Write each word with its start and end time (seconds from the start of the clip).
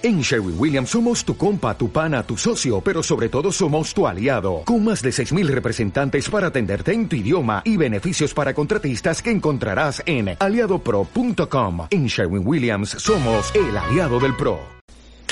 En 0.00 0.20
Sherwin 0.20 0.54
Williams 0.56 0.90
somos 0.90 1.24
tu 1.24 1.36
compa, 1.36 1.76
tu 1.76 1.90
pana, 1.90 2.22
tu 2.22 2.36
socio, 2.36 2.80
pero 2.80 3.02
sobre 3.02 3.28
todo 3.28 3.50
somos 3.50 3.92
tu 3.92 4.06
aliado, 4.06 4.62
con 4.64 4.84
más 4.84 5.02
de 5.02 5.10
6.000 5.10 5.48
representantes 5.48 6.30
para 6.30 6.46
atenderte 6.46 6.92
en 6.92 7.08
tu 7.08 7.16
idioma 7.16 7.62
y 7.64 7.76
beneficios 7.76 8.32
para 8.32 8.54
contratistas 8.54 9.20
que 9.20 9.32
encontrarás 9.32 10.00
en 10.06 10.36
aliadopro.com. 10.38 11.88
En 11.90 12.06
Sherwin 12.06 12.46
Williams 12.46 12.90
somos 12.90 13.52
el 13.56 13.76
aliado 13.76 14.20
del 14.20 14.36
PRO. 14.36 14.60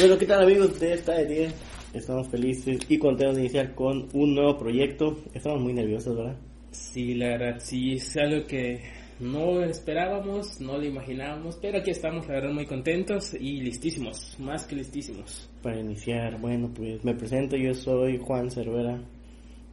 Bueno, 0.00 0.18
¿qué 0.18 0.26
tal 0.26 0.42
amigos 0.42 0.80
de 0.80 0.94
esta 0.94 1.12
de 1.12 1.26
10? 1.26 1.54
Estamos 1.94 2.26
felices 2.26 2.80
y 2.88 2.98
contentos 2.98 3.36
de 3.36 3.42
iniciar 3.42 3.72
con 3.72 4.08
un 4.14 4.34
nuevo 4.34 4.58
proyecto. 4.58 5.16
Estamos 5.32 5.60
muy 5.60 5.74
nerviosos, 5.74 6.16
¿verdad? 6.16 6.36
Sí, 6.72 7.14
la 7.14 7.28
verdad, 7.38 7.60
sí, 7.62 7.94
es 7.94 8.16
algo 8.16 8.44
que 8.48 8.82
no 9.20 9.62
esperábamos, 9.62 10.60
no 10.60 10.78
lo 10.78 10.84
imaginábamos, 10.84 11.58
pero 11.60 11.78
aquí 11.78 11.90
estamos, 11.90 12.26
la 12.26 12.34
verdad, 12.34 12.52
muy 12.52 12.66
contentos 12.66 13.34
y 13.34 13.60
listísimos, 13.60 14.36
más 14.38 14.64
que 14.64 14.76
listísimos. 14.76 15.48
Para 15.62 15.80
iniciar, 15.80 16.40
bueno, 16.40 16.70
pues 16.74 17.04
me 17.04 17.14
presento, 17.14 17.56
yo 17.56 17.74
soy 17.74 18.18
Juan 18.18 18.50
Cervera 18.50 19.00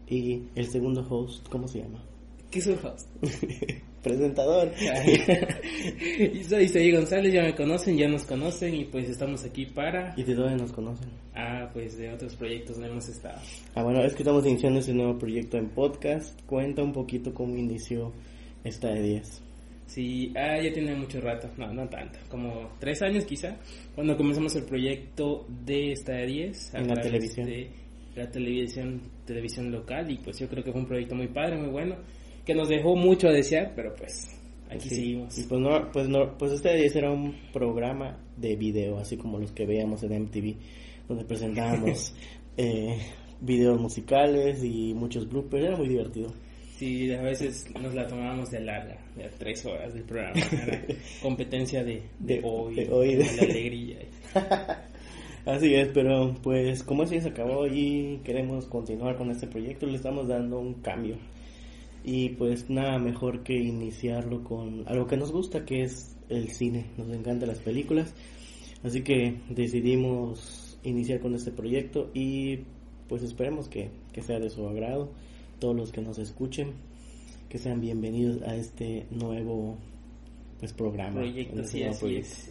y 0.07 0.43
el 0.55 0.67
segundo 0.67 1.05
host, 1.09 1.47
¿cómo 1.49 1.67
se 1.67 1.79
llama? 1.79 2.03
¿Qué 2.49 2.59
es 2.59 2.67
el 2.67 2.77
host? 2.83 3.09
Presentador. 4.03 4.69
y 6.19 6.43
soy 6.43 6.65
Isaí 6.65 6.91
González, 6.91 7.33
ya 7.33 7.41
me 7.41 7.55
conocen, 7.55 7.97
ya 7.97 8.07
nos 8.07 8.25
conocen 8.25 8.75
y 8.75 8.83
pues 8.83 9.09
estamos 9.09 9.45
aquí 9.45 9.65
para... 9.65 10.13
¿Y 10.17 10.23
de 10.23 10.35
dónde 10.35 10.57
nos 10.57 10.73
conocen? 10.73 11.09
Ah, 11.33 11.69
pues 11.73 11.97
de 11.97 12.11
otros 12.11 12.35
proyectos 12.35 12.77
no 12.77 12.85
hemos 12.85 13.07
estado. 13.07 13.39
Ah, 13.75 13.83
bueno, 13.83 14.03
es 14.03 14.13
que 14.13 14.23
estamos 14.23 14.45
iniciando 14.45 14.81
ese 14.81 14.93
nuevo 14.93 15.17
proyecto 15.17 15.57
en 15.57 15.69
podcast. 15.69 16.39
Cuenta 16.45 16.83
un 16.83 16.91
poquito 16.91 17.33
cómo 17.33 17.55
inició 17.55 18.11
esta 18.63 18.89
de 18.89 19.01
10. 19.01 19.41
Sí, 19.85 20.33
ah, 20.35 20.59
ya 20.61 20.73
tiene 20.73 20.95
mucho 20.95 21.19
rato, 21.19 21.49
no, 21.57 21.71
no 21.73 21.87
tanto, 21.87 22.17
como 22.29 22.71
tres 22.79 23.01
años 23.01 23.25
quizá, 23.25 23.57
cuando 23.93 24.15
comenzamos 24.15 24.55
el 24.55 24.63
proyecto 24.63 25.45
de 25.65 25.91
esta 25.91 26.13
de 26.13 26.25
10. 26.25 26.73
En 26.73 26.87
la 26.87 26.95
televisión. 26.95 27.45
De 27.45 27.69
la 28.15 28.29
televisión, 28.29 29.01
televisión 29.25 29.71
local 29.71 30.09
y 30.11 30.17
pues 30.17 30.39
yo 30.39 30.47
creo 30.47 30.63
que 30.63 30.71
fue 30.71 30.81
un 30.81 30.87
proyecto 30.87 31.15
muy 31.15 31.27
padre, 31.27 31.57
muy 31.57 31.69
bueno, 31.69 31.95
que 32.45 32.53
nos 32.53 32.69
dejó 32.69 32.95
mucho 32.95 33.27
a 33.27 33.31
desear, 33.31 33.73
pero 33.75 33.93
pues 33.95 34.27
aquí 34.69 34.89
seguimos. 34.89 35.37
Y 35.37 35.43
pues 35.43 35.61
no, 35.61 35.91
pues 35.91 36.07
no, 36.07 36.37
pues 36.37 36.51
este 36.53 36.69
de 36.69 36.81
10 36.81 36.95
era 36.97 37.11
un 37.11 37.35
programa 37.51 38.19
de 38.37 38.55
video, 38.55 38.97
así 38.99 39.17
como 39.17 39.39
los 39.39 39.51
que 39.51 39.65
veíamos 39.65 40.03
en 40.03 40.23
MTV, 40.23 40.55
donde 41.07 41.25
presentábamos 41.25 42.13
eh, 42.57 42.97
videos 43.41 43.79
musicales 43.79 44.63
y 44.63 44.93
muchos 44.93 45.27
bloopers, 45.27 45.65
era 45.65 45.77
muy 45.77 45.87
divertido. 45.87 46.33
Sí, 46.83 47.13
a 47.13 47.21
veces 47.21 47.65
nos 47.81 47.95
la 47.95 48.05
tomábamos 48.05 48.51
de 48.51 48.59
larga, 48.59 48.97
de 49.15 49.29
tres 49.39 49.65
horas 49.65 49.93
del 49.93 50.03
programa. 50.03 50.35
competencia 51.21 51.81
de, 51.81 52.03
de, 52.19 52.41
hoy, 52.43 52.75
de, 52.75 53.23
alegría. 53.39 53.99
Así 55.45 55.73
es, 55.75 55.87
pero 55.93 56.35
pues 56.43 56.83
como 56.83 57.03
así 57.03 57.21
se 57.21 57.29
acabó 57.29 57.67
y 57.67 58.19
queremos 58.25 58.65
continuar 58.65 59.15
con 59.15 59.31
este 59.31 59.47
proyecto, 59.47 59.85
le 59.85 59.95
estamos 59.95 60.27
dando 60.27 60.59
un 60.59 60.73
cambio. 60.81 61.15
Y 62.03 62.29
pues 62.31 62.69
nada 62.69 62.99
mejor 62.99 63.43
que 63.43 63.53
iniciarlo 63.53 64.43
con 64.43 64.83
algo 64.85 65.07
que 65.07 65.15
nos 65.15 65.31
gusta, 65.31 65.63
que 65.63 65.83
es 65.83 66.17
el 66.27 66.49
cine. 66.49 66.87
Nos 66.97 67.09
encantan 67.11 67.47
las 67.47 67.59
películas. 67.59 68.13
Así 68.83 69.03
que 69.03 69.37
decidimos 69.47 70.77
iniciar 70.83 71.21
con 71.21 71.33
este 71.33 71.51
proyecto 71.51 72.11
y 72.13 72.59
pues 73.07 73.23
esperemos 73.23 73.69
que, 73.69 73.89
que 74.11 74.21
sea 74.21 74.39
de 74.41 74.49
su 74.49 74.67
agrado 74.67 75.11
todos 75.63 75.77
los 75.77 75.93
que 75.93 76.01
nos 76.01 76.19
escuchen, 76.19 76.73
que 77.47 77.57
sean 77.57 77.79
bienvenidos 77.79 78.41
a 78.41 78.53
este 78.53 79.05
nuevo 79.11 79.77
pues 80.59 80.73
programa. 80.73 81.21
Proyecto, 81.21 81.61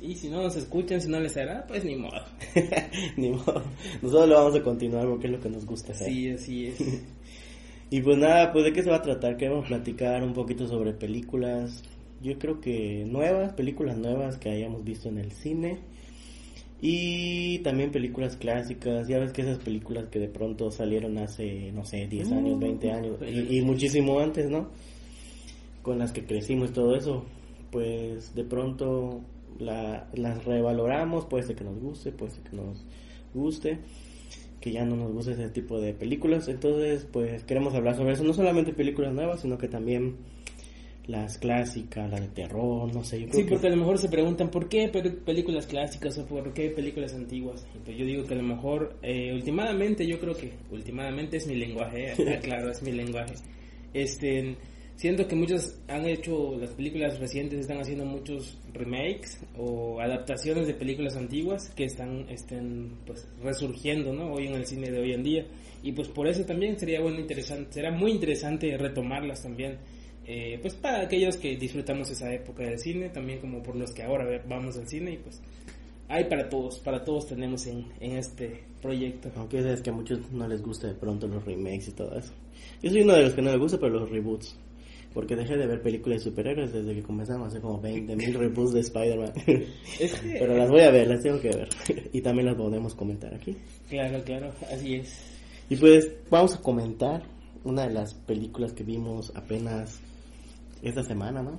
Y 0.00 0.14
si 0.14 0.30
no 0.30 0.42
nos 0.42 0.56
escuchan, 0.56 0.98
si 0.98 1.10
no 1.10 1.20
les 1.20 1.36
hará, 1.36 1.66
pues 1.66 1.84
ni 1.84 1.94
modo. 1.94 2.22
ni 3.19 3.28
modo. 3.28 3.62
Nosotros 4.00 4.30
lo 4.30 4.34
vamos 4.36 4.54
a 4.54 4.62
continuar 4.62 5.06
porque 5.06 5.27
es 5.27 5.32
lo 5.34 5.41
que 5.41 5.50
nos 5.50 5.66
gusta 5.66 5.92
hacer. 5.92 6.08
Sí, 6.08 6.30
así 6.30 6.66
es. 6.69 6.80
y 7.91 8.00
pues 8.00 8.16
nada, 8.16 8.50
pues 8.50 8.64
de 8.64 8.72
qué 8.72 8.82
se 8.82 8.88
va 8.88 8.96
a 8.96 9.02
tratar, 9.02 9.36
queremos 9.36 9.69
platicar 9.69 10.22
un 10.22 10.32
poquito 10.32 10.66
sobre 10.66 10.94
películas, 10.94 11.82
yo 12.22 12.38
creo 12.38 12.62
que 12.62 13.04
nuevas, 13.06 13.53
películas 13.53 13.98
nuevas 13.98 14.38
que 14.38 14.48
hayamos 14.48 14.84
visto 14.84 15.10
en 15.10 15.19
el 15.19 15.32
cine 15.32 15.81
y 16.84 17.60
también 17.60 17.93
películas 17.93 18.37
clásicas, 18.37 19.06
ya 19.06 19.20
ves 19.20 19.32
que 19.32 19.43
esas 19.43 19.59
películas 19.59 20.09
que 20.09 20.19
de 20.19 20.26
pronto 20.26 20.69
salieron 20.72 21.16
hace, 21.16 21.70
no 21.70 21.84
sé, 21.84 22.09
10 22.09 22.32
años, 22.32 22.59
20 22.59 22.91
años, 22.91 23.19
y, 23.22 23.62
muchísimo 23.62 24.19
antes, 24.19 24.50
¿no? 24.50 24.66
Con 25.82 26.00
las 26.00 26.10
que 26.10 26.25
crecimos 26.25 26.70
y 26.70 26.72
todo 26.72 26.97
eso, 26.97 27.25
pues 27.70 28.34
de 28.34 28.43
pronto 28.43 29.20
la, 29.60 30.09
las 30.15 30.44
revaloramos, 30.44 31.26
puede 31.26 31.44
ser 31.44 31.54
que 31.54 31.62
nos 31.62 31.78
guste, 31.78 32.10
puede 32.10 32.32
ser 32.32 32.43
que 32.43 32.56
nos 32.56 32.84
guste, 33.32 33.78
que 34.60 34.72
ya 34.72 34.84
no 34.84 34.97
nos 34.97 35.12
guste 35.12 35.32
ese 35.32 35.50
tipo 35.50 35.81
de 35.81 35.94
películas, 35.94 36.49
entonces 36.49 37.06
pues 37.12 37.44
queremos 37.44 37.75
hablar 37.75 37.94
sobre 37.94 38.14
eso, 38.14 38.25
no 38.25 38.34
solamente 38.34 38.72
películas 38.72 39.14
nuevas, 39.14 39.41
sino 39.41 39.56
que 39.56 39.69
también 39.69 40.16
las 41.06 41.38
clásicas, 41.38 42.08
la 42.10 42.20
de 42.20 42.28
terror, 42.28 42.92
no 42.94 43.02
sé. 43.02 43.26
sí, 43.32 43.44
porque 43.44 43.66
a 43.66 43.70
lo 43.70 43.76
mejor 43.76 43.98
se 43.98 44.08
preguntan 44.08 44.50
por 44.50 44.68
qué 44.68 44.88
películas 44.88 45.66
clásicas 45.66 46.16
o 46.18 46.26
por 46.26 46.52
qué 46.52 46.70
películas 46.70 47.12
antiguas. 47.14 47.66
pues 47.84 47.96
yo 47.96 48.04
digo 48.04 48.24
que 48.24 48.34
a 48.34 48.36
lo 48.36 48.44
mejor, 48.44 48.96
eh, 49.02 49.32
últimamente, 49.32 50.06
yo 50.06 50.20
creo 50.20 50.34
que 50.34 50.52
últimamente 50.70 51.38
es 51.38 51.46
mi 51.46 51.56
lenguaje, 51.56 52.14
claro, 52.42 52.70
es 52.70 52.82
mi 52.82 52.92
lenguaje. 52.92 53.34
Este, 53.92 54.56
siento 54.94 55.26
que 55.26 55.34
muchos 55.34 55.80
han 55.88 56.06
hecho, 56.06 56.56
las 56.56 56.70
películas 56.70 57.19
recientes 57.19 57.58
están 57.58 57.80
haciendo 57.80 58.04
muchos 58.04 58.58
remakes 58.72 59.40
o 59.58 60.00
adaptaciones 60.00 60.69
de 60.69 60.74
películas 60.74 61.16
antiguas 61.16 61.69
que 61.70 61.84
están, 61.84 62.28
estén, 62.28 62.92
pues, 63.04 63.28
resurgiendo, 63.42 64.12
¿no? 64.12 64.34
Hoy 64.34 64.46
en 64.46 64.54
el 64.54 64.66
cine 64.66 64.90
de 64.90 65.00
hoy 65.00 65.12
en 65.14 65.24
día. 65.24 65.46
Y 65.82 65.90
pues 65.90 66.06
por 66.06 66.28
eso 66.28 66.44
también 66.44 66.78
sería 66.78 67.00
bueno, 67.00 67.19
interesante, 67.19 67.72
será 67.72 67.90
muy 67.90 68.12
interesante 68.12 68.78
retomarlas 68.78 69.42
también 69.42 69.78
eh, 70.25 70.59
pues 70.60 70.75
para 70.75 71.03
aquellos 71.03 71.37
que 71.37 71.56
disfrutamos 71.56 72.10
esa 72.10 72.33
época 72.33 72.62
del 72.62 72.78
cine, 72.78 73.09
también 73.09 73.41
como 73.41 73.62
por 73.62 73.77
los 73.77 73.93
que 73.93 74.03
ahora 74.03 74.27
vamos 74.49 74.77
al 74.77 74.88
cine 74.88 75.12
y 75.12 75.16
pues 75.16 75.41
hay 76.09 76.25
para 76.25 76.49
todos, 76.49 76.78
para 76.81 77.03
todos 77.03 77.27
tenemos 77.27 77.66
en, 77.66 77.87
este 78.00 78.65
proyecto. 78.81 79.31
Aunque 79.34 79.59
es 79.59 79.81
que 79.81 79.91
a 79.91 79.93
muchos 79.94 80.31
no 80.31 80.47
les 80.47 80.62
gusta 80.62 80.88
de 80.88 80.94
pronto 80.94 81.27
los 81.27 81.44
remakes 81.44 81.88
y 81.88 81.93
todo 81.93 82.15
eso. 82.16 82.32
Yo 82.82 82.91
soy 82.91 83.00
uno 83.00 83.15
de 83.15 83.22
los 83.22 83.32
que 83.32 83.43
no 83.43 83.50
les 83.50 83.59
gusta, 83.59 83.78
pero 83.78 84.00
los 84.00 84.11
reboots. 84.11 84.55
Porque 85.15 85.37
dejé 85.37 85.56
de 85.56 85.66
ver 85.66 85.82
películas 85.82 86.19
de 86.19 86.31
superhéroes 86.31 86.72
desde 86.72 86.94
que 86.94 87.03
comenzamos, 87.03 87.49
hace 87.49 87.61
como 87.61 87.81
20 87.81 88.16
mil 88.16 88.34
reboots 88.34 88.72
de 88.72 88.81
Spider-Man. 88.81 89.32
Pero 90.38 90.56
las 90.56 90.71
voy 90.71 90.81
a 90.81 90.91
ver, 90.91 91.06
las 91.06 91.22
tengo 91.22 91.41
que 91.41 91.49
ver. 91.49 91.69
y 92.12 92.21
también 92.21 92.47
las 92.47 92.56
podemos 92.56 92.94
comentar 92.94 93.34
aquí. 93.34 93.56
Claro, 93.88 94.22
claro, 94.25 94.53
así 94.71 94.94
es. 94.94 95.15
Y 95.69 95.77
pues 95.77 96.11
vamos 96.31 96.55
a 96.55 96.62
comentar 96.62 97.22
una 97.65 97.87
de 97.87 97.93
las 97.94 98.15
películas 98.15 98.72
que 98.72 98.84
vimos 98.84 99.32
apenas 99.34 100.00
esta 100.82 101.03
semana, 101.03 101.43
¿no? 101.43 101.59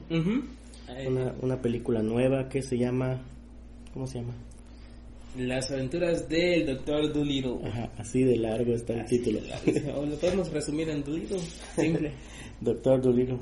una, 1.07 1.33
una 1.41 1.61
película 1.61 2.01
nueva 2.01 2.49
que 2.49 2.61
se 2.61 2.77
llama... 2.77 3.21
¿Cómo 3.93 4.07
se 4.07 4.19
llama? 4.19 4.33
Las 5.37 5.71
aventuras 5.71 6.29
del 6.29 6.65
Doctor 6.65 7.11
Dolittle. 7.11 7.67
Ajá, 7.67 7.91
así 7.97 8.23
de 8.23 8.37
largo 8.37 8.73
está 8.73 8.93
el 8.93 9.05
título. 9.05 9.39
O 9.95 10.05
lo 10.05 10.15
podemos 10.17 10.51
resumir 10.51 10.89
en 10.89 11.03
Dolittle, 11.03 11.39
simple. 11.75 12.11
Doctor 12.61 13.01
Dolittle. 13.01 13.39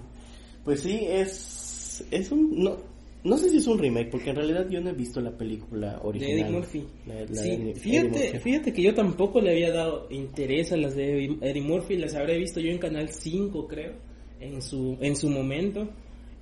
Pues 0.64 0.82
sí, 0.82 1.00
es 1.06 2.06
es 2.10 2.32
un 2.32 2.64
no 2.64 2.78
no 3.24 3.38
sé 3.38 3.50
si 3.50 3.58
es 3.58 3.68
un 3.68 3.78
remake 3.78 4.10
porque 4.10 4.30
en 4.30 4.38
realidad 4.38 4.68
yo 4.70 4.80
no 4.82 4.90
he 4.90 4.94
visto 4.94 5.20
la 5.20 5.38
película 5.38 6.00
original. 6.02 6.36
De 6.36 6.42
Eddie 6.42 6.52
Murphy. 6.52 6.88
sí, 7.34 7.74
fíjate, 7.76 8.40
fíjate 8.40 8.74
que 8.74 8.82
yo 8.82 8.94
tampoco 8.96 9.42
le 9.42 9.52
había 9.52 9.72
dado 9.72 10.08
interés 10.10 10.72
a 10.72 10.78
las 10.78 10.96
de 10.96 11.26
Eddie 11.42 11.62
Murphy, 11.62 11.98
las 11.98 12.16
habré 12.16 12.38
visto 12.38 12.60
yo 12.60 12.72
en 12.72 12.80
Canal 12.80 13.10
5, 13.10 13.68
creo 13.68 14.11
en 14.42 14.62
su, 14.62 14.98
en 15.00 15.16
su 15.16 15.30
momento. 15.30 15.88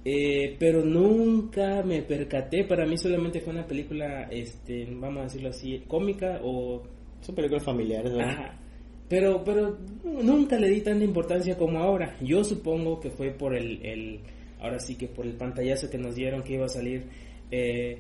Eh, 0.04 0.56
pero 0.58 0.84
nunca 0.84 1.84
me 1.84 2.02
percaté, 2.02 2.64
para 2.64 2.86
mí 2.86 2.98
solamente 2.98 3.42
fue 3.42 3.54
una 3.54 3.68
película, 3.68 4.24
este, 4.32 4.88
vamos 4.92 5.20
a 5.20 5.24
decirlo 5.24 5.50
así, 5.50 5.84
cómica 5.88 6.40
o... 6.44 6.82
Son 7.22 7.36
películas 7.36 7.64
familiares, 7.64 8.14
Pero, 9.10 9.44
pero 9.44 9.78
nunca 10.04 10.58
le 10.58 10.70
di 10.70 10.80
tanta 10.82 11.04
importancia 11.04 11.58
como 11.58 11.80
ahora. 11.80 12.16
Yo 12.22 12.46
supongo 12.46 13.00
que 13.00 13.10
fue 13.10 13.32
por 13.32 13.54
el, 13.54 13.86
el 13.86 14.20
ahora 14.62 14.80
sí 14.80 14.96
que 14.96 15.08
por 15.08 15.26
el 15.26 15.34
pantallazo 15.34 15.90
que 15.90 15.98
nos 15.98 16.16
dieron 16.16 16.44
que 16.44 16.54
iba 16.54 16.66
a 16.66 16.70
salir 16.70 17.04
eh, 17.52 17.98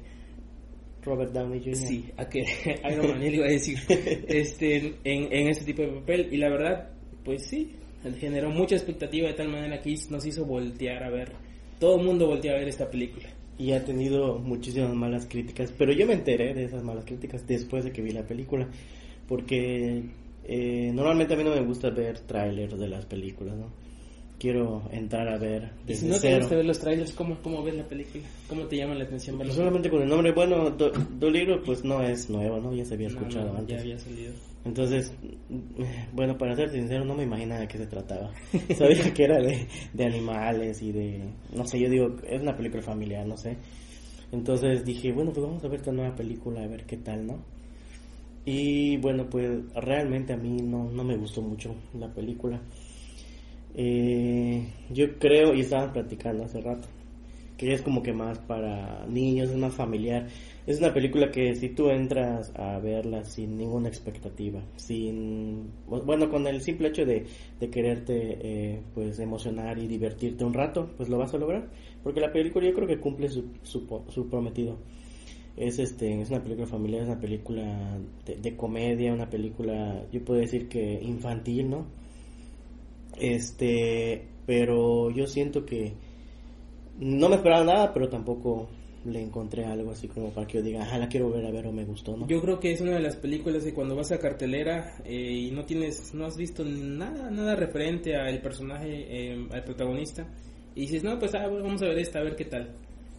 Robert 1.03 1.31
Downey 1.33 1.59
Jr. 1.59 1.75
Sí, 1.75 2.05
a 2.15 2.29
que 2.29 2.45
Iron 2.91 3.09
Man 3.09 3.23
iba 3.23 3.45
a 3.45 3.49
decir 3.49 3.77
este, 3.89 4.77
en, 5.03 5.33
en 5.33 5.49
ese 5.49 5.65
tipo 5.65 5.81
de 5.81 5.89
papel. 5.89 6.29
Y 6.31 6.37
la 6.37 6.49
verdad, 6.49 6.89
pues 7.23 7.45
sí, 7.47 7.75
generó 8.19 8.49
mucha 8.49 8.75
expectativa 8.75 9.27
de 9.27 9.33
tal 9.33 9.49
manera 9.49 9.81
que 9.81 9.95
nos 10.09 10.25
hizo 10.25 10.45
voltear 10.45 11.03
a 11.03 11.09
ver, 11.09 11.31
todo 11.79 11.99
el 11.99 12.05
mundo 12.05 12.27
voltea 12.27 12.53
a 12.53 12.59
ver 12.59 12.67
esta 12.67 12.89
película. 12.89 13.27
Y 13.57 13.71
ha 13.73 13.83
tenido 13.83 14.39
muchísimas 14.39 14.93
malas 14.93 15.25
críticas, 15.25 15.73
pero 15.77 15.91
yo 15.91 16.05
me 16.07 16.13
enteré 16.13 16.53
de 16.53 16.63
esas 16.65 16.81
malas 16.83 17.03
críticas 17.05 17.45
después 17.45 17.83
de 17.83 17.91
que 17.91 18.01
vi 18.01 18.11
la 18.11 18.23
película, 18.23 18.67
porque 19.27 20.03
eh, 20.45 20.91
normalmente 20.93 21.33
a 21.33 21.37
mí 21.37 21.43
no 21.43 21.51
me 21.53 21.61
gusta 21.61 21.89
ver 21.89 22.19
trailers 22.19 22.77
de 22.79 22.87
las 22.87 23.05
películas, 23.05 23.55
¿no? 23.57 23.67
quiero 24.39 24.83
entrar 24.93 25.27
a 25.27 25.37
ver 25.37 25.71
Y 25.85 25.93
si 25.95 26.05
no 26.05 26.13
te 26.13 26.21
cero. 26.21 26.37
gusta 26.39 26.55
ver 26.55 26.65
los 26.65 26.79
trailers, 26.79 27.11
¿cómo, 27.11 27.37
¿cómo 27.43 27.61
ves 27.61 27.75
la 27.75 27.83
película? 27.83 28.23
¿Cómo 28.47 28.63
te 28.67 28.77
llama 28.77 28.95
la 28.95 29.03
atención 29.03 29.37
Pues 29.37 29.53
solamente 29.53 29.89
con 29.89 30.01
el 30.01 30.07
nombre, 30.07 30.31
bueno, 30.31 30.69
Do- 30.69 30.93
Dolittle 31.19 31.57
pues 31.65 31.83
no 31.83 32.01
es 32.01 32.29
nuevo, 32.29 32.57
¿no? 32.61 32.73
Ya 32.73 32.85
se 32.85 32.93
había 32.93 33.09
No, 33.09 33.19
escuchado 33.19 33.51
no, 33.51 33.59
antes. 33.59 33.75
Ya 33.75 33.81
había 33.81 33.99
salido. 33.99 34.31
Entonces, 34.65 35.13
bueno, 36.13 36.37
para 36.37 36.55
ser 36.55 36.69
sincero, 36.69 37.05
no 37.05 37.15
me 37.15 37.23
imaginaba 37.23 37.61
de 37.61 37.67
qué 37.67 37.77
se 37.77 37.87
trataba. 37.87 38.31
Sabía 38.77 39.13
que 39.13 39.23
era 39.23 39.39
de, 39.39 39.67
de 39.93 40.05
animales 40.05 40.81
y 40.81 40.91
de, 40.91 41.23
no 41.55 41.65
sé, 41.65 41.79
yo 41.79 41.89
digo, 41.89 42.15
es 42.27 42.41
una 42.41 42.55
película 42.55 42.83
familiar, 42.83 43.25
no 43.25 43.37
sé. 43.37 43.55
Entonces 44.31 44.85
dije, 44.85 45.11
bueno, 45.11 45.31
pues 45.31 45.45
vamos 45.45 45.63
a 45.63 45.67
ver 45.67 45.79
esta 45.79 45.91
nueva 45.91 46.15
película, 46.15 46.61
a 46.63 46.67
ver 46.67 46.85
qué 46.85 46.97
tal, 46.97 47.25
¿no? 47.25 47.39
Y 48.45 48.97
bueno, 48.97 49.29
pues 49.29 49.49
realmente 49.75 50.33
a 50.33 50.37
mí 50.37 50.61
no, 50.61 50.89
no 50.89 51.03
me 51.03 51.17
gustó 51.17 51.41
mucho 51.41 51.75
la 51.97 52.13
película. 52.13 52.59
Eh, 53.75 54.67
yo 54.91 55.17
creo, 55.19 55.53
y 55.53 55.61
estaban 55.61 55.93
platicando 55.93 56.43
hace 56.43 56.61
rato, 56.61 56.87
que 57.59 57.73
es 57.73 57.81
como 57.81 58.01
que 58.01 58.13
más 58.13 58.39
para 58.39 59.05
niños, 59.05 59.49
es 59.49 59.57
más 59.57 59.75
familiar. 59.75 60.27
Es 60.65 60.79
una 60.79 60.93
película 60.93 61.29
que 61.29 61.53
si 61.55 61.67
tú 61.69 61.89
entras 61.89 62.53
a 62.55 62.79
verla 62.79 63.25
sin 63.25 63.57
ninguna 63.57 63.89
expectativa, 63.89 64.63
sin, 64.77 65.69
bueno, 65.85 66.29
con 66.29 66.47
el 66.47 66.61
simple 66.61 66.87
hecho 66.87 67.03
de, 67.05 67.25
de 67.59 67.69
quererte 67.69 68.37
eh, 68.41 68.81
pues 68.93 69.19
emocionar 69.19 69.77
y 69.77 69.87
divertirte 69.87 70.45
un 70.45 70.53
rato, 70.53 70.89
pues 70.95 71.09
lo 71.09 71.17
vas 71.17 71.33
a 71.33 71.37
lograr, 71.37 71.69
porque 72.01 72.21
la 72.21 72.31
película 72.31 72.65
yo 72.65 72.73
creo 72.73 72.87
que 72.87 72.97
cumple 72.97 73.27
su, 73.27 73.43
su, 73.63 73.85
su 74.07 74.29
prometido. 74.29 74.77
Es 75.57 75.79
este, 75.79 76.21
es 76.21 76.29
una 76.29 76.41
película 76.41 76.65
familiar, 76.65 77.01
es 77.01 77.09
una 77.09 77.19
película 77.19 77.99
de, 78.25 78.37
de 78.37 78.55
comedia, 78.55 79.13
una 79.13 79.29
película, 79.29 80.05
yo 80.13 80.23
puedo 80.23 80.39
decir 80.39 80.69
que 80.69 80.97
infantil, 81.01 81.69
¿no? 81.69 81.87
Este, 83.19 84.25
pero 84.45 85.11
yo 85.11 85.27
siento 85.27 85.65
que 85.65 85.93
no 86.99 87.29
me 87.29 87.35
esperaba 87.35 87.63
nada, 87.63 87.93
pero 87.93 88.07
tampoco 88.09 88.69
le 89.05 89.21
encontré 89.21 89.63
algo 89.65 89.91
así 89.91 90.07
como 90.09 90.29
para 90.31 90.45
que 90.45 90.57
yo 90.57 90.63
diga, 90.63 90.85
ah, 90.91 90.97
la 90.97 91.07
quiero 91.07 91.29
ver 91.31 91.45
a 91.45 91.51
ver 91.51 91.65
o 91.67 91.71
me 91.71 91.85
gustó, 91.85 92.17
¿no? 92.17 92.27
Yo 92.27 92.41
creo 92.41 92.59
que 92.59 92.71
es 92.73 92.81
una 92.81 92.91
de 92.91 92.99
las 92.99 93.15
películas 93.15 93.63
que 93.63 93.73
cuando 93.73 93.95
vas 93.95 94.11
a 94.11 94.19
cartelera 94.19 94.97
eh, 95.05 95.47
y 95.47 95.51
no 95.51 95.63
tienes, 95.65 96.13
no 96.13 96.25
has 96.25 96.35
visto 96.35 96.63
nada, 96.65 97.31
nada 97.31 97.55
referente 97.55 98.15
al 98.17 98.41
personaje, 98.41 98.87
eh, 99.31 99.47
al 99.51 99.63
protagonista, 99.63 100.27
y 100.75 100.81
dices, 100.81 101.03
no, 101.03 101.17
pues 101.17 101.33
ah, 101.35 101.47
vamos 101.47 101.81
a 101.81 101.85
ver 101.85 101.99
esta, 101.99 102.19
a 102.19 102.23
ver 102.23 102.35
qué 102.35 102.45
tal. 102.45 102.69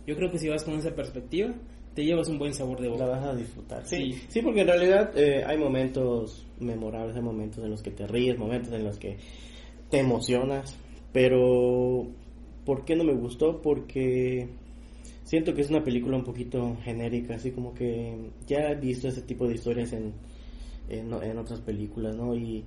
Yo 0.07 0.15
creo 0.17 0.31
que 0.31 0.39
si 0.39 0.49
vas 0.49 0.65
con 0.65 0.75
esa 0.75 0.95
perspectiva, 0.95 1.55
te 1.95 2.05
llevas 2.05 2.29
un 2.29 2.39
buen 2.39 2.53
sabor 2.53 2.79
de 2.81 2.87
La 2.89 2.93
boca. 2.93 3.07
vas 3.07 3.25
a 3.25 3.35
disfrutar. 3.35 3.87
Sí, 3.87 4.13
Sí. 4.13 4.23
sí, 4.29 4.43
porque 4.43 4.61
en 4.61 4.67
realidad 4.69 5.11
eh, 5.17 5.43
hay 5.47 5.57
momentos 5.57 6.47
memorables, 6.61 7.17
hay 7.17 7.23
momentos 7.23 7.65
en 7.65 7.71
los 7.71 7.83
que 7.83 7.91
te 7.91 8.07
ríes, 8.07 8.39
momentos 8.39 8.73
en 8.75 8.85
los 8.85 8.99
que 8.99 9.17
te 9.91 9.99
emocionas, 9.99 10.77
pero 11.13 12.07
¿por 12.65 12.85
qué 12.85 12.97
no 12.97 13.05
me 13.05 13.15
gustó? 13.15 13.61
Porque 13.61 14.49
siento 15.25 15.55
que 15.55 15.63
es 15.63 15.71
una 15.71 15.85
película 15.85 16.17
un 16.17 16.25
poquito 16.25 16.77
genérica, 16.83 17.37
así 17.37 17.53
como 17.53 17.75
que 17.75 18.31
ya 18.47 18.71
he 18.71 18.75
visto 18.75 19.09
ese 19.09 19.23
tipo 19.23 19.47
de 19.47 19.55
historias 19.55 19.93
en, 19.93 20.13
en, 20.89 21.39
otras 21.39 21.61
películas, 21.61 22.17
¿no? 22.17 22.35
Y 22.35 22.65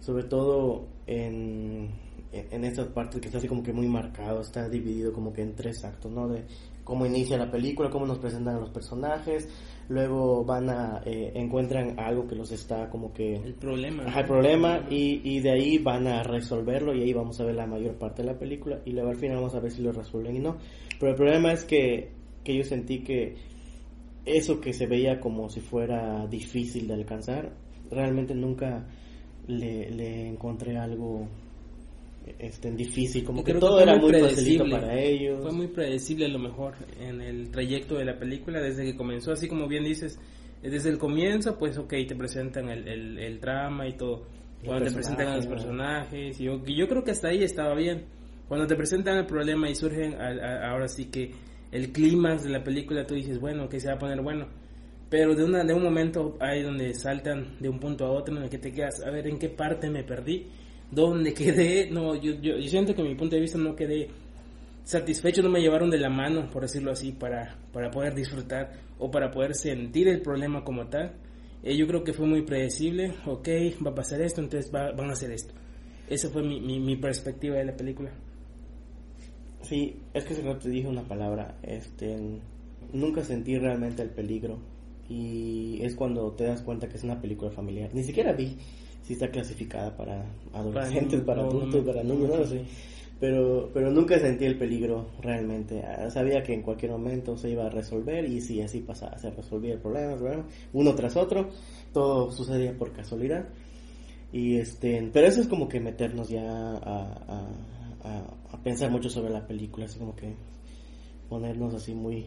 sobre 0.00 0.24
todo 0.24 0.86
en, 1.06 1.90
en 2.32 2.64
estas 2.64 2.88
partes 2.88 3.20
que 3.20 3.26
está 3.26 3.38
así 3.38 3.48
como 3.48 3.62
que 3.62 3.72
muy 3.72 3.88
marcado, 3.88 4.40
está 4.40 4.68
dividido 4.68 5.12
como 5.12 5.32
que 5.32 5.42
en 5.42 5.54
tres 5.54 5.84
actos, 5.84 6.10
¿no? 6.10 6.28
De 6.28 6.44
cómo 6.84 7.04
inicia 7.04 7.36
la 7.36 7.50
película, 7.50 7.90
cómo 7.90 8.06
nos 8.06 8.18
presentan 8.18 8.56
a 8.56 8.60
los 8.60 8.70
personajes, 8.70 9.48
luego 9.88 10.44
van 10.44 10.68
a, 10.68 11.00
eh, 11.04 11.32
encuentran 11.34 11.98
algo 11.98 12.26
que 12.26 12.34
los 12.34 12.52
está 12.52 12.88
como 12.90 13.12
que... 13.12 13.36
El 13.36 13.54
problema. 13.54 14.04
Ajá, 14.04 14.20
el 14.20 14.26
problema 14.26 14.86
y, 14.90 15.20
y 15.24 15.40
de 15.40 15.50
ahí 15.50 15.78
van 15.78 16.06
a 16.06 16.22
resolverlo 16.22 16.94
y 16.94 17.02
ahí 17.02 17.12
vamos 17.12 17.40
a 17.40 17.44
ver 17.44 17.54
la 17.54 17.66
mayor 17.66 17.94
parte 17.96 18.22
de 18.22 18.32
la 18.32 18.38
película 18.38 18.80
y 18.84 18.92
luego 18.92 19.10
al 19.10 19.16
final 19.16 19.36
vamos 19.36 19.54
a 19.54 19.60
ver 19.60 19.70
si 19.70 19.82
lo 19.82 19.92
resuelven 19.92 20.36
y 20.36 20.40
no. 20.40 20.56
Pero 21.00 21.12
el 21.12 21.16
problema 21.16 21.52
es 21.52 21.64
que, 21.64 22.10
que 22.44 22.56
yo 22.56 22.64
sentí 22.64 23.02
que 23.02 23.36
eso 24.26 24.60
que 24.60 24.72
se 24.72 24.86
veía 24.86 25.20
como 25.20 25.48
si 25.48 25.60
fuera 25.60 26.26
difícil 26.26 26.86
de 26.86 26.94
alcanzar, 26.94 27.52
realmente 27.90 28.34
nunca 28.34 28.86
le, 29.46 29.90
le 29.90 30.28
encontré 30.28 30.76
algo 30.76 31.26
este, 32.38 32.70
difícil, 32.72 33.24
como 33.24 33.42
que 33.44 33.52
creo 33.52 33.60
todo 33.60 33.80
era 33.80 33.96
muy 33.96 34.12
facilito 34.12 34.64
predecible. 34.64 34.76
para 34.76 34.98
ellos. 35.00 35.42
Fue 35.42 35.52
muy 35.52 35.66
predecible 35.68 36.24
a 36.26 36.28
lo 36.28 36.38
mejor 36.38 36.74
en 37.00 37.20
el 37.20 37.50
trayecto 37.50 37.96
de 37.96 38.04
la 38.04 38.18
película, 38.18 38.60
desde 38.60 38.84
que 38.84 38.96
comenzó, 38.96 39.32
así 39.32 39.48
como 39.48 39.66
bien 39.68 39.84
dices, 39.84 40.18
desde 40.62 40.90
el 40.90 40.98
comienzo, 40.98 41.58
pues 41.58 41.78
ok, 41.78 41.94
te 42.08 42.14
presentan 42.16 42.68
el, 42.68 42.86
el, 42.88 43.18
el 43.18 43.40
drama 43.40 43.86
y 43.88 43.96
todo. 43.96 44.26
Cuando 44.64 44.86
te 44.86 44.90
presentan 44.92 45.28
a 45.28 45.36
los 45.36 45.46
personaje. 45.46 46.08
personajes, 46.08 46.38
yo, 46.38 46.64
yo 46.66 46.88
creo 46.88 47.04
que 47.04 47.12
hasta 47.12 47.28
ahí 47.28 47.44
estaba 47.44 47.74
bien. 47.74 48.04
Cuando 48.48 48.66
te 48.66 48.74
presentan 48.74 49.18
el 49.18 49.26
problema 49.26 49.70
y 49.70 49.74
surgen, 49.74 50.14
a- 50.14 50.28
a- 50.30 50.70
ahora 50.72 50.88
sí 50.88 51.04
que 51.06 51.30
el 51.70 51.92
clímax 51.92 52.42
de 52.44 52.50
la 52.50 52.64
película, 52.64 53.06
tú 53.06 53.14
dices, 53.14 53.38
bueno, 53.38 53.68
que 53.68 53.78
se 53.78 53.88
va 53.88 53.94
a 53.94 53.98
poner 53.98 54.20
bueno. 54.22 54.46
Pero 55.10 55.34
de, 55.34 55.44
una, 55.44 55.64
de 55.64 55.72
un 55.72 55.82
momento 55.82 56.36
hay 56.40 56.62
donde 56.62 56.92
saltan 56.94 57.56
de 57.60 57.68
un 57.68 57.78
punto 57.78 58.04
a 58.04 58.10
otro 58.10 58.36
en 58.36 58.42
el 58.42 58.50
que 58.50 58.58
te 58.58 58.72
quedas, 58.72 59.00
a 59.00 59.10
ver 59.10 59.26
en 59.26 59.38
qué 59.38 59.48
parte 59.48 59.88
me 59.90 60.02
perdí, 60.02 60.48
dónde 60.90 61.34
quedé. 61.34 61.90
No, 61.90 62.14
yo, 62.14 62.32
yo, 62.40 62.58
yo 62.58 62.68
siento 62.68 62.94
que 62.94 63.02
mi 63.02 63.14
punto 63.14 63.36
de 63.36 63.42
vista 63.42 63.58
no 63.58 63.74
quedé 63.76 64.08
satisfecho, 64.84 65.42
no 65.42 65.50
me 65.50 65.60
llevaron 65.60 65.90
de 65.90 65.98
la 65.98 66.08
mano, 66.08 66.48
por 66.50 66.62
decirlo 66.62 66.90
así, 66.92 67.12
para, 67.12 67.58
para 67.72 67.90
poder 67.90 68.14
disfrutar 68.14 68.72
o 68.98 69.10
para 69.10 69.30
poder 69.30 69.54
sentir 69.54 70.08
el 70.08 70.22
problema 70.22 70.64
como 70.64 70.86
tal. 70.88 71.12
Eh, 71.62 71.76
yo 71.76 71.86
creo 71.86 72.04
que 72.04 72.12
fue 72.12 72.26
muy 72.26 72.42
predecible, 72.42 73.12
ok, 73.26 73.48
va 73.84 73.90
a 73.90 73.94
pasar 73.94 74.20
esto, 74.22 74.40
entonces 74.40 74.72
va- 74.74 74.92
van 74.92 75.10
a 75.10 75.12
hacer 75.12 75.30
esto. 75.32 75.52
Esa 76.08 76.30
fue 76.30 76.42
mi, 76.42 76.60
mi, 76.60 76.80
mi 76.80 76.96
perspectiva 76.96 77.56
de 77.56 77.64
la 77.66 77.76
película. 77.76 78.10
Sí, 79.62 79.96
es 80.14 80.24
que 80.24 80.42
no 80.42 80.56
te 80.56 80.70
dije 80.70 80.88
una 80.88 81.02
palabra, 81.02 81.58
este, 81.62 82.16
nunca 82.92 83.22
sentí 83.24 83.58
realmente 83.58 84.02
el 84.02 84.10
peligro 84.10 84.58
y 85.10 85.80
es 85.82 85.94
cuando 85.94 86.30
te 86.32 86.44
das 86.44 86.62
cuenta 86.62 86.88
que 86.88 86.96
es 86.96 87.04
una 87.04 87.20
película 87.20 87.50
familiar. 87.50 87.90
Ni 87.92 88.02
siquiera 88.04 88.32
vi 88.32 88.56
si 89.08 89.14
está 89.14 89.30
clasificada 89.30 89.96
para 89.96 90.22
adolescentes, 90.52 91.22
para, 91.22 91.42
no, 91.42 91.48
adultos, 91.48 91.82
para 91.86 92.02
niños, 92.02 92.20
no 92.28 92.34
no, 92.34 92.36
lo 92.36 92.46
sé. 92.46 92.62
Pero, 93.18 93.70
pero 93.72 93.90
nunca 93.90 94.18
sentí 94.18 94.44
el 94.44 94.58
peligro 94.58 95.06
realmente. 95.22 95.82
Ah, 95.82 96.10
Sabía 96.10 96.42
que 96.42 96.52
en 96.52 96.60
cualquier 96.62 96.92
momento 96.92 97.36
se 97.38 97.50
iba 97.50 97.64
a 97.66 97.70
resolver 97.70 98.24
y 98.28 98.40
sí, 98.42 98.60
así 98.60 98.80
pasaba, 98.80 99.16
se 99.18 99.30
resolvía 99.30 99.72
el 99.72 99.80
problema, 99.80 100.12
el 100.12 100.18
problema, 100.18 100.46
uno 100.74 100.94
tras 100.94 101.16
otro, 101.16 101.48
todo 101.92 102.30
sucedía 102.30 102.76
por 102.76 102.92
casualidad. 102.92 103.48
Y 104.30 104.56
este, 104.58 105.08
pero 105.12 105.26
eso 105.26 105.40
es 105.40 105.48
como 105.48 105.68
que 105.68 105.80
meternos 105.80 106.28
ya 106.28 106.42
a, 106.42 106.76
a, 106.76 107.48
a- 108.04 108.34
a 108.52 108.62
pensar 108.62 108.90
mucho 108.90 109.08
sobre 109.08 109.30
la 109.32 109.46
película, 109.46 109.86
así 109.86 109.98
como 109.98 110.14
que 110.14 110.34
ponernos 111.28 111.74
así 111.74 111.94
muy, 111.94 112.26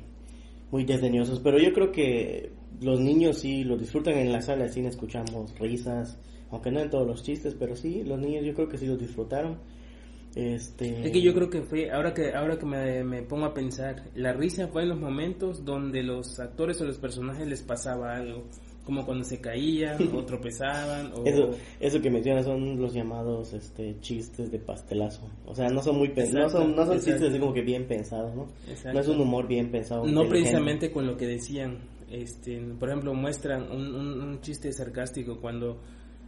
muy 0.72 0.84
desdeñosos. 0.84 1.40
Pero 1.42 1.58
yo 1.60 1.72
creo 1.74 1.92
que 1.92 2.52
los 2.82 3.00
niños 3.00 3.38
sí 3.38 3.64
lo 3.64 3.78
disfrutan 3.78 4.18
en 4.18 4.32
la 4.32 4.42
sala 4.42 4.64
de 4.66 4.70
cine, 4.74 4.90
escuchamos 4.90 5.58
risas, 5.60 6.18
aunque 6.52 6.72
no 6.72 6.80
en 6.80 6.90
todos 6.90 7.08
los 7.08 7.24
chistes, 7.24 7.56
pero 7.58 7.76
sí, 7.76 8.04
los 8.04 8.20
niños 8.20 8.46
yo 8.46 8.54
creo 8.54 8.68
que 8.68 8.78
sí 8.78 8.86
los 8.86 9.00
disfrutaron. 9.00 9.58
Este, 10.36 11.06
Es 11.06 11.12
que 11.12 11.22
yo 11.22 11.34
creo 11.34 11.50
que 11.50 11.62
fue, 11.62 11.92
ahora 11.92 12.14
que, 12.14 12.34
ahora 12.34 12.58
que 12.58 12.66
me, 12.66 13.04
me 13.04 13.22
pongo 13.24 13.46
a 13.46 13.54
pensar, 13.54 14.04
la 14.16 14.32
risa 14.32 14.68
fue 14.68 14.84
en 14.84 14.90
los 14.90 15.00
momentos 15.00 15.66
donde 15.66 16.04
los 16.04 16.40
actores 16.40 16.80
o 16.82 16.86
los 16.86 16.98
personajes 16.98 17.46
les 17.48 17.62
pasaba 17.62 18.16
algo, 18.16 18.46
como 18.86 19.06
cuando 19.06 19.26
se 19.26 19.42
caían 19.42 20.16
o 20.16 20.24
tropezaban 20.26 21.12
o... 21.14 21.26
Eso, 21.26 21.52
eso 21.80 22.02
que 22.02 22.10
mencionas 22.10 22.46
son 22.46 22.80
los 22.82 22.94
llamados 22.94 23.54
este, 23.54 24.00
chistes 24.00 24.52
de 24.52 24.60
pastelazo. 24.60 25.30
O 25.46 25.54
sea, 25.54 25.68
no 25.70 25.82
son 25.82 25.98
muy 25.98 26.10
no 26.10 26.50
son, 26.50 26.76
no 26.76 26.86
son 26.86 26.96
exacto. 26.96 26.98
chistes 26.98 27.30
así 27.30 27.40
como 27.40 27.54
que 27.54 27.62
bien 27.62 27.86
pensados, 27.86 28.34
¿no? 28.34 28.48
Exacto. 28.70 28.94
No 28.94 29.00
es 29.02 29.08
un 29.10 29.20
humor 29.20 29.48
bien 29.48 29.70
pensado. 29.70 30.06
No 30.06 30.28
precisamente 30.30 30.92
con 30.92 31.06
lo 31.06 31.18
que 31.18 31.28
decían. 31.28 31.80
Este, 32.10 32.60
por 32.78 32.90
ejemplo, 32.90 33.14
muestran 33.14 33.72
un, 33.72 33.96
un, 33.96 34.22
un 34.22 34.42
chiste 34.42 34.72
sarcástico 34.74 35.40
cuando 35.40 35.80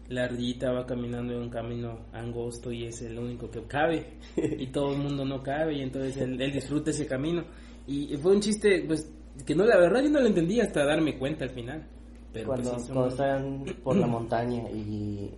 la 0.10 0.26
ardillita 0.26 0.72
va 0.72 0.86
caminando 0.86 1.34
en 1.34 1.40
un 1.44 1.50
camino 1.50 2.00
angosto 2.12 2.72
y 2.72 2.84
es 2.86 3.02
el 3.02 3.18
único 3.18 3.50
que 3.50 3.62
cabe 3.64 4.18
y 4.36 4.68
todo 4.68 4.94
el 4.94 5.00
mundo 5.00 5.24
no 5.26 5.42
cabe 5.42 5.76
y 5.78 5.82
entonces 5.82 6.18
él, 6.18 6.40
él 6.42 6.52
disfruta 6.52 6.92
ese 6.92 7.06
camino. 7.08 7.44
Y 7.88 8.16
fue 8.18 8.34
un 8.34 8.40
chiste, 8.42 8.84
pues, 8.88 9.12
que 9.46 9.56
no, 9.56 9.66
la 9.66 9.78
verdad 9.78 10.02
yo 10.04 10.10
no 10.10 10.20
lo 10.20 10.28
entendí 10.28 10.60
hasta 10.62 10.86
darme 10.86 11.18
cuenta 11.18 11.46
al 11.46 11.52
final. 11.52 11.86
Pero 12.32 12.48
pues, 12.48 12.62
cuando, 12.62 12.80
son 12.84 12.94
cuando 12.96 13.10
están 13.10 13.66
por 13.84 13.96
la 13.96 14.08
montaña 14.08 14.70
y, 14.72 15.30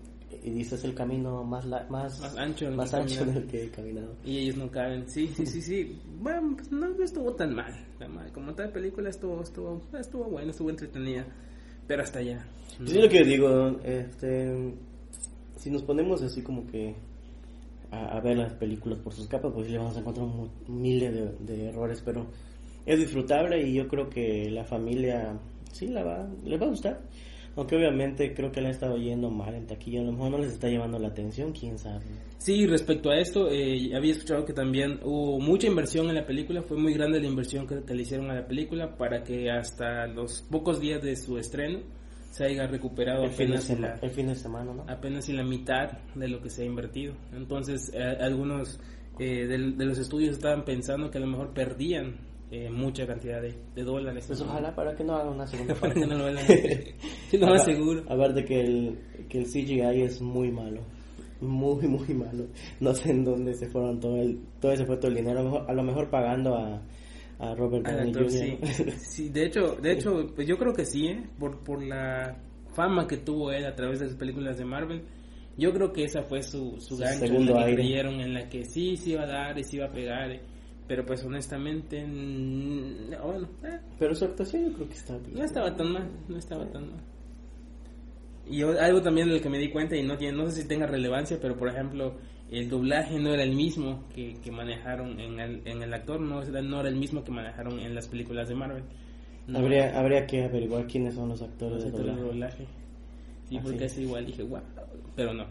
y 0.43 0.49
dices 0.51 0.83
el 0.83 0.93
camino 0.93 1.43
más 1.43 1.65
la- 1.65 1.85
más, 1.89 2.19
Más 2.21 2.37
ancho 2.37 2.71
más 2.71 2.89
que 2.91 2.95
ancho 2.97 3.13
en 3.13 3.19
caminar. 3.19 3.43
el 3.43 3.49
que 3.49 3.63
he 3.65 3.69
caminado. 3.69 4.15
Y 4.23 4.37
ellos 4.37 4.57
no 4.57 4.69
caben. 4.71 5.09
Sí, 5.09 5.27
sí, 5.27 5.45
sí, 5.45 5.61
sí. 5.61 5.99
Bueno, 6.21 6.53
pues 6.55 6.71
no 6.71 6.87
no 6.87 7.03
estuvo 7.03 7.33
tan 7.33 7.53
mal. 7.53 7.73
Tan 7.99 8.13
mal. 8.15 8.31
Como 8.31 8.53
tal 8.53 8.71
película 8.71 9.09
estuvo, 9.09 9.41
estuvo, 9.41 9.81
estuvo 9.99 10.23
buena, 10.25 10.51
estuvo 10.51 10.69
entretenida. 10.69 11.25
Pero 11.87 12.03
hasta 12.03 12.19
allá. 12.19 12.45
Pues 12.77 12.91
es 12.91 13.03
lo 13.03 13.09
que 13.09 13.23
digo, 13.23 13.79
este, 13.83 14.73
si 15.57 15.69
nos 15.69 15.83
ponemos 15.83 16.21
así 16.21 16.41
como 16.41 16.67
que 16.67 16.95
a, 17.91 18.19
ver 18.19 18.37
las 18.37 18.53
películas 18.53 18.99
por 18.99 19.13
sus 19.13 19.27
capas, 19.27 19.51
pues 19.53 19.69
le 19.69 19.77
vamos 19.77 19.95
a 19.95 19.99
encontrar 19.99 20.27
miles 20.67 21.13
de, 21.13 21.53
de 21.53 21.69
errores, 21.69 22.01
pero 22.03 22.27
es 22.85 22.99
disfrutable 22.99 23.61
y 23.61 23.73
yo 23.73 23.87
creo 23.87 24.09
que 24.09 24.49
la 24.51 24.65
familia 24.65 25.39
sí 25.71 25.87
la 25.87 26.03
va, 26.03 26.29
le 26.43 26.57
va 26.57 26.65
a 26.65 26.69
gustar. 26.69 27.01
Aunque 27.55 27.75
obviamente 27.77 28.33
creo 28.33 28.51
que 28.51 28.59
le 28.59 28.67
ha 28.67 28.71
estado 28.71 28.97
yendo 28.97 29.29
mal 29.29 29.55
en 29.55 29.65
taquilla, 29.65 30.01
a 30.01 30.03
lo 30.03 30.11
mejor 30.11 30.31
no 30.31 30.37
les 30.39 30.53
está 30.53 30.67
llevando 30.67 30.99
la 30.99 31.07
atención, 31.07 31.53
quién 31.53 31.77
sabe. 31.77 32.03
Sí, 32.37 32.67
respecto 32.67 33.09
a 33.09 33.17
esto, 33.17 33.49
eh, 33.49 33.95
había 33.95 34.11
escuchado 34.11 34.43
que 34.43 34.53
también 34.53 34.99
hubo 35.03 35.39
mucha 35.39 35.67
inversión 35.67 36.09
en 36.09 36.15
la 36.15 36.25
película, 36.25 36.61
fue 36.63 36.77
muy 36.77 36.93
grande 36.93 37.19
la 37.21 37.27
inversión 37.27 37.65
que, 37.65 37.75
le 37.93 38.01
hicieron 38.01 38.29
a 38.29 38.35
la 38.35 38.47
película 38.47 38.97
para 38.97 39.23
que 39.23 39.49
hasta 39.49 40.05
los 40.07 40.41
pocos 40.41 40.81
días 40.81 41.01
de 41.01 41.15
su 41.15 41.37
estreno 41.37 41.79
se 42.29 42.45
haya 42.45 42.67
recuperado 42.67 43.23
el 43.23 43.31
apenas 43.31 43.65
fin 43.65 43.75
de 43.77 43.81
la, 43.81 43.95
el 44.01 44.11
fin 44.11 44.27
de 44.27 44.35
semana, 44.35 44.73
¿no? 44.73 44.85
apenas 44.89 45.29
en 45.29 45.37
la 45.37 45.43
mitad 45.43 45.91
de 46.13 46.27
lo 46.27 46.41
que 46.41 46.49
se 46.49 46.63
ha 46.63 46.65
invertido. 46.65 47.15
Entonces, 47.33 47.89
eh, 47.93 48.03
algunos 48.19 48.81
eh, 49.17 49.47
de, 49.47 49.57
de 49.71 49.85
los 49.85 49.97
estudios 49.97 50.33
estaban 50.35 50.65
pensando 50.65 51.09
que 51.09 51.17
a 51.17 51.21
lo 51.21 51.27
mejor 51.27 51.53
perdían 51.53 52.17
eh, 52.55 52.69
mucha 52.69 53.05
cantidad 53.05 53.41
de, 53.41 53.53
de 53.75 53.83
dólares. 53.83 54.25
Pues 54.27 54.41
ojalá 54.41 54.73
para 54.75 54.95
que 54.95 55.03
no 55.03 55.15
haga 55.15 55.29
una 55.31 55.45
segunda 55.47 55.73
parte. 55.81 55.99
no 56.05 56.15
lo 56.17 56.31
no, 56.31 56.39
Apar- 56.39 57.59
seguro. 57.65 58.03
Aparte 58.09 58.45
que 58.45 58.59
el, 58.61 58.99
que 59.29 59.39
el 59.39 59.45
CGI 59.45 60.01
es 60.03 60.21
muy 60.21 60.51
malo. 60.51 60.81
Muy, 61.41 61.87
muy 61.87 62.13
malo. 62.13 62.45
No 62.79 62.93
sé 62.93 63.11
en 63.11 63.23
dónde 63.25 63.53
se 63.53 63.67
fueron 63.67 63.99
todo 63.99 64.15
el, 64.21 64.39
todo 64.59 64.71
ese 64.71 64.85
fue 64.85 64.97
todo 64.97 65.09
el 65.09 65.15
dinero. 65.15 65.39
A 65.39 65.43
lo 65.43 65.49
mejor, 65.51 65.69
a 65.69 65.73
lo 65.73 65.83
mejor 65.83 66.09
pagando 66.09 66.55
a, 66.55 66.81
a 67.39 67.55
Robert 67.55 67.85
Downey 67.85 68.13
Jr. 68.13 68.29
sí. 68.31 68.57
Sí, 68.97 69.29
de 69.29 69.45
hecho, 69.47 69.75
de 69.81 69.91
hecho, 69.91 70.27
pues 70.35 70.47
yo 70.47 70.57
creo 70.57 70.73
que 70.73 70.85
sí, 70.85 71.07
¿eh? 71.07 71.23
por, 71.37 71.63
por 71.63 71.83
la 71.83 72.37
fama 72.73 73.05
que 73.07 73.17
tuvo 73.17 73.51
él 73.51 73.65
a 73.65 73.75
través 73.75 73.99
de 73.99 74.07
las 74.07 74.15
películas 74.15 74.57
de 74.57 74.65
Marvel. 74.65 75.03
Yo 75.57 75.71
creo 75.71 75.93
que 75.93 76.03
esa 76.03 76.21
fue 76.23 76.41
su, 76.41 76.75
su 76.79 76.95
Su 76.95 76.97
gancho 76.97 77.25
en 77.25 77.45
la 77.45 77.65
que 77.65 77.73
creyeron, 77.75 78.19
en 78.19 78.33
la 78.33 78.49
que 78.49 78.65
sí, 78.65 78.97
sí 78.97 79.11
iba 79.11 79.23
a 79.23 79.27
dar 79.27 79.57
y 79.57 79.63
sí 79.63 79.77
iba 79.77 79.85
a 79.85 79.91
pegar. 79.91 80.31
eh. 80.31 80.41
Pero 80.87 81.05
pues 81.05 81.23
honestamente, 81.23 82.05
no, 82.05 83.17
bueno, 83.23 83.47
eh, 83.63 83.79
Pero 83.97 84.13
su 84.13 84.25
actuación 84.25 84.65
yo 84.69 84.73
creo 84.73 84.87
que 84.87 84.93
está 84.93 85.17
bien. 85.17 85.33
no 85.35 85.43
estaba 85.43 85.75
tan 85.75 85.91
mal, 85.91 86.07
no 86.27 86.37
estaba 86.37 86.65
tan 86.67 86.83
mal. 86.91 86.99
Y 88.47 88.57
yo- 88.57 88.79
algo 88.79 89.01
también 89.01 89.27
del 89.29 89.41
que 89.41 89.49
me 89.49 89.57
di 89.57 89.69
cuenta, 89.71 89.95
y 89.95 90.03
no, 90.03 90.17
tiene, 90.17 90.37
no 90.37 90.45
sé 90.51 90.61
si 90.61 90.67
tenga 90.67 90.85
relevancia, 90.85 91.39
pero 91.41 91.57
por 91.57 91.67
ejemplo, 91.69 92.13
el 92.51 92.69
doblaje 92.69 93.17
no 93.17 93.33
era 93.33 93.41
el 93.41 93.55
mismo 93.55 94.03
que, 94.13 94.35
que 94.43 94.51
manejaron 94.51 95.19
en 95.19 95.39
el, 95.39 95.61
en 95.65 95.81
el 95.81 95.91
actor, 95.93 96.19
no, 96.21 96.43
era- 96.43 96.61
no 96.61 96.79
era 96.81 96.89
el 96.89 96.95
mismo 96.95 97.23
que 97.23 97.31
manejaron 97.31 97.79
en 97.79 97.95
las 97.95 98.07
películas 98.07 98.47
de 98.47 98.53
Marvel. 98.55 98.83
No, 99.47 99.59
Habría, 99.59 99.97
habría 99.97 100.27
que 100.27 100.43
averiguar 100.43 100.85
quiénes 100.85 101.15
son 101.15 101.29
los 101.29 101.41
actores 101.41 101.73
los 101.75 101.83
de 101.83 101.89
actores 101.89 102.15
de 102.15 102.21
doblaje. 102.21 102.63
doblaje. 102.63 102.67
Sí, 103.49 103.57
Ah, 103.57 103.61
porque 103.63 103.85
es 103.85 103.97
igual, 103.97 104.25
dije, 104.27 104.43
wow, 104.43 104.61
pero 105.15 105.33
no. 105.33 105.45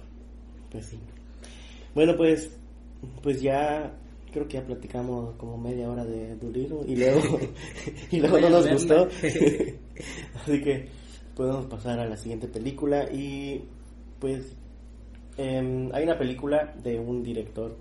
Pues 0.70 0.86
sí. 0.86 0.98
Bueno, 1.94 2.16
pues, 2.16 2.56
pues 3.22 3.40
ya 3.42 3.92
creo 4.34 4.48
que 4.48 4.54
ya 4.54 4.66
platicamos 4.66 5.36
como 5.36 5.56
media 5.56 5.88
hora 5.88 6.04
de 6.04 6.34
Dolittle 6.34 6.80
y 6.88 6.96
luego, 6.96 7.38
y 8.10 8.18
luego 8.18 8.40
no 8.40 8.50
nos 8.50 8.68
gustó. 8.68 9.08
Así 10.34 10.60
que 10.60 10.88
podemos 11.36 11.66
pasar 11.66 12.00
a 12.00 12.06
la 12.06 12.16
siguiente 12.16 12.48
película 12.48 13.08
y 13.12 13.62
pues 14.18 14.56
em, 15.36 15.88
hay 15.94 16.02
una 16.02 16.18
película 16.18 16.74
de 16.82 16.98
un 16.98 17.22
director 17.22 17.76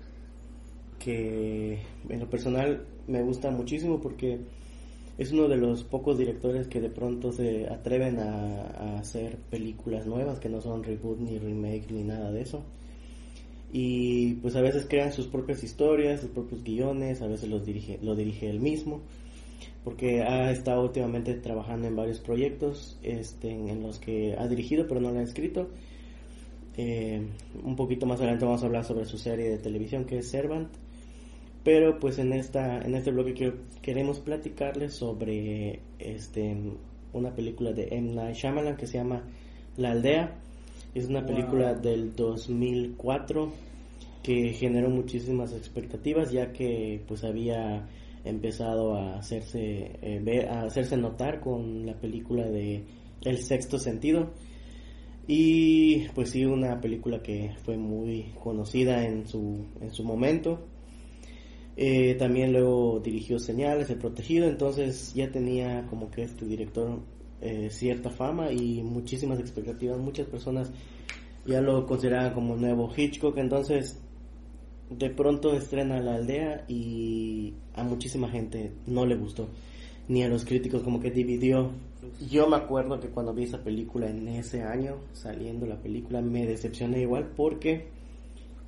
que 1.00 1.80
en 2.08 2.20
lo 2.20 2.30
personal 2.30 2.86
me 3.08 3.20
gusta 3.22 3.50
muchísimo 3.50 4.00
porque 4.00 4.38
es 5.18 5.32
uno 5.32 5.48
de 5.48 5.56
los 5.56 5.82
pocos 5.82 6.16
directores 6.16 6.68
que 6.68 6.80
de 6.80 6.88
pronto 6.88 7.32
se 7.32 7.66
atreven 7.68 8.18
a, 8.20 8.62
a 8.62 8.98
hacer 8.98 9.38
películas 9.50 10.06
nuevas 10.06 10.38
que 10.38 10.48
no 10.48 10.60
son 10.60 10.84
reboot 10.84 11.18
ni 11.18 11.38
remake 11.38 11.90
ni 11.90 12.04
nada 12.04 12.30
de 12.30 12.42
eso 12.42 12.64
y 13.76 14.34
pues 14.34 14.54
a 14.54 14.60
veces 14.60 14.86
crean 14.88 15.12
sus 15.12 15.26
propias 15.26 15.64
historias, 15.64 16.20
sus 16.20 16.30
propios 16.30 16.62
guiones, 16.62 17.20
a 17.22 17.26
veces 17.26 17.48
los 17.50 17.66
dirige, 17.66 17.98
lo 18.02 18.14
dirige 18.14 18.48
él 18.48 18.60
mismo, 18.60 19.00
porque 19.82 20.22
ha 20.22 20.52
estado 20.52 20.82
últimamente 20.84 21.34
trabajando 21.34 21.88
en 21.88 21.96
varios 21.96 22.20
proyectos 22.20 22.96
este, 23.02 23.50
en, 23.50 23.82
los 23.82 23.98
que 23.98 24.36
ha 24.38 24.46
dirigido 24.46 24.86
pero 24.86 25.00
no 25.00 25.10
lo 25.10 25.18
ha 25.18 25.22
escrito. 25.24 25.68
Eh, 26.76 27.20
un 27.64 27.74
poquito 27.74 28.06
más 28.06 28.20
adelante 28.20 28.44
vamos 28.44 28.62
a 28.62 28.66
hablar 28.66 28.84
sobre 28.84 29.06
su 29.06 29.18
serie 29.18 29.48
de 29.50 29.58
televisión 29.58 30.04
que 30.04 30.18
es 30.18 30.28
Servant, 30.28 30.68
pero 31.64 31.98
pues 31.98 32.18
en 32.18 32.32
esta 32.32 32.80
en 32.80 32.94
este 32.94 33.10
bloque 33.10 33.34
quiero- 33.34 33.56
queremos 33.82 34.20
platicarles 34.20 34.94
sobre 34.94 35.80
este 35.98 36.56
una 37.12 37.34
película 37.34 37.72
de 37.72 37.88
M 37.90 38.12
Night 38.14 38.36
Shyamalan 38.36 38.76
que 38.76 38.86
se 38.86 38.98
llama 38.98 39.24
La 39.76 39.90
Aldea. 39.90 40.36
Es 40.94 41.06
una 41.06 41.22
Wow. 41.22 41.28
película 41.28 41.74
del 41.74 42.14
2004 42.14 43.52
que 44.24 44.52
generó 44.54 44.90
muchísimas 44.90 45.52
expectativas 45.52 46.32
ya 46.32 46.50
que 46.52 47.00
pues 47.06 47.22
había 47.22 47.86
empezado 48.24 48.96
a 48.96 49.18
hacerse 49.18 49.92
eh, 50.02 50.20
ver- 50.24 50.48
a 50.48 50.62
hacerse 50.62 50.96
notar 50.96 51.38
con 51.40 51.86
la 51.86 51.94
película 52.00 52.44
de 52.48 52.82
El 53.22 53.38
sexto 53.38 53.78
sentido 53.78 54.32
y 55.28 56.08
pues 56.14 56.30
sí 56.30 56.44
una 56.44 56.80
película 56.80 57.22
que 57.22 57.52
fue 57.64 57.76
muy 57.76 58.32
conocida 58.42 59.04
en 59.06 59.26
su 59.28 59.66
en 59.80 59.90
su 59.92 60.02
momento 60.04 60.66
Eh, 61.76 62.14
también 62.20 62.52
luego 62.52 63.00
dirigió 63.00 63.38
Señales, 63.40 63.90
El 63.90 63.98
Protegido, 63.98 64.46
entonces 64.48 65.12
ya 65.12 65.28
tenía 65.32 65.86
como 65.90 66.08
que 66.08 66.22
este 66.22 66.44
director 66.46 67.00
eh, 67.40 67.68
cierta 67.70 68.10
fama 68.10 68.52
y 68.52 68.80
muchísimas 68.82 69.40
expectativas. 69.40 69.98
Muchas 69.98 70.28
personas 70.28 70.70
ya 71.46 71.60
lo 71.60 71.84
consideraban 71.84 72.32
como 72.32 72.54
nuevo 72.56 72.88
Hitchcock, 72.96 73.36
entonces 73.38 74.00
de 74.90 75.10
pronto 75.10 75.54
estrena 75.56 76.00
La 76.00 76.16
Aldea 76.16 76.64
y 76.68 77.54
a 77.74 77.82
muchísima 77.82 78.28
gente 78.28 78.72
no 78.86 79.06
le 79.06 79.16
gustó, 79.16 79.48
ni 80.08 80.22
a 80.22 80.28
los 80.28 80.44
críticos 80.44 80.82
como 80.82 81.00
que 81.00 81.10
dividió. 81.10 81.70
Yo 82.30 82.48
me 82.48 82.56
acuerdo 82.56 83.00
que 83.00 83.08
cuando 83.08 83.32
vi 83.32 83.44
esa 83.44 83.64
película 83.64 84.08
en 84.08 84.28
ese 84.28 84.62
año, 84.62 84.96
saliendo 85.12 85.66
la 85.66 85.80
película, 85.80 86.20
me 86.20 86.46
decepcioné 86.46 87.00
igual 87.00 87.32
porque 87.36 87.86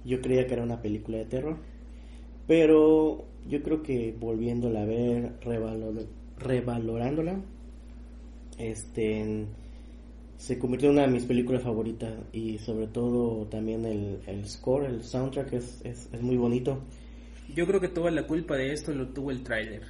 yo 0.05 0.21
creía 0.21 0.47
que 0.47 0.55
era 0.55 0.63
una 0.63 0.81
película 0.81 1.19
de 1.19 1.27
terror. 1.27 1.57
Pero 2.47 3.25
yo 3.49 3.63
creo 3.63 3.83
que 3.83 4.15
volviéndola 4.19 4.83
a 4.83 4.87
ver, 4.87 5.39
revalor- 5.41 6.07
revalorándola, 6.39 7.41
este, 8.59 9.47
se 10.39 10.59
convirtió 10.59 10.89
en 10.89 10.97
una 10.97 11.07
de 11.07 11.13
mis 11.13 11.25
películas 11.25 11.63
favoritas 11.63 12.13
y 12.33 12.59
sobre 12.59 12.87
todo 12.87 13.47
también 13.47 13.85
el, 13.85 14.19
el 14.27 14.49
score, 14.49 14.87
el 14.87 15.03
soundtrack 15.03 15.53
es, 15.55 15.81
es, 15.85 16.09
es 16.13 16.23
muy 16.23 16.37
bonito. 16.37 16.83
Yo 17.55 17.67
creo 17.67 17.81
que 17.81 17.89
toda 17.89 18.11
la 18.11 18.27
culpa 18.27 18.57
de 18.57 18.73
esto 18.73 18.93
lo 18.93 19.09
tuvo 19.09 19.31
el 19.31 19.43
tráiler. 19.43 19.83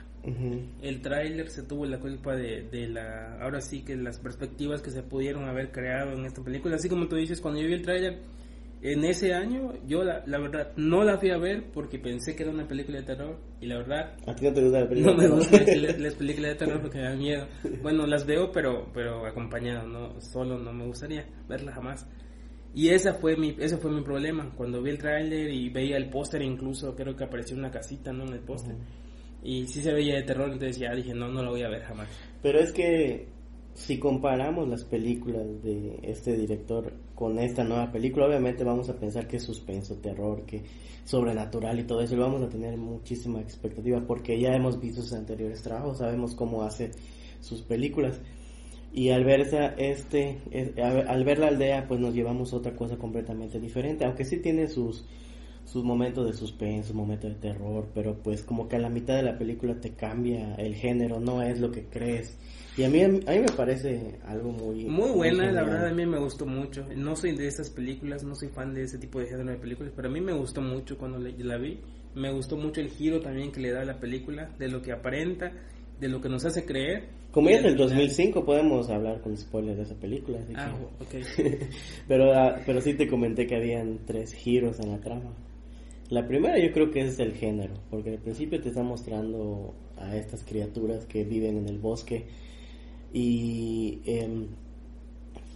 El 0.83 1.03
tráiler 1.03 1.49
se 1.51 1.63
tuvo 1.63 1.87
la 1.87 2.01
culpa 2.01 2.35
de, 2.35 2.63
de 2.63 2.89
la... 2.89 3.41
Ahora 3.41 3.61
sí 3.61 3.83
que 3.83 3.95
las 3.95 4.19
perspectivas 4.19 4.83
que 4.83 4.91
se 4.91 5.05
pudieron 5.05 5.45
haber 5.45 5.71
creado 5.71 6.15
en 6.15 6.25
esta 6.25 6.43
película. 6.43 6.75
Así 6.75 6.89
como 6.89 7.07
tú 7.07 7.15
dices, 7.15 7.41
cuando 7.41 7.61
yo 7.61 7.69
vi 7.69 7.75
el 7.75 7.83
tráiler 7.83 8.19
en 8.83 9.05
ese 9.05 9.33
año, 9.33 9.73
yo 9.87 10.05
la, 10.05 10.23
la 10.27 10.39
verdad 10.39 10.73
no 10.77 11.03
la 11.03 11.19
fui 11.19 11.31
a 11.31 11.39
ver 11.39 11.71
porque 11.73 11.99
pensé 11.99 12.37
que 12.37 12.43
era 12.43 12.53
una 12.53 12.69
película 12.69 12.99
de 12.99 13.05
terror. 13.05 13.39
Y 13.61 13.67
la 13.67 13.79
verdad 13.79 14.17
¿A 14.27 14.35
ti 14.35 14.45
no 14.45 14.53
te 14.53 14.63
gusta 14.63 14.81
la 14.81 14.89
película? 14.89 15.15
no 15.15 15.23
me 15.23 15.29
gustan 15.29 15.83
las, 15.83 15.99
las 15.99 16.15
películas 16.15 16.51
de 16.53 16.57
terror 16.57 16.81
porque 16.83 16.99
me 16.99 17.05
dan 17.05 17.19
miedo. 17.19 17.47
Bueno, 17.83 18.07
las 18.07 18.27
veo, 18.27 18.53
pero 18.53 18.91
pero 18.93 19.27
acompañado, 19.27 19.87
no 19.87 20.21
solo 20.21 20.59
no 20.59 20.73
me 20.73 20.87
gustaría 20.87 21.27
verlas 21.49 21.75
jamás. 21.75 22.09
Y 22.75 22.91
esa 22.91 23.15
fue 23.15 23.37
mi 23.37 23.57
ese 23.59 23.79
fue 23.79 23.91
mi 23.91 24.03
problema 24.03 24.53
cuando 24.55 24.83
vi 24.83 24.91
el 24.91 24.99
tráiler 24.99 25.51
y 25.51 25.71
veía 25.71 25.97
el 25.97 26.11
póster 26.11 26.43
incluso 26.43 26.95
creo 26.95 27.17
que 27.17 27.25
apareció 27.25 27.57
una 27.57 27.71
casita 27.71 28.13
no 28.13 28.25
en 28.25 28.35
el 28.35 28.41
póster. 28.41 28.77
Y 29.43 29.67
sí 29.69 29.81
se 29.81 29.93
veía 29.93 30.17
de 30.17 30.23
terror, 30.25 30.51
entonces 30.51 30.79
ya 30.79 30.93
dije, 30.95 31.15
no 31.15 31.29
no 31.29 31.43
la 31.43 31.51
voy 31.51 31.63
a 31.63 31.69
ver 31.69 31.83
jamás. 31.83 32.09
Pero 32.43 32.59
es 32.59 32.73
que 32.73 33.29
si 33.77 33.99
comparamos 33.99 34.67
las 34.69 34.85
películas 34.85 35.63
de 35.63 36.01
este 36.03 36.35
director 36.35 36.95
con 37.15 37.39
esta 37.39 37.63
nueva 37.63 37.93
película, 37.93 38.27
obviamente 38.27 38.65
vamos 38.65 38.89
a 38.89 38.97
pensar 38.97 39.29
que 39.29 39.37
es 39.37 39.43
suspenso, 39.43 39.97
terror, 39.97 40.47
que 40.47 40.63
sobrenatural 41.05 41.79
y 41.79 41.85
todo 41.85 42.01
eso, 42.01 42.15
y 42.15 42.19
vamos 42.19 42.43
a 42.43 42.49
tener 42.49 42.77
muchísima 42.79 43.41
expectativa 43.41 44.01
porque 44.01 44.41
ya 44.41 44.55
hemos 44.55 44.81
visto 44.81 45.03
sus 45.03 45.13
anteriores 45.13 45.63
trabajos, 45.63 45.99
sabemos 45.99 46.35
cómo 46.35 46.63
hace 46.63 46.91
sus 47.41 47.61
películas. 47.61 48.19
Y 48.95 49.11
al 49.11 49.25
ver 49.25 49.41
esa, 49.43 49.67
este, 49.75 50.39
al 50.81 51.25
ver 51.25 51.39
la 51.39 51.49
aldea, 51.49 51.87
pues 51.87 52.01
nos 52.01 52.15
llevamos 52.15 52.55
a 52.55 52.57
otra 52.57 52.75
cosa 52.75 52.97
completamente 52.97 53.61
diferente, 53.61 54.07
aunque 54.07 54.25
sí 54.25 54.39
tiene 54.39 54.69
sus 54.69 55.05
sus 55.67 55.85
momentos 55.85 56.27
de 56.27 56.33
suspenso, 56.33 56.95
momentos 56.95 57.29
de 57.31 57.37
terror, 57.37 57.89
pero 57.95 58.15
pues 58.23 58.43
como 58.43 58.69
que 58.69 58.77
a 58.77 58.79
la 58.79 58.89
mitad 58.89 59.17
de 59.17 59.23
la 59.25 59.37
película 59.37 59.75
te 59.81 59.91
cambia 59.95 60.55
el 60.55 60.75
género, 60.75 61.21
no 61.21 61.43
es 61.43 61.61
lo 61.61 61.71
que 61.71 61.85
crees. 61.85 62.39
Y 62.79 62.85
a 62.85 62.91
mí, 62.91 63.03
a 63.03 63.09
mí 63.09 63.19
me 63.27 63.53
parece 63.57 64.19
algo 64.27 64.53
muy... 64.53 64.85
Muy 64.85 65.11
buena, 65.11 65.45
la 65.45 65.61
genial. 65.61 65.67
verdad 65.67 65.89
a 65.89 65.95
mí 65.95 66.07
me 66.07 66.19
gustó 66.19 66.47
mucho. 66.47 66.85
No 66.95 67.17
soy 67.17 67.33
de 67.37 67.47
esas 67.49 67.71
películas, 67.71 68.23
no 68.23 68.35
soy 68.35 68.49
fan 68.49 68.75
de 68.75 68.83
ese 68.85 68.99
tipo 68.99 69.19
de 69.19 69.27
género 69.27 69.51
de 69.51 69.57
películas, 69.59 69.93
pero 69.97 70.09
a 70.09 70.11
mí 70.13 70.21
me 70.21 70.33
gustó 70.35 70.61
mucho 70.61 70.97
cuando 70.99 71.19
la 71.19 71.57
vi. 71.59 71.81
Me 72.15 72.31
gustó 72.33 72.57
mucho 72.57 72.81
el 72.81 72.89
giro 72.91 73.21
también 73.21 73.51
que 73.51 73.61
le 73.61 73.73
da 73.73 73.81
a 73.83 73.85
la 73.85 73.99
película, 73.99 74.51
de 74.59 74.69
lo 74.69 74.81
que 74.83 74.93
aparenta, 74.93 75.53
de 76.01 76.09
lo 76.09 76.21
que 76.21 76.29
nos 76.29 76.45
hace 76.45 76.65
creer. 76.65 77.05
Como 77.33 77.49
es 77.51 77.63
del 77.63 77.73
final- 77.75 77.89
2005, 77.89 78.45
podemos 78.45 78.89
hablar 78.91 79.21
con 79.21 79.37
spoilers 79.37 79.77
de 79.79 79.83
esa 79.83 79.95
película. 79.95 80.39
así 80.39 80.53
Ah, 80.57 80.75
que- 81.11 81.19
ok. 81.19 81.25
pero, 82.09 82.33
ah, 82.35 82.57
pero 82.65 82.81
sí 82.83 82.95
te 82.95 83.09
comenté 83.09 83.47
que 83.47 83.57
habían 83.57 84.01
tres 84.07 84.33
giros 84.35 84.79
en 84.81 84.93
la 84.93 84.99
trama. 85.01 85.33
La 86.11 86.27
primera 86.27 86.59
yo 86.59 86.73
creo 86.73 86.91
que 86.91 87.01
es 87.01 87.19
el 87.19 87.33
género, 87.35 87.75
porque 87.91 88.11
al 88.11 88.19
principio 88.19 88.61
te 88.61 88.69
está 88.69 88.83
mostrando 88.83 89.75
a 89.97 90.17
estas 90.17 90.45
criaturas 90.45 91.05
que 91.07 91.25
viven 91.25 91.57
en 91.59 91.69
el 91.69 91.79
bosque 91.79 92.27
y 93.13 94.01
em, 94.05 94.47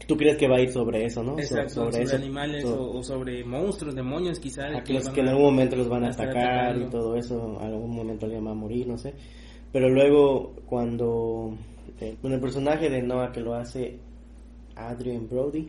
tú 0.06 0.16
crees 0.16 0.36
que 0.36 0.48
va 0.48 0.56
a 0.56 0.60
ir 0.60 0.70
sobre 0.70 1.04
eso, 1.04 1.22
¿no? 1.22 1.38
Exacto, 1.38 1.90
sobre, 1.90 2.02
eso. 2.02 2.16
animales 2.16 2.64
o, 2.64 2.98
o 2.98 3.02
sobre 3.02 3.44
monstruos, 3.44 3.94
demonios 3.94 4.40
quizá. 4.40 4.66
a 4.76 4.82
que 4.82 4.94
los- 4.94 5.16
en 5.16 5.28
algún 5.28 5.44
momento 5.44 5.76
los 5.76 5.88
van 5.88 6.04
a 6.04 6.08
atacar 6.08 6.76
y 6.78 6.90
todo 6.90 7.14
eso, 7.16 7.58
algún 7.60 7.94
momento 7.94 8.26
alguien 8.26 8.46
va 8.46 8.50
a 8.50 8.54
morir, 8.54 8.86
no 8.88 8.98
sé. 8.98 9.14
Pero 9.72 9.88
luego 9.88 10.54
cuando 10.66 11.56
eh, 12.00 12.16
con 12.20 12.32
el 12.32 12.40
personaje 12.40 12.90
de 12.90 13.02
Noah 13.02 13.30
que 13.30 13.40
lo 13.40 13.54
hace 13.54 13.98
Adrian 14.74 15.28
Brody, 15.28 15.68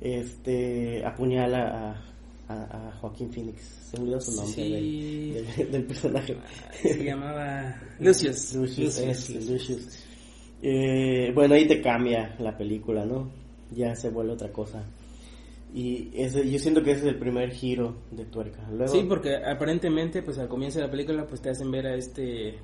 este 0.00 1.04
apuñala 1.04 1.90
a, 1.92 2.13
a, 2.48 2.88
a 2.88 2.92
Joaquín 3.00 3.30
Phoenix, 3.32 3.62
se 3.62 3.96
me 3.96 4.04
olvidó 4.04 4.20
su 4.20 4.32
nombre 4.32 4.54
Sí. 4.54 4.72
del, 5.32 5.46
del- 5.56 5.70
del 5.72 5.84
personaje. 5.84 6.36
Se 6.82 7.04
llamaba 7.04 7.80
Lucius. 8.00 8.54
Lucius, 8.54 8.98
Lucius. 9.04 9.30
es, 9.30 9.50
Lucius. 9.50 10.04
Eh, 10.62 11.30
bueno, 11.34 11.54
ahí 11.54 11.66
te 11.66 11.80
cambia 11.80 12.34
la 12.38 12.56
película, 12.56 13.04
¿no? 13.04 13.30
Ya 13.70 13.94
se 13.94 14.10
vuelve 14.10 14.32
otra 14.32 14.50
cosa. 14.52 14.84
Y 15.74 16.10
ese, 16.14 16.48
yo 16.48 16.58
siento 16.58 16.82
que 16.82 16.92
ese 16.92 17.00
es 17.00 17.06
el 17.08 17.18
primer 17.18 17.50
giro 17.50 17.96
de 18.12 18.24
tuerca. 18.26 18.62
Luego, 18.70 18.92
Sí, 18.92 19.04
porque 19.08 19.36
aparentemente, 19.36 20.22
pues 20.22 20.38
al 20.38 20.48
comienzo 20.48 20.78
de 20.78 20.84
la 20.86 20.90
película, 20.90 21.26
pues 21.26 21.40
te 21.42 21.50
hacen 21.50 21.70
ver 21.70 21.86
a 21.88 21.96
este 21.96 22.58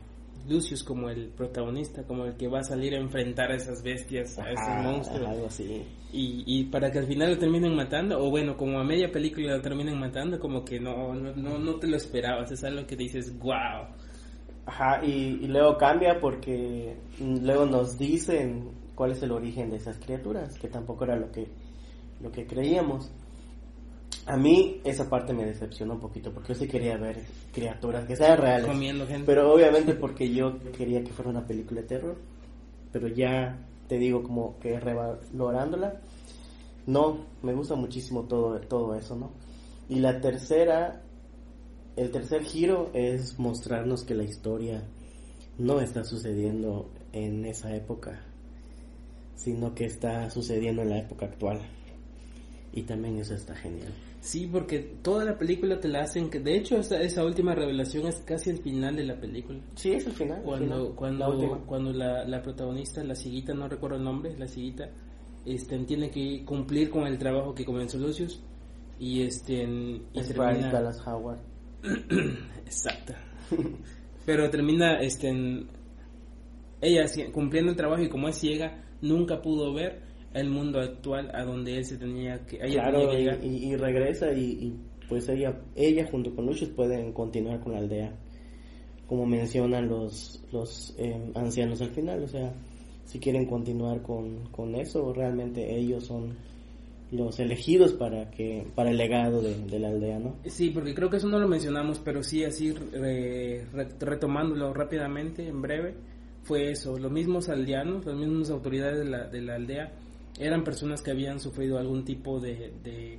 Lucius 0.48 0.82
como 0.82 1.08
el 1.08 1.28
protagonista, 1.28 2.04
como 2.04 2.24
el 2.24 2.36
que 2.36 2.48
va 2.48 2.60
a 2.60 2.64
salir 2.64 2.94
a 2.94 2.98
enfrentar 2.98 3.50
a 3.52 3.56
esas 3.56 3.82
bestias, 3.82 4.38
a 4.38 4.50
esos 4.50 4.82
monstruos. 4.82 5.28
algo 5.28 5.46
así. 5.46 5.84
Y, 6.12 6.44
y 6.46 6.64
para 6.64 6.90
que 6.90 6.98
al 6.98 7.06
final 7.06 7.32
lo 7.32 7.38
terminen 7.38 7.74
matando, 7.76 8.22
o 8.22 8.30
bueno, 8.30 8.56
como 8.56 8.80
a 8.80 8.84
media 8.84 9.10
película 9.10 9.56
lo 9.56 9.62
terminen 9.62 9.98
matando, 9.98 10.38
como 10.38 10.64
que 10.64 10.80
no, 10.80 11.14
no, 11.14 11.34
no, 11.34 11.58
no 11.58 11.74
te 11.76 11.86
lo 11.86 11.96
esperabas, 11.96 12.50
es 12.50 12.64
algo 12.64 12.86
que 12.86 12.96
dices, 12.96 13.36
wow. 13.38 13.86
Ajá, 14.66 15.04
y, 15.04 15.38
y 15.42 15.46
luego 15.48 15.76
cambia 15.76 16.20
porque 16.20 16.96
luego 17.20 17.66
nos 17.66 17.98
dicen 17.98 18.70
cuál 18.94 19.12
es 19.12 19.22
el 19.22 19.32
origen 19.32 19.70
de 19.70 19.76
esas 19.76 19.98
criaturas, 19.98 20.58
que 20.58 20.68
tampoco 20.68 21.04
era 21.04 21.16
lo 21.16 21.30
que, 21.30 21.48
lo 22.20 22.30
que 22.30 22.46
creíamos. 22.46 23.10
A 24.26 24.36
mí 24.36 24.80
esa 24.84 25.08
parte 25.08 25.32
me 25.32 25.44
decepcionó 25.44 25.94
un 25.94 26.00
poquito, 26.00 26.32
porque 26.32 26.52
yo 26.52 26.60
sí 26.60 26.68
quería 26.68 26.96
ver 26.96 27.24
criaturas 27.52 28.06
que 28.06 28.16
sean 28.16 28.38
reales. 28.38 28.66
Comiendo 28.66 29.06
gente. 29.06 29.24
Pero 29.26 29.52
obviamente 29.52 29.94
porque 29.94 30.32
yo 30.32 30.58
quería 30.76 31.02
que 31.02 31.12
fuera 31.12 31.30
una 31.30 31.46
película 31.46 31.80
de 31.80 31.86
terror. 31.86 32.16
Pero 32.92 33.08
ya 33.08 33.58
te 33.88 33.98
digo 33.98 34.22
como 34.22 34.58
que 34.58 34.78
revalorándola. 34.78 36.00
No, 36.86 37.26
me 37.42 37.52
gusta 37.54 37.74
muchísimo 37.74 38.24
todo, 38.24 38.60
todo 38.60 38.94
eso, 38.94 39.16
¿no? 39.16 39.32
Y 39.88 39.96
la 39.96 40.20
tercera, 40.20 41.02
el 41.96 42.10
tercer 42.10 42.44
giro 42.44 42.90
es 42.94 43.38
mostrarnos 43.38 44.04
que 44.04 44.14
la 44.14 44.22
historia 44.22 44.84
no 45.58 45.80
está 45.80 46.04
sucediendo 46.04 46.90
en 47.12 47.44
esa 47.44 47.74
época, 47.74 48.22
sino 49.34 49.74
que 49.74 49.86
está 49.86 50.30
sucediendo 50.30 50.82
en 50.82 50.90
la 50.90 50.98
época 50.98 51.26
actual. 51.26 51.60
Y 52.72 52.82
también 52.82 53.18
eso 53.18 53.34
está 53.34 53.54
genial. 53.56 53.92
Sí, 54.20 54.46
porque 54.50 54.78
toda 55.02 55.24
la 55.24 55.36
película 55.38 55.80
te 55.80 55.88
la 55.88 56.02
hacen, 56.02 56.30
que 56.30 56.38
de 56.38 56.56
hecho 56.56 56.76
esa, 56.76 57.00
esa 57.02 57.24
última 57.24 57.54
revelación 57.54 58.06
es 58.06 58.16
casi 58.16 58.50
el 58.50 58.58
final 58.58 58.94
de 58.94 59.04
la 59.04 59.18
película. 59.18 59.58
Sí, 59.74 59.92
es 59.92 60.06
el 60.06 60.12
final. 60.12 60.38
el 60.38 60.44
Cuando, 60.44 60.64
final, 60.66 60.84
la 60.88 60.94
cuando, 60.94 61.28
última. 61.30 61.58
cuando 61.66 61.92
la, 61.92 62.24
la 62.26 62.42
protagonista, 62.42 63.02
la 63.02 63.16
ciguita, 63.16 63.54
no 63.54 63.66
recuerdo 63.68 63.96
el 63.96 64.04
nombre, 64.04 64.38
la 64.38 64.46
ciguita, 64.46 64.88
este, 65.44 65.78
tiene 65.80 66.10
que 66.10 66.44
cumplir 66.44 66.90
con 66.90 67.06
el 67.06 67.18
trabajo 67.18 67.54
que 67.54 67.64
comenzó 67.64 67.98
Lucius 67.98 68.40
y 69.00 69.22
este 69.22 69.62
y 69.64 70.02
Es 70.14 70.28
termina- 70.28 70.70
Dallas 70.70 71.04
Howard. 71.06 71.38
Exacto. 72.66 73.14
Pero 74.26 74.48
termina 74.50 75.00
este, 75.00 75.66
ella 76.80 77.04
cumpliendo 77.32 77.70
el 77.70 77.76
trabajo 77.76 78.02
y 78.02 78.08
como 78.08 78.28
es 78.28 78.36
ciega, 78.38 78.84
nunca 79.02 79.40
pudo 79.42 79.72
ver 79.72 80.02
el 80.34 80.48
mundo 80.48 80.80
actual 80.80 81.30
a 81.34 81.44
donde 81.44 81.76
él 81.78 81.84
se 81.84 81.96
tenía 81.98 82.44
que, 82.46 82.56
ella 82.56 82.82
Claro, 82.82 83.00
tenía 83.00 83.10
que 83.10 83.18
llegar. 83.18 83.44
y- 83.44 83.64
y 83.72 83.76
regresa 83.76 84.32
y, 84.32 84.40
y, 84.44 84.74
pues 85.08 85.28
ella, 85.28 85.60
ella 85.74 86.06
junto 86.10 86.34
con 86.34 86.46
Lucius 86.46 86.70
pueden 86.70 87.12
continuar 87.12 87.60
con 87.60 87.72
la 87.72 87.78
aldea, 87.78 88.12
como 89.06 89.26
mencionan 89.26 89.88
los, 89.88 90.40
los 90.52 90.94
eh, 90.98 91.32
ancianos 91.34 91.80
al 91.82 91.90
final, 91.90 92.22
o 92.22 92.28
sea, 92.28 92.52
si 93.04 93.18
quieren 93.18 93.46
continuar 93.46 94.02
con, 94.02 94.46
con 94.52 94.76
eso, 94.76 95.12
realmente 95.12 95.76
ellos 95.76 96.04
son 96.06 96.36
los 97.10 97.40
elegidos 97.40 97.92
para 97.94 98.30
que 98.30 98.64
para 98.76 98.90
el 98.90 98.96
legado 98.96 99.42
de, 99.42 99.56
de 99.66 99.78
la 99.80 99.88
aldea, 99.88 100.20
¿no? 100.20 100.36
Sí, 100.44 100.70
porque 100.70 100.94
creo 100.94 101.10
que 101.10 101.16
eso 101.16 101.26
no 101.28 101.40
lo 101.40 101.48
mencionamos, 101.48 101.98
pero 101.98 102.22
sí 102.22 102.44
así 102.44 102.70
re- 102.70 103.64
re- 103.72 103.88
retomándolo 103.98 104.72
rápidamente, 104.72 105.44
en 105.48 105.60
breve, 105.60 105.94
fue 106.44 106.70
eso. 106.70 106.96
Los 107.00 107.10
mismos 107.10 107.48
aldeanos, 107.48 108.06
las 108.06 108.14
mismas 108.14 108.48
autoridades 108.50 109.00
de 109.00 109.04
la, 109.06 109.26
de 109.26 109.42
la 109.42 109.56
aldea, 109.56 109.92
eran 110.40 110.64
personas 110.64 111.02
que 111.02 111.10
habían 111.12 111.38
sufrido 111.40 111.78
algún 111.78 112.04
tipo 112.04 112.40
de... 112.40 112.72
de 112.82 113.18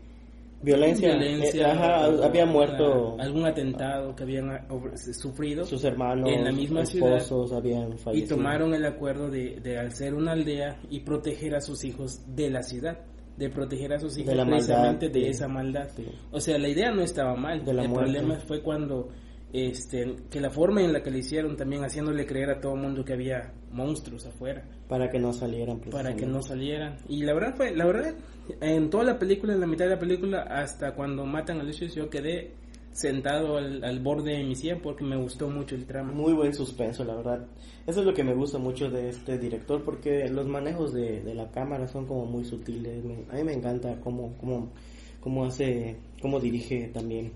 Violencia, 0.64 1.16
violencia, 1.18 1.70
eh, 1.70 1.72
ajá, 1.72 2.08
o 2.08 2.24
había 2.24 2.46
muerto 2.46 3.16
a- 3.20 3.24
algún 3.24 3.46
atentado 3.48 4.16
que 4.16 4.22
habían 4.22 4.68
sufrido 5.12 5.66
sus 5.66 5.84
hermanos, 5.84 6.30
en 6.30 6.44
la 6.44 6.52
misma 6.52 6.86
ciudad 6.86 7.18
esposos 7.18 7.52
habían 7.58 7.96
y 8.14 8.22
tomaron 8.28 8.72
el 8.76 8.86
acuerdo 8.86 9.32
de, 9.32 9.60
de 9.60 9.80
al 9.80 9.92
ser 9.92 10.14
una 10.14 10.34
aldea 10.34 10.80
y 10.92 11.00
proteger 11.00 11.56
a 11.56 11.62
sus 11.62 11.84
hijos 11.84 12.22
de 12.36 12.52
la 12.52 12.62
ciudad 12.62 13.00
de 13.38 13.50
proteger 13.50 13.94
a 13.94 14.00
sus 14.00 14.16
hijos 14.20 14.36
maldad, 14.36 14.50
precisamente 14.52 15.10
de 15.10 15.30
esa 15.30 15.48
maldad 15.48 15.88
Sí. 15.96 16.06
o 16.32 16.40
sea 16.40 16.60
la 16.60 16.70
idea 16.70 16.92
no 16.92 17.02
estaba 17.02 17.36
mal 17.36 17.66
De 17.66 17.74
la 17.74 17.82
el 17.82 17.90
muerte. 17.90 18.12
problema 18.12 18.36
fue 18.42 18.62
cuando 18.62 19.10
este 19.54 20.16
que 20.30 20.40
la 20.40 20.50
forma 20.50 20.82
en 20.84 20.94
la 20.94 21.02
que 21.04 21.12
le 21.12 21.20
hicieron 21.20 21.56
también 21.58 21.84
haciéndole 21.84 22.26
creer 22.26 22.50
a 22.52 22.60
todo 22.62 22.76
el 22.76 22.82
mundo 22.82 23.04
que 23.04 23.14
había 23.14 23.54
monstruos 23.72 24.26
afuera. 24.26 24.64
Para 24.88 25.10
que 25.10 25.20
no 25.20 25.34
salieran 25.34 25.80
para 25.80 26.16
que 26.16 26.26
no 26.26 26.42
salieran. 26.42 26.98
Y 27.08 27.24
la 27.24 27.34
verdad 27.34 27.56
fue 27.56 27.76
la 27.76 27.86
verdad 27.86 28.16
en 28.62 28.90
toda 28.90 29.04
la 29.04 29.20
película 29.20 29.54
en 29.54 29.60
la 29.60 29.68
mitad 29.68 29.86
de 29.86 29.92
la 29.92 30.00
película 30.00 30.42
hasta 30.44 30.94
cuando 30.96 31.26
matan 31.26 31.60
a 31.60 31.64
Lucius 31.64 31.96
yo 31.96 32.10
quedé 32.10 32.54
sentado 32.92 33.58
al, 33.58 33.84
al 33.86 34.00
borde 34.02 34.34
de 34.38 34.44
mi 34.44 34.54
silla 34.56 34.78
porque 34.82 35.06
me 35.06 35.16
gustó 35.16 35.50
mucho 35.50 35.76
el 35.76 35.86
trama. 35.86 36.12
Muy 36.12 36.34
buen 36.34 36.54
suspenso, 36.54 37.06
la 37.06 37.16
verdad. 37.16 37.48
Eso 37.88 38.02
es 38.02 38.06
lo 38.06 38.14
que 38.14 38.24
me 38.24 38.34
gusta 38.34 38.58
mucho 38.58 38.90
de 38.90 39.08
este 39.10 39.38
director, 39.38 39.82
porque 39.86 40.28
los 40.28 40.46
manejos 40.46 40.94
de, 40.94 41.22
de 41.22 41.34
la 41.34 41.50
cámara 41.52 41.88
son 41.88 42.06
como 42.06 42.26
muy 42.26 42.44
sutiles. 42.44 43.02
Me- 43.04 43.24
a 43.30 43.36
mí 43.36 43.44
me 43.46 43.54
encanta 43.54 43.98
cómo, 44.02 44.36
cómo, 44.38 44.74
cómo 45.22 45.46
hace, 45.46 45.96
cómo 46.22 46.42
dirige 46.42 46.90
también 46.94 47.32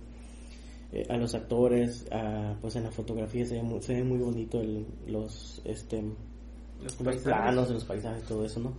eh, 0.96 1.06
a 1.10 1.18
los 1.18 1.36
actores, 1.36 2.06
a, 2.12 2.56
pues 2.62 2.76
en 2.76 2.84
la 2.84 2.92
fotografía 2.92 3.46
se 3.46 3.56
ve 3.56 3.64
muy, 3.64 3.82
se 3.82 3.94
ve 3.96 4.04
muy 4.04 4.18
bonito 4.20 4.62
el- 4.62 4.86
los, 5.08 5.62
este, 5.66 6.02
Los 6.84 7.00
los 7.02 7.18
planos 7.18 7.70
los 7.70 7.84
paisajes, 7.86 8.24
todo 8.24 8.46
eso, 8.46 8.60
¿no? 8.60 8.74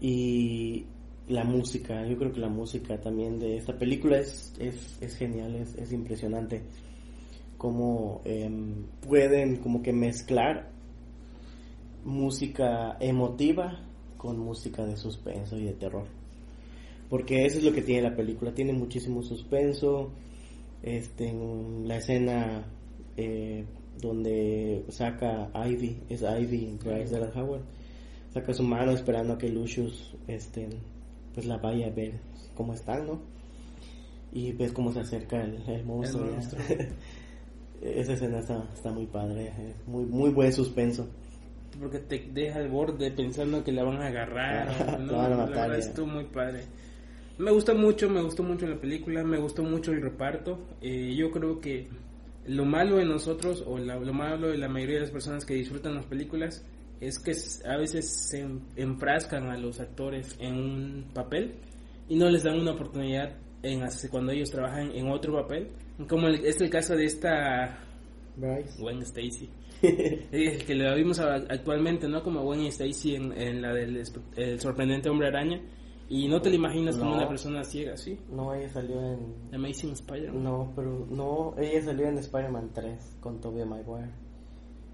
Y 0.00 0.84
la 1.28 1.44
música, 1.44 2.06
yo 2.06 2.16
creo 2.18 2.32
que 2.32 2.40
la 2.40 2.48
música 2.48 3.00
también 3.00 3.38
de 3.38 3.56
esta 3.56 3.78
película 3.78 4.18
es, 4.18 4.52
es, 4.58 4.98
es 5.00 5.16
genial, 5.16 5.54
es, 5.56 5.74
es 5.76 5.92
impresionante 5.92 6.62
cómo 7.56 8.20
em, 8.24 8.84
pueden 9.06 9.56
como 9.58 9.82
que 9.82 9.92
mezclar 9.92 10.70
música 12.04 12.96
emotiva 13.00 13.80
con 14.18 14.38
música 14.38 14.84
de 14.84 14.96
suspenso 14.96 15.56
y 15.58 15.64
de 15.64 15.72
terror. 15.72 16.04
Porque 17.08 17.44
eso 17.46 17.58
es 17.58 17.64
lo 17.64 17.72
que 17.72 17.82
tiene 17.82 18.02
la 18.10 18.16
película, 18.16 18.52
tiene 18.52 18.72
muchísimo 18.72 19.22
suspenso, 19.22 20.10
este, 20.84 21.28
en 21.30 21.88
la 21.88 21.96
escena 21.96 22.62
eh, 23.16 23.64
donde 24.00 24.84
saca 24.90 25.50
Ivy, 25.54 26.02
es 26.10 26.22
Ivy, 26.22 26.78
Bryce 26.84 27.14
Dallas 27.14 27.34
Howard, 27.34 27.62
saca 28.32 28.52
su 28.52 28.62
mano 28.62 28.92
esperando 28.92 29.32
a 29.32 29.38
que 29.38 29.48
Lucius 29.48 30.14
este, 30.28 30.68
pues 31.32 31.46
la 31.46 31.56
vaya 31.56 31.86
a 31.86 31.90
ver 31.90 32.12
cómo 32.54 32.74
están, 32.74 33.06
¿no? 33.06 33.20
Y 34.32 34.52
ves 34.52 34.72
cómo 34.72 34.92
se 34.92 35.00
acerca 35.00 35.42
el, 35.42 35.56
el 35.68 35.84
monstruo. 35.84 36.24
El 36.24 36.30
¿ya? 36.30 36.36
monstruo. 36.36 36.62
Esa 37.82 38.12
escena 38.14 38.38
está, 38.40 38.68
está 38.74 38.90
muy 38.92 39.06
padre, 39.06 39.48
es 39.48 39.88
muy, 39.88 40.04
muy 40.06 40.30
buen 40.30 40.52
suspenso. 40.52 41.06
porque 41.78 41.98
te 41.98 42.28
deja 42.32 42.58
al 42.58 42.68
borde 42.68 43.10
pensando 43.10 43.62
que 43.64 43.72
la 43.72 43.84
van 43.84 44.02
a 44.02 44.06
agarrar. 44.08 45.00
¿no? 45.00 45.12
la 45.12 45.18
van 45.18 45.32
a 45.32 45.36
La 45.36 45.46
matar, 45.46 45.70
verdad 45.70 45.82
ya. 45.82 45.88
estuvo 45.88 46.06
muy 46.06 46.24
padre. 46.24 46.60
Me 47.38 47.50
gustó 47.50 47.74
mucho, 47.74 48.08
me 48.08 48.22
gustó 48.22 48.42
mucho 48.42 48.66
la 48.66 48.76
película, 48.76 49.24
me 49.24 49.38
gustó 49.38 49.62
mucho 49.62 49.92
el 49.92 50.00
reparto. 50.02 50.58
Eh, 50.80 51.14
yo 51.16 51.30
creo 51.30 51.60
que 51.60 51.88
lo 52.46 52.64
malo 52.64 52.96
de 52.96 53.04
nosotros, 53.04 53.64
o 53.66 53.78
la- 53.78 53.96
lo 53.98 54.12
malo 54.12 54.48
de 54.48 54.58
la 54.58 54.68
mayoría 54.68 54.96
de 54.96 55.00
las 55.02 55.10
personas 55.10 55.44
que 55.44 55.54
disfrutan 55.54 55.94
las 55.94 56.06
películas, 56.06 56.64
es 57.00 57.18
que 57.18 57.32
a 57.68 57.76
veces 57.76 58.08
se 58.08 58.40
en- 58.40 58.62
enfrascan 58.76 59.48
a 59.48 59.58
los 59.58 59.80
actores 59.80 60.36
en 60.40 60.54
un 60.54 61.04
papel 61.12 61.54
y 62.08 62.16
no 62.16 62.30
les 62.30 62.44
dan 62.44 62.60
una 62.60 62.72
oportunidad 62.72 63.34
en 63.62 63.80
cuando 64.10 64.30
ellos 64.32 64.50
trabajan 64.50 64.92
en 64.92 65.08
otro 65.10 65.32
papel. 65.42 65.68
Como 66.08 66.28
el- 66.28 66.44
es 66.44 66.60
el 66.60 66.70
caso 66.70 66.94
de 66.94 67.04
esta 67.06 67.78
Bryce. 68.36 68.80
Gwen 68.80 69.02
Stacy. 69.02 69.48
Eh, 69.82 70.58
que 70.66 70.74
lo 70.74 70.94
vimos 70.94 71.18
actualmente, 71.18 72.08
¿no? 72.08 72.22
Como 72.22 72.42
Gwen 72.42 72.60
Stacy 72.66 73.16
en, 73.16 73.32
en 73.32 73.60
la 73.60 73.72
del 73.74 74.02
el 74.36 74.60
sorprendente 74.60 75.08
hombre 75.10 75.28
araña. 75.28 75.60
Y 76.08 76.28
no 76.28 76.40
te 76.42 76.50
lo 76.50 76.56
imaginas 76.56 76.96
como 76.96 77.14
una 77.14 77.26
persona 77.28 77.64
ciega, 77.64 77.96
¿sí? 77.96 78.18
No, 78.30 78.52
ella 78.54 78.68
salió 78.68 79.00
en... 79.00 79.34
Amazing 79.54 79.92
Spider-Man. 79.92 80.42
No, 80.44 80.72
pero 80.76 81.06
no, 81.10 81.54
ella 81.58 81.82
salió 81.82 82.06
en 82.08 82.18
Spider-Man 82.18 82.70
3 82.74 83.16
con 83.20 83.40
Tobey 83.40 83.64
Maguire. 83.64 84.10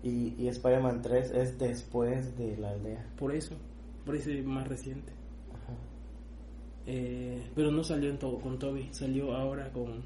Y, 0.03 0.35
y 0.39 0.49
Spider-Man 0.49 1.03
3 1.03 1.31
es 1.33 1.59
después 1.59 2.37
de 2.39 2.57
la 2.57 2.71
aldea. 2.71 3.07
Por 3.19 3.35
eso, 3.35 3.55
por 4.07 4.15
eso 4.17 4.31
es 4.31 4.45
más 4.45 4.67
reciente. 4.69 5.13
Eh, 6.87 7.43
pero 7.55 7.71
no 7.71 7.85
salió 7.85 8.09
en 8.11 8.19
todo 8.19 8.39
con 8.39 8.59
Toby, 8.59 8.89
salió 8.93 9.35
ahora 9.35 9.71
con... 9.73 10.03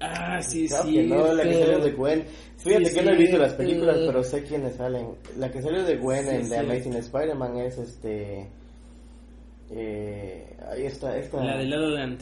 Ah, 0.00 0.42
sí, 0.42 0.68
Claro 0.68 0.84
sí. 0.84 0.94
que 0.94 1.02
no, 1.06 1.32
la 1.32 1.42
que 1.44 1.54
salió 1.54 1.78
de 1.78 1.92
Gwen. 1.92 2.24
Fíjate 2.58 2.86
Sí, 2.86 2.94
que 2.94 3.02
no 3.02 3.10
he 3.12 3.16
visto 3.16 3.38
las 3.38 3.54
cierto. 3.54 3.56
películas, 3.64 3.96
pero 4.06 4.22
sé 4.24 4.42
quiénes 4.42 4.74
salen. 4.74 5.06
La 5.38 5.50
que 5.50 5.62
salió 5.62 5.82
de 5.84 5.96
Gwen 5.96 6.24
Sí, 6.24 6.34
en 6.34 6.48
The. 6.50 6.58
Amazing 6.58 6.94
Spider-Man 6.94 7.56
es 7.58 7.78
este. 7.78 8.50
Eh, 9.70 10.23
ahí 10.70 10.86
está, 10.86 11.16
esta. 11.16 11.42
La 11.44 11.56
de 11.58 11.64
La 11.66 11.76
La 11.78 11.88
Land. 11.88 12.20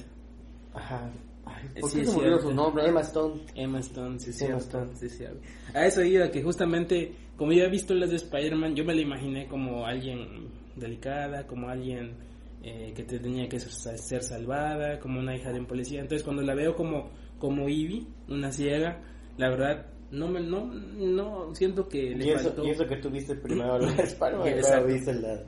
Ajá. 0.75 1.11
Ay, 1.45 1.69
¿Por 1.81 1.91
Sí, 1.91 1.99
qué 2.01 2.05
se 2.07 2.13
cierto. 2.13 2.41
su 2.43 2.55
nombre? 2.55 2.87
Emma 2.87 3.01
Stone. 3.01 3.43
Emma 3.55 3.81
Stone, 3.81 4.19
sí, 4.21 4.31
Emma 4.31 4.61
cierto, 4.61 4.65
Stone. 4.65 4.97
sí, 4.97 5.09
cierto. 5.09 5.41
A 5.75 5.87
eso 5.87 6.03
iba, 6.03 6.31
que 6.31 6.43
justamente, 6.43 7.13
como 7.37 7.53
yo 7.53 7.65
he 7.65 7.69
visto 7.71 7.95
las 7.95 8.11
de 8.11 8.17
Spider-Man, 8.17 8.75
yo 8.77 8.85
me 8.85 8.95
la 8.95 9.01
imaginé 9.03 9.47
como 9.49 9.85
alguien 9.85 10.49
delicada, 10.77 11.47
como 11.47 11.69
alguien 11.69 12.15
eh, 12.63 12.93
que 12.95 13.03
tenía 13.03 13.49
que 13.49 13.59
ser, 13.61 13.99
ser 13.99 14.23
salvada, 14.23 14.99
como 15.01 15.19
una 15.19 15.37
hija 15.37 15.53
de 15.53 15.59
un 15.61 15.67
policía. 15.67 16.01
Entonces, 16.01 16.23
cuando 16.23 16.43
la 16.43 16.55
veo 16.55 16.75
como, 16.77 17.11
como 17.39 17.69
Ivy, 17.69 18.07
una 18.29 18.53
ciega, 18.53 19.03
la 19.37 19.49
verdad, 19.51 19.87
no 20.13 20.29
me, 20.29 20.41
no, 20.41 20.67
no, 20.67 21.55
siento 21.55 21.89
que 21.89 22.15
le 22.15 22.25
Y 22.27 22.31
eso, 22.31 22.45
faltó. 22.45 22.65
y 22.65 22.71
eso 22.71 22.87
que 22.87 22.97
tú 22.97 23.11
viste 23.11 23.35
primero 23.35 23.79
la 23.79 23.93
de 23.93 24.03
Spider-Man 24.05 24.49
y 24.59 24.61
luego 24.61 24.87
viste 24.87 25.15
la 25.15 25.43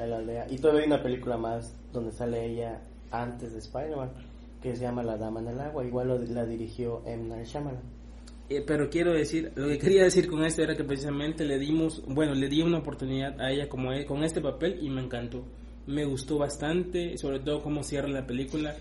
de 0.00 0.06
la 0.08 0.16
aldea. 0.18 0.46
Y 0.50 0.56
todavía 0.58 0.82
hay 0.82 0.86
una 0.88 1.02
película 1.02 1.36
más 1.36 1.76
donde 1.92 2.12
sale 2.12 2.44
ella 2.46 2.80
antes 3.10 3.52
de 3.52 3.58
Spider-Man 3.58 4.10
que 4.62 4.74
se 4.76 4.82
llama 4.82 5.02
La 5.02 5.16
Dama 5.16 5.40
en 5.40 5.48
el 5.48 5.60
Agua. 5.60 5.84
Igual 5.84 6.08
lo- 6.08 6.18
la 6.18 6.44
dirigió 6.46 7.02
M. 7.06 7.28
Night 7.28 7.46
Shyamalan. 7.46 7.80
Eh, 8.48 8.62
pero 8.66 8.88
quiero 8.90 9.12
decir, 9.12 9.52
lo 9.56 9.68
que 9.68 9.78
quería 9.78 10.04
decir 10.04 10.28
con 10.28 10.44
esto 10.44 10.62
era 10.62 10.76
que 10.76 10.84
precisamente 10.84 11.44
le 11.44 11.58
dimos, 11.58 12.02
bueno, 12.06 12.34
le 12.34 12.48
di 12.48 12.60
una 12.62 12.78
oportunidad 12.78 13.40
a 13.40 13.50
ella 13.50 13.68
como 13.68 13.92
e- 13.92 14.04
con 14.04 14.22
este 14.24 14.40
papel 14.40 14.78
y 14.82 14.88
me 14.90 15.00
encantó. 15.02 15.44
Me 15.86 16.04
gustó 16.04 16.38
bastante, 16.38 17.16
sobre 17.18 17.40
todo 17.40 17.60
cómo 17.62 17.82
cierra 17.82 18.08
la 18.08 18.26
película. 18.26 18.74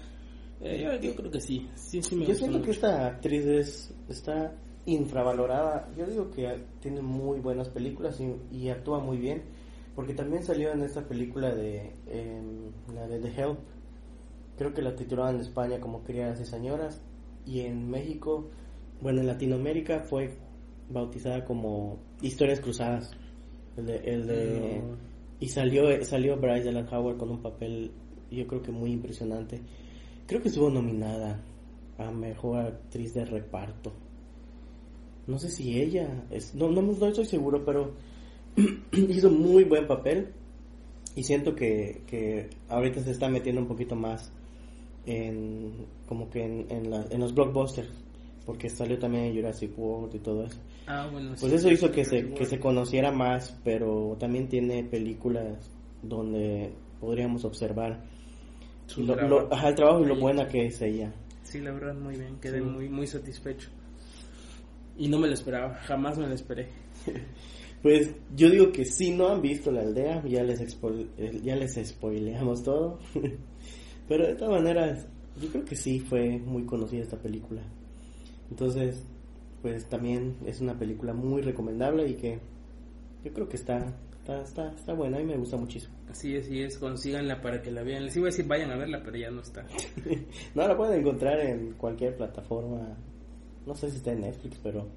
Eh, 0.60 0.84
yo, 0.84 0.93
yo 1.00 1.15
creo 1.15 1.32
que 1.32 1.41
sí, 1.41 1.67
sí, 1.74 2.02
sí 2.04 2.15
me 2.15 2.26
Yo 2.28 2.36
siento 2.36 2.62
que 2.62 2.71
esta 2.71 3.08
actriz 3.08 3.45
es, 3.45 3.93
está 4.10 4.54
infravalorada. 4.86 5.89
Yo 5.97 6.06
digo 6.06 6.30
que 6.32 6.63
tiene 6.80 7.02
muy 7.02 7.39
buenas 7.39 7.69
películas 7.69 8.19
y, 8.19 8.36
y 8.56 8.69
actúa 8.69 9.00
muy 9.00 9.17
bien. 9.17 9.41
Porque 9.95 10.13
también 10.13 10.43
salió 10.43 10.71
en 10.71 10.82
esta 10.84 11.08
película 11.08 11.54
de 11.54 11.93
em, 12.08 12.71
la 12.95 13.08
de 13.08 13.19
The 13.19 13.41
Help. 13.41 13.60
Creo 14.58 14.73
que 14.73 14.82
la 14.82 14.95
titulaban 14.95 15.36
en 15.36 15.41
España 15.41 15.80
como 15.80 16.04
Criadas 16.04 16.39
y 16.41 16.45
Señoras. 16.45 17.01
Y 17.45 17.62
en 17.62 17.89
México, 17.89 18.49
bueno, 19.01 19.21
en 19.21 19.27
Latinoamérica 19.27 19.99
fue 20.01 20.32
bautizada 20.89 21.43
como 21.45 21.97
Historias 22.21 22.60
Cruzadas. 22.62 23.12
El 23.77 23.86
de, 23.86 23.95
el 23.97 24.27
de- 24.27 24.82
No. 24.84 25.12
Y 25.39 25.47
salió, 25.49 25.84
salió 26.06 26.38
Bryce 26.38 26.65
Dallas 26.71 26.91
Howard 26.93 27.17
con 27.17 27.32
un 27.32 27.41
papel, 27.41 27.91
yo 28.30 28.45
creo 28.45 28.62
que 28.62 28.71
muy 28.71 28.91
impresionante. 28.91 29.60
Creo 30.27 30.39
que 30.39 30.49
estuvo 30.49 30.69
nominada 30.69 31.41
a 31.97 32.12
mejor 32.12 32.60
actriz 32.60 33.13
de 33.15 33.25
reparto. 33.25 33.91
No 35.25 35.39
sé 35.39 35.49
si 35.49 35.80
ella, 35.82 36.25
es, 36.30 36.54
no, 36.54 36.69
no, 36.69 36.82
no 36.84 37.08
estoy 37.08 37.25
seguro, 37.25 37.65
pero 37.65 37.93
hizo 38.92 39.30
muy 39.30 39.64
buen 39.64 39.88
papel. 39.88 40.34
Y 41.16 41.24
siento 41.24 41.54
que, 41.56 42.04
que 42.08 42.50
ahorita 42.70 43.02
se 43.04 43.12
está 43.12 43.28
metiendo 43.28 43.62
un 43.62 43.68
poquito 43.68 43.96
más 43.96 44.32
en 45.06 45.86
como 46.08 46.30
que 46.30 46.44
en, 46.44 46.66
en, 46.70 46.90
la- 46.90 47.06
en 47.10 47.20
los 47.20 47.34
blockbusters. 47.34 47.90
Porque 48.46 48.70
salió 48.70 48.98
también 48.98 49.36
Jurassic 49.36 49.78
World 49.78 50.16
y 50.16 50.20
todo 50.20 50.46
eso. 50.46 50.58
Ah, 50.88 51.08
bueno, 51.12 51.30
Pues 51.40 51.52
sí. 51.52 51.56
eso 51.58 51.70
hizo 51.70 51.92
que 51.92 52.04
se, 52.06 52.30
que 52.34 52.46
se 52.46 52.60
conociera 52.60 53.12
más, 53.12 53.56
pero 53.64 54.16
también 54.20 54.48
tiene 54.50 54.84
películas 54.84 55.70
donde 56.02 56.74
podríamos 57.00 57.46
observar 57.46 58.02
Su 58.88 59.02
lo- 59.04 59.14
trabajo. 59.14 59.42
lo- 59.48 59.54
ajá, 59.54 59.70
el 59.70 59.76
trabajo 59.76 60.02
y 60.04 60.08
lo 60.08 60.16
buena 60.20 60.48
que 60.48 60.66
es 60.66 60.82
ella. 60.82 61.14
Sí, 61.44 61.60
la 61.60 61.72
verdad, 61.72 61.94
muy 61.94 62.16
bien, 62.16 62.38
quedé 62.42 62.60
Sí. 62.60 62.64
muy, 62.66 62.90
muy 62.90 63.06
satisfecho. 63.06 63.70
Y 64.98 65.08
no 65.08 65.20
me 65.20 65.28
lo 65.28 65.34
esperaba, 65.34 65.76
jamás 65.86 66.18
me 66.18 66.26
lo 66.28 66.34
esperé. 66.34 66.68
Pues 67.82 68.12
yo 68.36 68.50
digo 68.50 68.72
que 68.72 68.86
si 68.86 69.12
no 69.12 69.30
han 69.30 69.41
visto 69.41 69.72
la 69.72 69.82
aldea, 69.82 70.24
ya 70.28 70.44
les, 70.44 70.62
expo- 70.62 71.08
eh, 71.17 71.39
ya 71.44 71.56
les 71.56 71.74
spoileamos 71.84 72.63
todo. 72.63 73.00
Pero 74.08 74.28
de 74.28 74.36
todas 74.36 74.62
maneras, 74.62 75.08
yo 75.41 75.50
creo 75.50 75.65
que 75.65 75.76
sí 75.76 76.00
fue 76.00 76.38
muy 76.38 76.63
conocida 76.65 77.02
esta 77.02 77.17
película. 77.17 77.62
Entonces, 78.50 79.04
pues 79.62 79.86
también 79.88 80.36
es 80.46 80.62
una 80.62 80.78
película 80.78 81.13
muy 81.13 81.41
recomendable 81.41 82.08
y 82.10 82.13
que 82.15 82.39
yo 83.24 83.34
creo 83.34 83.48
que 83.48 83.56
está, 83.56 83.96
está, 84.20 84.41
está, 84.41 84.72
está 84.74 84.94
buena 84.94 85.20
y 85.22 85.26
me 85.26 85.38
gusta 85.38 85.58
muchísimo. 85.58 85.94
Así 86.10 86.36
es, 86.36 86.46
así 86.46 86.62
es, 86.62 86.78
consíganla 86.78 87.41
para 87.41 87.62
que 87.62 87.72
la 87.72 87.82
vean. 87.84 88.06
Les 88.06 88.15
iba 88.17 88.26
a 88.28 88.32
decir 88.32 88.46
vayan 88.46 88.70
a 88.72 88.78
verla, 88.78 89.02
pero 89.04 89.17
ya 89.17 89.32
no 89.32 89.41
está. 89.41 89.65
no, 90.56 90.67
la 90.67 90.76
pueden 90.78 91.00
encontrar 91.00 91.39
en 91.39 91.74
cualquier 91.74 92.15
plataforma. 92.17 92.96
No 93.65 93.74
sé 93.76 93.89
si 93.89 93.98
está 93.98 94.12
en 94.12 94.22
Netflix, 94.22 94.60
pero 94.62 94.88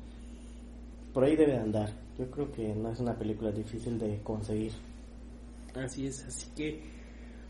por 1.14 1.24
ahí 1.24 1.36
debe 1.36 1.52
de 1.52 1.58
andar. 1.58 1.90
Yo 2.18 2.28
creo 2.30 2.52
que 2.52 2.74
no 2.74 2.90
es 2.90 2.98
una 2.98 3.16
película 3.16 3.52
difícil 3.52 3.98
de 3.98 4.20
conseguir. 4.22 4.72
Así 5.74 6.06
es, 6.06 6.24
así 6.26 6.48
que 6.54 6.82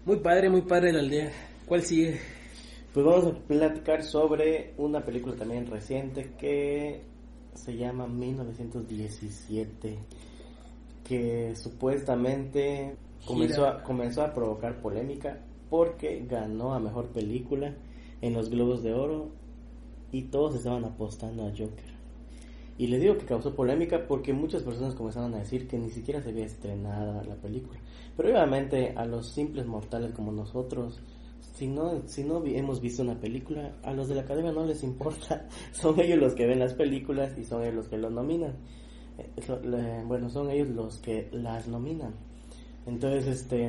muy 0.04 0.16
padre, 0.18 0.50
muy 0.50 0.62
padre 0.62 0.92
la 0.92 1.00
aldea. 1.00 1.32
¿Cuál 1.66 1.82
sigue? 1.82 2.20
Pues 2.92 3.04
vamos 3.04 3.26
a 3.26 3.38
platicar 3.46 4.04
sobre 4.04 4.74
una 4.76 5.04
película 5.04 5.34
también 5.34 5.66
reciente 5.66 6.32
que 6.38 7.02
se 7.54 7.76
llama 7.76 8.06
1917, 8.06 9.98
que 11.02 11.56
supuestamente 11.56 12.96
comenzó 13.24 13.66
a, 13.66 13.82
comenzó 13.82 14.22
a 14.22 14.32
provocar 14.32 14.80
polémica 14.80 15.40
porque 15.70 16.24
ganó 16.28 16.74
a 16.74 16.80
mejor 16.80 17.08
película 17.08 17.74
en 18.20 18.34
los 18.34 18.50
Globos 18.50 18.82
de 18.82 18.92
Oro 18.92 19.30
y 20.12 20.22
todos 20.22 20.54
estaban 20.54 20.84
apostando 20.84 21.46
a 21.46 21.50
Joker. 21.50 21.93
Y 22.76 22.88
le 22.88 22.98
digo 22.98 23.16
que 23.16 23.24
causó 23.24 23.54
polémica 23.54 24.06
porque 24.06 24.32
muchas 24.32 24.62
personas 24.62 24.94
comenzaron 24.94 25.34
a 25.34 25.38
decir 25.38 25.68
que 25.68 25.78
ni 25.78 25.90
siquiera 25.90 26.20
se 26.20 26.30
había 26.30 26.46
estrenado 26.46 27.22
la 27.22 27.36
película. 27.36 27.78
Pero 28.16 28.30
obviamente 28.30 28.94
a 28.96 29.04
los 29.04 29.30
simples 29.30 29.66
mortales 29.66 30.12
como 30.12 30.32
nosotros, 30.32 31.00
si 31.54 31.68
no, 31.68 32.02
si 32.06 32.24
no 32.24 32.44
hemos 32.44 32.80
visto 32.80 33.02
una 33.02 33.18
película, 33.20 33.76
a 33.84 33.92
los 33.92 34.08
de 34.08 34.16
la 34.16 34.22
academia 34.22 34.50
no 34.50 34.66
les 34.66 34.82
importa. 34.82 35.46
Son 35.72 35.98
ellos 36.00 36.18
los 36.18 36.34
que 36.34 36.46
ven 36.46 36.58
las 36.58 36.74
películas 36.74 37.38
y 37.38 37.44
son 37.44 37.62
ellos 37.62 37.74
los 37.74 37.88
que 37.88 37.98
los 37.98 38.10
nominan. 38.10 38.54
Eh, 39.18 40.02
bueno, 40.06 40.28
son 40.28 40.50
ellos 40.50 40.68
los 40.70 40.98
que 40.98 41.28
las 41.30 41.68
nominan. 41.68 42.14
Entonces, 42.86 43.26
este, 43.28 43.66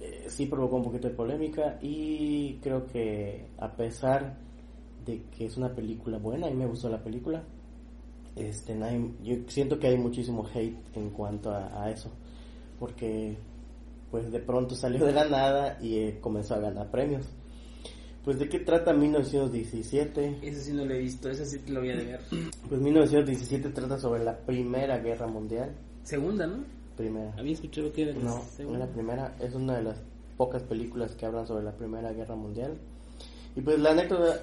eh, 0.00 0.26
sí 0.28 0.46
provocó 0.46 0.76
un 0.76 0.84
poquito 0.84 1.08
de 1.08 1.14
polémica 1.14 1.78
y 1.82 2.54
creo 2.62 2.86
que 2.86 3.48
a 3.58 3.72
pesar 3.72 4.38
de 5.04 5.22
que 5.36 5.46
es 5.46 5.56
una 5.56 5.74
película 5.74 6.18
buena, 6.18 6.48
mí 6.48 6.54
me 6.54 6.66
gustó 6.66 6.88
la 6.88 7.02
película, 7.02 7.42
este, 8.38 8.74
nadie- 8.74 9.12
yo 9.22 9.36
siento 9.48 9.78
que 9.78 9.88
hay 9.88 9.98
muchísimo 9.98 10.46
hate 10.54 10.76
en 10.96 11.10
cuanto 11.10 11.50
a, 11.50 11.84
a 11.84 11.90
eso, 11.90 12.10
porque 12.78 13.36
pues 14.10 14.30
de 14.32 14.38
pronto 14.40 14.74
salió 14.74 15.04
de 15.04 15.12
la 15.12 15.24
nada 15.28 15.78
y 15.82 15.96
eh, 15.98 16.18
comenzó 16.20 16.54
a 16.54 16.58
ganar 16.60 16.90
premios. 16.90 17.26
Pues 18.24 18.38
de 18.38 18.48
qué 18.48 18.58
trata 18.60 18.92
1917? 18.92 20.38
Ese 20.42 20.60
sí 20.62 20.72
no 20.72 20.84
lo 20.84 20.94
he 20.94 20.98
visto, 20.98 21.28
ese 21.30 21.46
sí 21.46 21.58
te 21.60 21.72
lo 21.72 21.80
voy 21.80 21.90
a 21.90 21.96
ver. 21.96 22.20
Pues 22.68 22.80
1917 22.80 23.70
trata 23.70 23.98
sobre 23.98 24.24
la 24.24 24.36
Primera 24.38 24.98
Guerra 24.98 25.26
Mundial. 25.26 25.74
Segunda, 26.02 26.46
¿no? 26.46 26.64
Primera. 26.96 27.32
Había 27.38 27.52
escuchado 27.52 27.92
que 27.92 28.02
era 28.02 28.12
la 28.14 28.24
No, 28.24 28.42
segunda. 28.56 28.80
la 28.80 28.86
primera 28.92 29.36
es 29.40 29.54
una 29.54 29.76
de 29.76 29.82
las 29.84 30.02
pocas 30.36 30.62
películas 30.64 31.14
que 31.14 31.26
hablan 31.26 31.46
sobre 31.46 31.64
la 31.64 31.72
Primera 31.72 32.12
Guerra 32.12 32.34
Mundial. 32.36 32.76
Y 33.56 33.60
pues 33.60 33.78
la 33.78 33.90
anécdota 33.90 34.42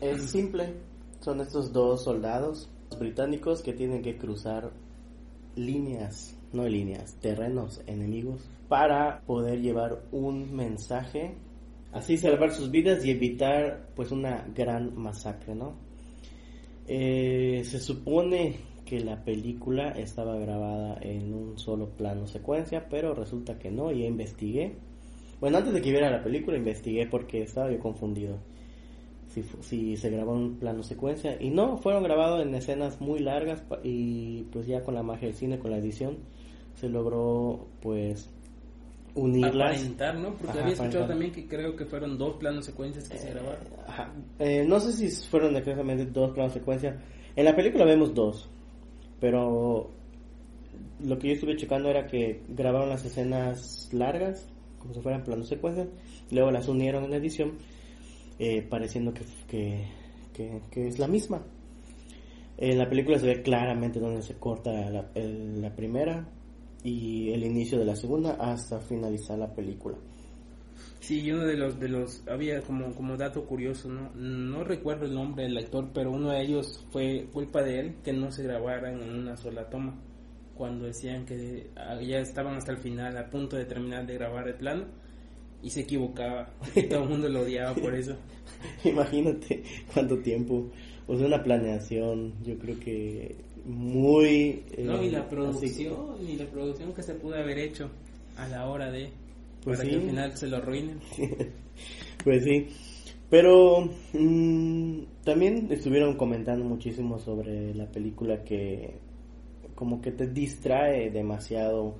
es 0.00 0.22
simple. 0.30 0.74
Son 1.20 1.40
estos 1.40 1.72
dos 1.72 2.02
soldados 2.04 2.68
británicos 2.98 3.62
que 3.62 3.72
tienen 3.72 4.02
que 4.02 4.16
cruzar 4.16 4.70
líneas, 5.54 6.36
no 6.52 6.66
líneas, 6.68 7.14
terrenos 7.20 7.80
enemigos 7.86 8.48
para 8.68 9.22
poder 9.26 9.60
llevar 9.60 10.02
un 10.12 10.54
mensaje, 10.54 11.34
así 11.92 12.16
salvar 12.16 12.52
sus 12.52 12.70
vidas 12.70 13.04
y 13.04 13.10
evitar 13.10 13.88
pues 13.94 14.10
una 14.12 14.46
gran 14.54 14.96
masacre, 14.96 15.54
¿no? 15.54 15.74
Eh, 16.88 17.62
se 17.64 17.80
supone 17.80 18.56
que 18.84 19.00
la 19.00 19.24
película 19.24 19.90
estaba 19.90 20.36
grabada 20.36 20.98
en 21.00 21.34
un 21.34 21.58
solo 21.58 21.90
plano 21.90 22.26
secuencia, 22.26 22.88
pero 22.88 23.14
resulta 23.14 23.58
que 23.58 23.70
no, 23.70 23.90
y 23.90 24.04
investigué. 24.04 24.76
Bueno, 25.40 25.58
antes 25.58 25.74
de 25.74 25.82
que 25.82 25.90
viera 25.90 26.10
la 26.10 26.22
película 26.22 26.56
investigué 26.56 27.06
porque 27.06 27.42
estaba 27.42 27.70
yo 27.70 27.80
confundido 27.80 28.38
si, 29.62 29.96
se 29.96 30.10
grabó 30.10 30.34
en 30.34 30.42
un 30.42 30.56
plano 30.58 30.82
secuencia. 30.82 31.36
Y 31.40 31.50
no, 31.50 31.78
fueron 31.78 32.02
grabados 32.02 32.42
en 32.44 32.54
escenas 32.54 33.00
muy 33.00 33.20
largas 33.20 33.62
y 33.82 34.42
pues 34.52 34.66
ya 34.66 34.82
con 34.82 34.94
la 34.94 35.02
magia 35.02 35.28
del 35.28 35.36
cine, 35.36 35.58
con 35.58 35.70
la 35.70 35.78
edición, 35.78 36.18
se 36.74 36.88
logró 36.88 37.66
pues 37.80 38.30
unirlas. 39.14 39.76
Aparentar, 39.76 40.18
¿no? 40.18 40.30
Porque 40.34 40.50
Ajá, 40.50 40.60
había 40.60 40.72
escuchado 40.72 41.04
aparentar. 41.04 41.08
también 41.08 41.32
que 41.32 41.46
creo 41.46 41.76
que 41.76 41.86
fueron 41.86 42.18
dos 42.18 42.36
planos 42.36 42.64
secuencias 42.64 43.08
que 43.08 43.18
se 43.18 43.30
grabaron. 43.30 43.64
Ajá. 43.86 44.12
Eh, 44.38 44.64
no 44.66 44.80
sé 44.80 44.92
si 44.92 45.08
fueron 45.28 45.56
exactamente 45.56 46.06
dos 46.06 46.32
planos 46.32 46.52
secuencia. 46.52 47.00
En 47.34 47.44
la 47.44 47.54
película 47.54 47.84
vemos 47.84 48.14
dos, 48.14 48.48
pero 49.20 49.90
lo 51.00 51.18
que 51.18 51.28
yo 51.28 51.34
estuve 51.34 51.56
checando 51.56 51.88
era 51.88 52.06
que 52.06 52.42
grabaron 52.48 52.88
las 52.88 53.04
escenas 53.04 53.90
largas 53.92 54.50
como 54.86 54.94
si 54.94 55.00
fueran 55.00 55.24
planos 55.24 55.48
secuencias, 55.48 55.88
luego 56.30 56.50
las 56.50 56.68
unieron 56.68 57.04
en 57.04 57.14
edición, 57.14 57.52
eh, 58.38 58.62
pareciendo 58.62 59.12
que, 59.12 59.24
que, 59.48 60.60
que, 60.70 60.86
es 60.86 60.98
la 60.98 61.08
misma. 61.08 61.42
En 62.58 62.78
la 62.78 62.88
película 62.88 63.18
se 63.18 63.26
ve 63.26 63.42
claramente 63.42 64.00
donde 64.00 64.22
se 64.22 64.34
corta 64.34 64.70
la, 64.90 65.10
la 65.14 65.74
primera 65.74 66.26
y 66.82 67.32
el 67.32 67.44
inicio 67.44 67.78
de 67.78 67.84
la 67.84 67.96
segunda 67.96 68.36
hasta 68.38 68.80
finalizar 68.80 69.38
la 69.38 69.52
película. 69.52 69.96
Sí, 71.00 71.30
uno 71.30 71.44
de 71.44 71.56
los, 71.56 71.78
de 71.78 71.88
los, 71.88 72.26
había 72.28 72.60
como, 72.62 72.92
como 72.94 73.16
dato 73.16 73.44
curioso, 73.44 73.88
¿no? 73.88 74.10
No 74.14 74.64
recuerdo 74.64 75.06
el 75.06 75.14
nombre 75.14 75.44
del 75.44 75.56
actor, 75.56 75.90
pero 75.94 76.10
uno 76.10 76.30
de 76.30 76.42
ellos 76.42 76.84
fue 76.90 77.28
culpa 77.32 77.62
de 77.62 77.78
él 77.78 77.96
que 78.02 78.12
no 78.12 78.32
se 78.32 78.42
grabaran 78.42 79.00
en 79.00 79.14
una 79.14 79.36
sola 79.36 79.68
toma. 79.70 79.94
Cuando 80.56 80.86
decían 80.86 81.24
que 81.24 81.70
ah, 81.76 82.00
ya 82.00 82.18
estaban 82.18 82.56
hasta 82.56 82.72
el 82.72 82.78
final, 82.78 83.16
a 83.16 83.30
punto 83.30 83.56
de 83.56 83.66
terminar 83.66 84.04
de 84.04 84.14
grabar 84.14 84.48
el 84.48 84.54
plano, 84.54 84.86
y 85.62 85.70
se 85.70 85.80
equivocaba. 85.80 86.50
Y 86.74 86.82
todo 86.84 87.04
el 87.04 87.08
mundo 87.08 87.28
lo 87.28 87.40
odiaba 87.40 87.74
por 87.74 87.94
eso. 87.94 88.16
Imagínate 88.84 89.62
cuánto 89.92 90.18
tiempo. 90.18 90.70
O 91.06 91.16
sea, 91.16 91.26
una 91.26 91.42
planeación, 91.42 92.34
yo 92.42 92.58
creo 92.58 92.78
que 92.80 93.36
muy... 93.64 94.62
no, 94.78 95.02
y 95.02 95.10
la 95.10 95.20
eh, 95.20 95.26
producción, 95.28 96.16
y 96.26 96.36
la 96.36 96.46
producción 96.46 96.92
que 96.92 97.02
se 97.02 97.14
pudo 97.14 97.34
haber 97.36 97.58
hecho 97.58 97.90
a 98.36 98.48
la 98.48 98.68
hora 98.68 98.90
de... 98.90 99.10
Pues 99.62 99.78
para 99.78 99.90
que 99.90 99.96
al 99.96 100.02
final 100.02 100.36
se 100.36 100.46
lo 100.46 100.56
arruinen. 100.58 101.00
pues 102.24 102.44
sí. 102.44 102.68
Pero 103.28 103.90
mm, 104.12 105.00
también 105.24 105.66
estuvieron 105.70 106.16
comentando 106.16 106.64
muchísimo 106.64 107.18
sobre 107.18 107.74
la 107.74 107.86
película 107.90 108.44
que 108.44 108.94
como 109.74 110.00
que 110.00 110.12
te 110.12 110.26
distrae 110.28 111.10
demasiado 111.10 111.96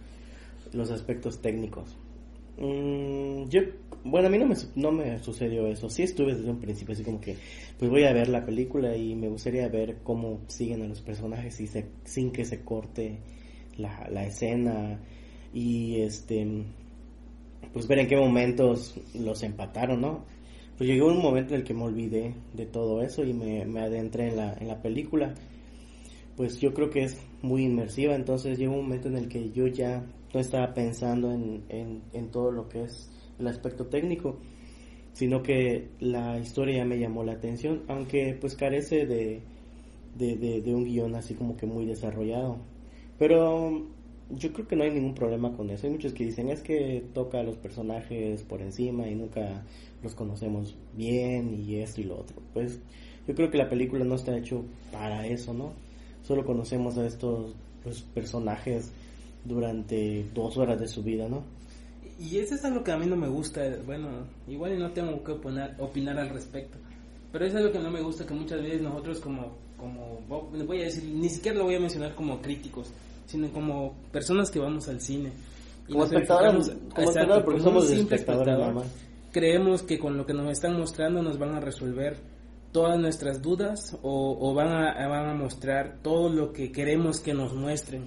los 0.72 0.90
aspectos 0.90 1.40
técnicos. 1.40 1.96
Mm, 2.58 3.48
yo, 3.48 3.60
bueno, 4.04 4.28
a 4.28 4.30
mí 4.30 4.38
no 4.38 4.46
me, 4.46 4.54
no 4.76 4.92
me 4.92 5.18
sucedió 5.18 5.66
eso. 5.66 5.88
Sí 5.88 6.02
estuve 6.02 6.34
desde 6.34 6.50
un 6.50 6.60
principio 6.60 6.94
así 6.94 7.04
como 7.04 7.20
que, 7.20 7.36
pues 7.78 7.90
voy 7.90 8.04
a 8.04 8.12
ver 8.12 8.28
la 8.28 8.44
película 8.44 8.96
y 8.96 9.14
me 9.14 9.28
gustaría 9.28 9.68
ver 9.68 9.98
cómo 10.02 10.40
siguen 10.48 10.82
a 10.82 10.88
los 10.88 11.00
personajes 11.00 11.60
y 11.60 11.66
se, 11.66 11.86
sin 12.04 12.30
que 12.32 12.44
se 12.44 12.62
corte 12.62 13.18
la, 13.76 14.08
la 14.10 14.24
escena 14.26 15.00
y 15.52 16.00
este 16.00 16.64
pues 17.72 17.86
ver 17.88 17.98
en 17.98 18.08
qué 18.08 18.16
momentos 18.16 18.98
los 19.14 19.42
empataron, 19.42 20.00
¿no? 20.00 20.24
Pues 20.78 20.88
llegó 20.88 21.08
un 21.08 21.22
momento 21.22 21.54
en 21.54 21.60
el 21.60 21.66
que 21.66 21.74
me 21.74 21.82
olvidé 21.82 22.34
de 22.54 22.66
todo 22.66 23.02
eso 23.02 23.24
y 23.24 23.32
me, 23.32 23.64
me 23.66 23.80
adentré 23.80 24.28
en 24.28 24.36
la, 24.36 24.54
en 24.54 24.68
la 24.68 24.80
película. 24.80 25.34
Pues 26.36 26.60
yo 26.60 26.72
creo 26.74 26.90
que 26.90 27.04
es 27.04 27.18
muy 27.42 27.64
inmersiva, 27.64 28.14
entonces 28.14 28.58
llegó 28.58 28.74
un 28.74 28.84
momento 28.84 29.08
en 29.08 29.16
el 29.16 29.28
que 29.28 29.50
yo 29.50 29.66
ya 29.66 30.04
no 30.36 30.42
estaba 30.42 30.74
pensando 30.74 31.32
en, 31.32 31.64
en, 32.12 32.30
todo 32.30 32.50
lo 32.50 32.68
que 32.68 32.82
es 32.82 33.10
el 33.38 33.46
aspecto 33.46 33.86
técnico, 33.86 34.36
sino 35.14 35.42
que 35.42 35.88
la 35.98 36.38
historia 36.38 36.76
ya 36.76 36.84
me 36.84 36.98
llamó 36.98 37.24
la 37.24 37.32
atención, 37.32 37.84
aunque 37.88 38.36
pues 38.38 38.54
carece 38.54 39.06
de, 39.06 39.40
de, 40.14 40.74
un 40.74 40.84
guion 40.84 41.14
así 41.14 41.32
como 41.32 41.56
que 41.56 41.64
muy 41.64 41.86
desarrollado. 41.86 42.58
Pero 43.18 43.86
yo 44.28 44.52
creo 44.52 44.68
que 44.68 44.76
no 44.76 44.84
hay 44.84 44.90
ningún 44.90 45.14
problema 45.14 45.56
con 45.56 45.70
eso. 45.70 45.86
Hay 45.86 45.94
muchos 45.94 46.12
que 46.12 46.26
dicen 46.26 46.50
es 46.50 46.60
que 46.60 47.02
toca 47.14 47.40
a 47.40 47.42
los 47.42 47.56
personajes 47.56 48.42
por 48.42 48.60
encima 48.60 49.08
y 49.08 49.14
nunca 49.14 49.64
los 50.02 50.14
conocemos 50.14 50.76
bien 50.92 51.54
y 51.66 51.76
esto 51.76 52.02
y 52.02 52.04
lo 52.04 52.18
otro. 52.18 52.42
Pues 52.52 52.78
yo 53.26 53.34
creo 53.34 53.50
que 53.50 53.56
la 53.56 53.70
película 53.70 54.04
no 54.04 54.16
está 54.16 54.36
hecho 54.36 54.66
para 54.92 55.26
eso, 55.26 55.54
¿no? 55.54 55.72
Solo 56.24 56.44
conocemos 56.44 56.98
a 56.98 57.06
estos 57.06 57.56
los 57.86 58.02
personajes 58.02 58.92
durante 59.46 60.26
dos 60.34 60.56
horas 60.56 60.78
de 60.80 60.88
su 60.88 61.02
vida, 61.02 61.28
¿no? 61.28 61.42
Y 62.18 62.38
eso 62.38 62.54
es 62.54 62.64
algo 62.64 62.82
que 62.82 62.92
a 62.92 62.96
mí 62.96 63.06
no 63.06 63.16
me 63.16 63.28
gusta. 63.28 63.62
Bueno, 63.84 64.08
igual 64.48 64.78
no 64.78 64.90
tengo 64.92 65.22
que 65.22 65.32
opinar, 65.32 65.76
opinar 65.78 66.18
al 66.18 66.30
respecto. 66.30 66.78
Pero 67.30 67.44
es 67.44 67.54
algo 67.54 67.70
que 67.70 67.78
no 67.78 67.90
me 67.90 68.00
gusta 68.00 68.26
que 68.26 68.32
muchas 68.34 68.62
veces 68.62 68.80
nosotros 68.80 69.20
como, 69.20 69.52
como, 69.76 70.20
voy 70.28 70.80
a 70.80 70.84
decir, 70.84 71.04
ni 71.04 71.28
siquiera 71.28 71.58
lo 71.58 71.64
voy 71.64 71.74
a 71.74 71.80
mencionar 71.80 72.14
como 72.14 72.40
críticos 72.40 72.90
sino 73.26 73.52
como 73.52 73.94
personas 74.12 74.50
que 74.50 74.58
vamos 74.58 74.88
al 74.88 75.00
cine. 75.00 75.32
Y 75.88 75.92
como 75.92 76.04
espectadores, 76.04 76.72
como 76.94 77.44
porque 77.44 77.60
somos 77.60 77.90
espectadores 77.90 78.84
Creemos 79.32 79.82
que 79.82 79.98
con 79.98 80.16
lo 80.16 80.24
que 80.24 80.32
nos 80.32 80.50
están 80.50 80.78
mostrando 80.78 81.22
nos 81.22 81.38
van 81.38 81.54
a 81.54 81.60
resolver 81.60 82.16
todas 82.72 82.98
nuestras 82.98 83.42
dudas 83.42 83.96
o, 84.02 84.54
van, 84.54 84.68
a, 84.68 85.08
van 85.08 85.28
a 85.28 85.34
mostrar 85.34 85.98
todo 86.02 86.30
lo 86.30 86.52
que 86.52 86.72
queremos 86.72 87.20
que 87.20 87.34
nos 87.34 87.52
muestren. 87.54 88.06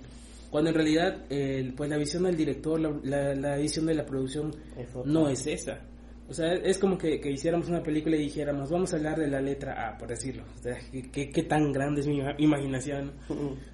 Cuando 0.49 0.69
en 0.71 0.75
realidad, 0.75 1.25
pues 1.75 1.89
la 1.89 1.97
visión 1.97 2.23
del 2.23 2.35
director, 2.35 2.79
la, 2.79 3.35
la, 3.35 3.57
visión 3.57 3.85
de 3.85 3.93
la 3.93 4.05
producción 4.05 4.51
no 5.05 5.29
es 5.29 5.45
esa. 5.45 5.81
O 6.29 6.33
sea, 6.33 6.53
es 6.53 6.77
como 6.77 6.95
que, 6.95 7.19
hiciéramos 7.25 7.69
una 7.69 7.81
película 7.81 8.15
y 8.15 8.21
dijéramos, 8.21 8.69
vamos 8.69 8.93
a 8.93 8.97
hablar 8.97 9.17
de 9.17 9.27
la 9.27 9.41
letra 9.41 9.89
A, 9.89 9.97
por 9.97 10.09
decirlo. 10.09 10.43
O 10.59 10.61
sea, 10.61 10.77
¿qué, 11.11 11.43
tan 11.43 11.71
grande 11.71 12.01
es 12.01 12.07
mi 12.07 12.21
imaginación? 12.37 13.13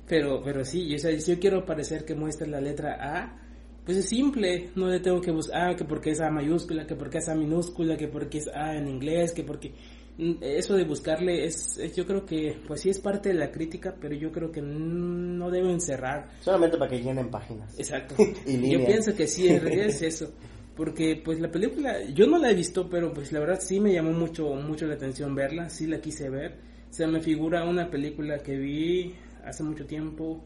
Pero, 0.07 0.41
pero 0.41 0.63
sí, 0.63 0.95
o 0.95 0.97
sea, 0.97 1.19
si 1.19 1.33
yo 1.33 1.39
quiero 1.39 1.65
parecer 1.65 2.05
que 2.05 2.15
muestre 2.15 2.47
la 2.47 2.61
letra 2.61 2.97
A, 3.01 3.37
pues 3.85 3.97
es 3.97 4.07
simple. 4.07 4.69
No 4.75 4.87
le 4.87 5.01
tengo 5.01 5.19
que 5.19 5.31
buscar, 5.31 5.71
ah, 5.71 5.75
que 5.75 5.83
porque 5.83 6.11
es 6.11 6.21
A 6.21 6.31
mayúscula, 6.31 6.87
que 6.87 6.95
porque 6.95 7.17
es 7.17 7.27
A 7.27 7.35
minúscula, 7.35 7.97
que 7.97 8.07
porque 8.07 8.37
es 8.37 8.47
A 8.47 8.75
en 8.75 8.87
inglés, 8.87 9.33
que 9.33 9.43
porque... 9.43 9.73
Eso 10.17 10.75
de 10.75 10.85
buscarle 10.85 11.45
es, 11.45 11.77
yo 11.93 12.05
creo 12.05 12.25
que, 12.25 12.57
pues 12.65 12.81
sí 12.81 12.89
es 12.89 12.99
parte 12.99 13.29
de 13.29 13.35
la 13.35 13.51
crítica, 13.51 13.93
pero 13.99 14.15
yo 14.15 14.31
creo 14.31 14.49
que 14.49 14.61
no 14.61 15.51
deben 15.51 15.81
cerrar. 15.81 16.29
Solamente 16.39 16.77
para 16.77 16.89
que 16.89 17.01
llenen 17.01 17.29
páginas. 17.29 17.77
Exacto. 17.77 18.15
yo 18.45 18.85
pienso 18.85 19.13
que 19.13 19.27
sí, 19.27 19.49
en 19.49 19.61
realidad 19.61 19.87
es 19.87 20.01
eso. 20.01 20.33
Porque 20.75 21.21
pues 21.23 21.39
la 21.39 21.49
película 21.49 22.03
yo 22.13 22.27
no 22.27 22.37
la 22.37 22.51
he 22.51 22.53
visto 22.53 22.89
pero 22.89 23.13
pues 23.13 23.31
la 23.31 23.39
verdad 23.39 23.61
sí 23.61 23.79
me 23.79 23.93
llamó 23.93 24.11
mucho 24.11 24.55
mucho 24.55 24.85
la 24.85 24.95
atención 24.95 25.33
verla 25.33 25.69
sí 25.69 25.87
la 25.87 26.01
quise 26.01 26.29
ver. 26.29 26.59
Se 26.89 27.07
me 27.07 27.21
figura 27.21 27.63
una 27.63 27.89
película 27.89 28.39
que 28.39 28.57
vi 28.57 29.15
hace 29.45 29.63
mucho 29.63 29.85
tiempo. 29.85 30.43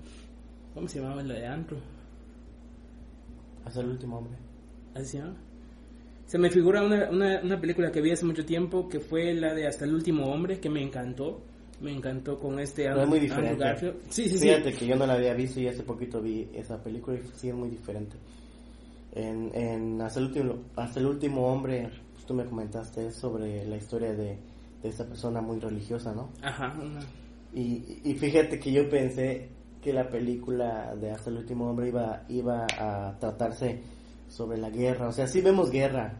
Cómo 0.75 0.87
se 0.87 0.99
llamaba 0.99 1.23
la 1.23 1.33
de 1.33 1.47
Andrew 1.47 1.79
hasta 3.65 3.81
el 3.81 3.89
último 3.89 4.17
hombre. 4.17 4.37
Así 4.95 5.05
se 5.05 5.17
llama 5.19 5.35
se 6.29 6.37
me 6.37 6.51
figura 6.51 6.83
una, 6.83 7.09
una, 7.09 7.41
una 7.41 7.59
película 7.59 7.91
que 7.91 8.01
vi 8.01 8.11
hace 8.11 8.23
mucho 8.23 8.45
tiempo 8.45 8.87
que 8.87 8.99
fue 8.99 9.33
la 9.33 9.55
de 9.55 9.65
hasta 9.65 9.85
el 9.85 9.95
último 9.95 10.27
hombre 10.27 10.59
que 10.59 10.69
me 10.69 10.79
encantó. 10.79 11.41
Me 11.81 11.91
encantó 11.91 12.37
con 12.37 12.59
este 12.59 12.87
Andrew, 12.87 13.03
es 13.03 13.09
muy 13.09 13.19
diferente. 13.19 13.65
Sí, 14.09 14.29
sí, 14.29 14.37
fíjate 14.37 14.73
que 14.73 14.85
yo 14.85 14.95
no 14.95 15.07
la 15.07 15.13
había 15.13 15.33
visto 15.33 15.59
y 15.59 15.67
hace 15.67 15.81
poquito 15.81 16.21
vi 16.21 16.47
esa 16.53 16.83
película 16.83 17.17
y 17.17 17.23
sí 17.35 17.49
es 17.49 17.55
muy 17.55 17.69
diferente. 17.69 18.15
En, 19.13 19.49
en 19.55 19.99
hasta, 20.03 20.19
el 20.19 20.27
último, 20.27 20.65
hasta 20.75 20.99
el 20.99 21.07
último 21.07 21.47
hombre, 21.47 21.89
pues, 22.13 22.25
tú 22.27 22.35
me 22.35 22.45
comentaste 22.45 23.11
sobre 23.11 23.65
la 23.65 23.77
historia 23.77 24.13
de, 24.13 24.37
de 24.83 24.89
esta 24.89 25.07
persona 25.07 25.41
muy 25.41 25.59
religiosa, 25.59 26.13
¿no? 26.13 26.29
Ajá. 26.43 26.75
Y, 27.55 28.01
y 28.03 28.13
fíjate 28.13 28.59
que 28.59 28.71
yo 28.71 28.87
pensé 28.87 29.49
que 29.81 29.93
la 29.93 30.07
película 30.07 30.95
de 30.95 31.09
Hasta 31.09 31.31
el 31.31 31.37
último 31.37 31.69
hombre 31.69 31.87
iba, 31.87 32.23
iba 32.29 32.67
a 32.77 33.17
tratarse 33.17 33.81
sobre 34.29 34.57
la 34.57 34.69
guerra. 34.69 35.07
O 35.07 35.11
sea, 35.11 35.27
sí 35.27 35.41
vemos 35.41 35.71
guerra, 35.71 36.19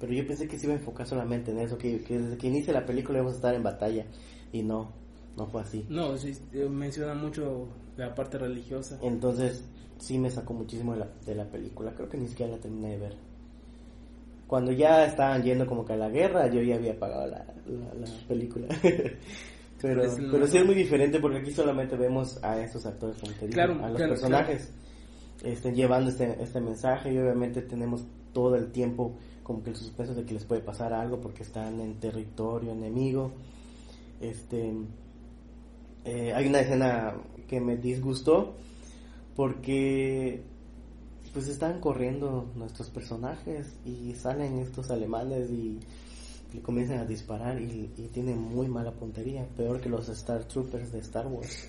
pero 0.00 0.12
yo 0.12 0.26
pensé 0.26 0.48
que 0.48 0.58
se 0.58 0.66
iba 0.66 0.74
a 0.74 0.78
enfocar 0.78 1.06
solamente 1.06 1.52
en 1.52 1.58
eso, 1.58 1.78
que, 1.78 2.02
que 2.02 2.18
desde 2.18 2.36
que 2.36 2.48
inicia 2.48 2.72
la 2.72 2.84
película 2.84 3.18
íbamos 3.18 3.34
a 3.34 3.36
estar 3.36 3.54
en 3.54 3.62
batalla. 3.62 4.06
Y 4.52 4.62
no, 4.62 4.92
no 5.36 5.46
fue 5.46 5.62
así. 5.62 5.86
No, 5.88 6.16
sí, 6.16 6.36
eh, 6.52 6.68
menciona 6.68 7.14
mucho 7.14 7.68
la 7.96 8.14
parte 8.14 8.38
religiosa. 8.38 8.98
Entonces, 9.02 9.64
sí 9.98 10.18
me 10.18 10.30
sacó 10.30 10.54
muchísimo 10.54 10.94
de 10.94 11.00
la, 11.00 11.08
de 11.24 11.34
la 11.34 11.44
película. 11.44 11.92
Creo 11.94 12.08
que 12.08 12.16
ni 12.18 12.26
siquiera 12.26 12.52
la 12.52 12.58
terminé 12.58 12.90
de 12.90 12.98
ver. 12.98 13.16
Cuando 14.46 14.72
ya 14.72 15.04
estaban 15.04 15.42
yendo 15.44 15.64
como 15.64 15.84
que 15.84 15.92
a 15.92 15.96
la 15.96 16.08
guerra, 16.08 16.48
yo 16.48 16.60
ya 16.60 16.74
había 16.74 16.92
apagado 16.92 17.28
la, 17.28 17.44
la, 17.66 18.06
película. 18.26 18.66
pero, 19.80 20.02
pero 20.30 20.46
sí 20.48 20.58
es 20.58 20.66
muy 20.66 20.74
diferente 20.74 21.20
porque 21.20 21.38
aquí 21.38 21.52
solamente 21.52 21.96
vemos 21.96 22.42
a 22.42 22.60
estos 22.60 22.84
actores, 22.84 23.16
como 23.20 23.32
te 23.34 23.46
digo, 23.46 23.60
a 23.60 23.88
los 23.90 24.00
personajes 24.00 24.72
Estén 25.42 25.74
llevando 25.74 26.10
este, 26.10 26.42
este 26.42 26.60
mensaje 26.60 27.12
y 27.12 27.18
obviamente 27.18 27.62
tenemos 27.62 28.04
todo 28.32 28.56
el 28.56 28.70
tiempo 28.72 29.14
como 29.42 29.62
que 29.62 29.70
el 29.70 29.76
suspenso 29.76 30.14
de 30.14 30.24
que 30.24 30.34
les 30.34 30.44
puede 30.44 30.60
pasar 30.60 30.92
algo 30.92 31.20
porque 31.20 31.42
están 31.42 31.80
en 31.80 31.98
territorio 31.98 32.72
enemigo. 32.72 33.32
Este, 34.20 34.72
eh, 36.04 36.32
hay 36.34 36.46
una 36.46 36.60
escena 36.60 37.14
que 37.48 37.60
me 37.60 37.76
disgustó 37.76 38.54
porque 39.34 40.42
pues 41.32 41.48
están 41.48 41.80
corriendo 41.80 42.50
nuestros 42.54 42.90
personajes 42.90 43.78
y 43.84 44.14
salen 44.14 44.58
estos 44.58 44.90
alemanes 44.90 45.50
y 45.50 45.78
le 46.52 46.60
comienzan 46.60 46.98
a 46.98 47.04
disparar 47.04 47.60
y, 47.60 47.90
tienen 48.12 48.40
muy 48.40 48.68
mala 48.68 48.92
puntería, 48.92 49.46
peor 49.56 49.80
que 49.80 49.88
los 49.88 50.08
Star 50.08 50.44
Troopers 50.44 50.92
de 50.92 50.98
Star 51.00 51.26
Wars. 51.26 51.68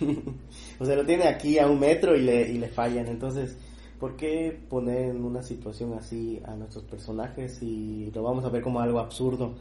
o 0.78 0.84
sea, 0.84 0.96
lo 0.96 1.06
tiene 1.06 1.24
aquí 1.28 1.58
a 1.58 1.66
un 1.66 1.80
metro 1.80 2.16
y 2.16 2.22
le, 2.22 2.48
y 2.48 2.58
le 2.58 2.68
fallan. 2.68 3.06
Entonces, 3.06 3.56
¿por 3.98 4.16
qué 4.16 4.58
poner 4.68 5.10
en 5.10 5.24
una 5.24 5.42
situación 5.42 5.94
así 5.94 6.40
a 6.44 6.54
nuestros 6.56 6.84
personajes 6.84 7.62
y 7.62 8.10
lo 8.14 8.22
vamos 8.22 8.44
a 8.44 8.50
ver 8.50 8.62
como 8.62 8.80
algo 8.80 8.98
absurdo? 8.98 9.54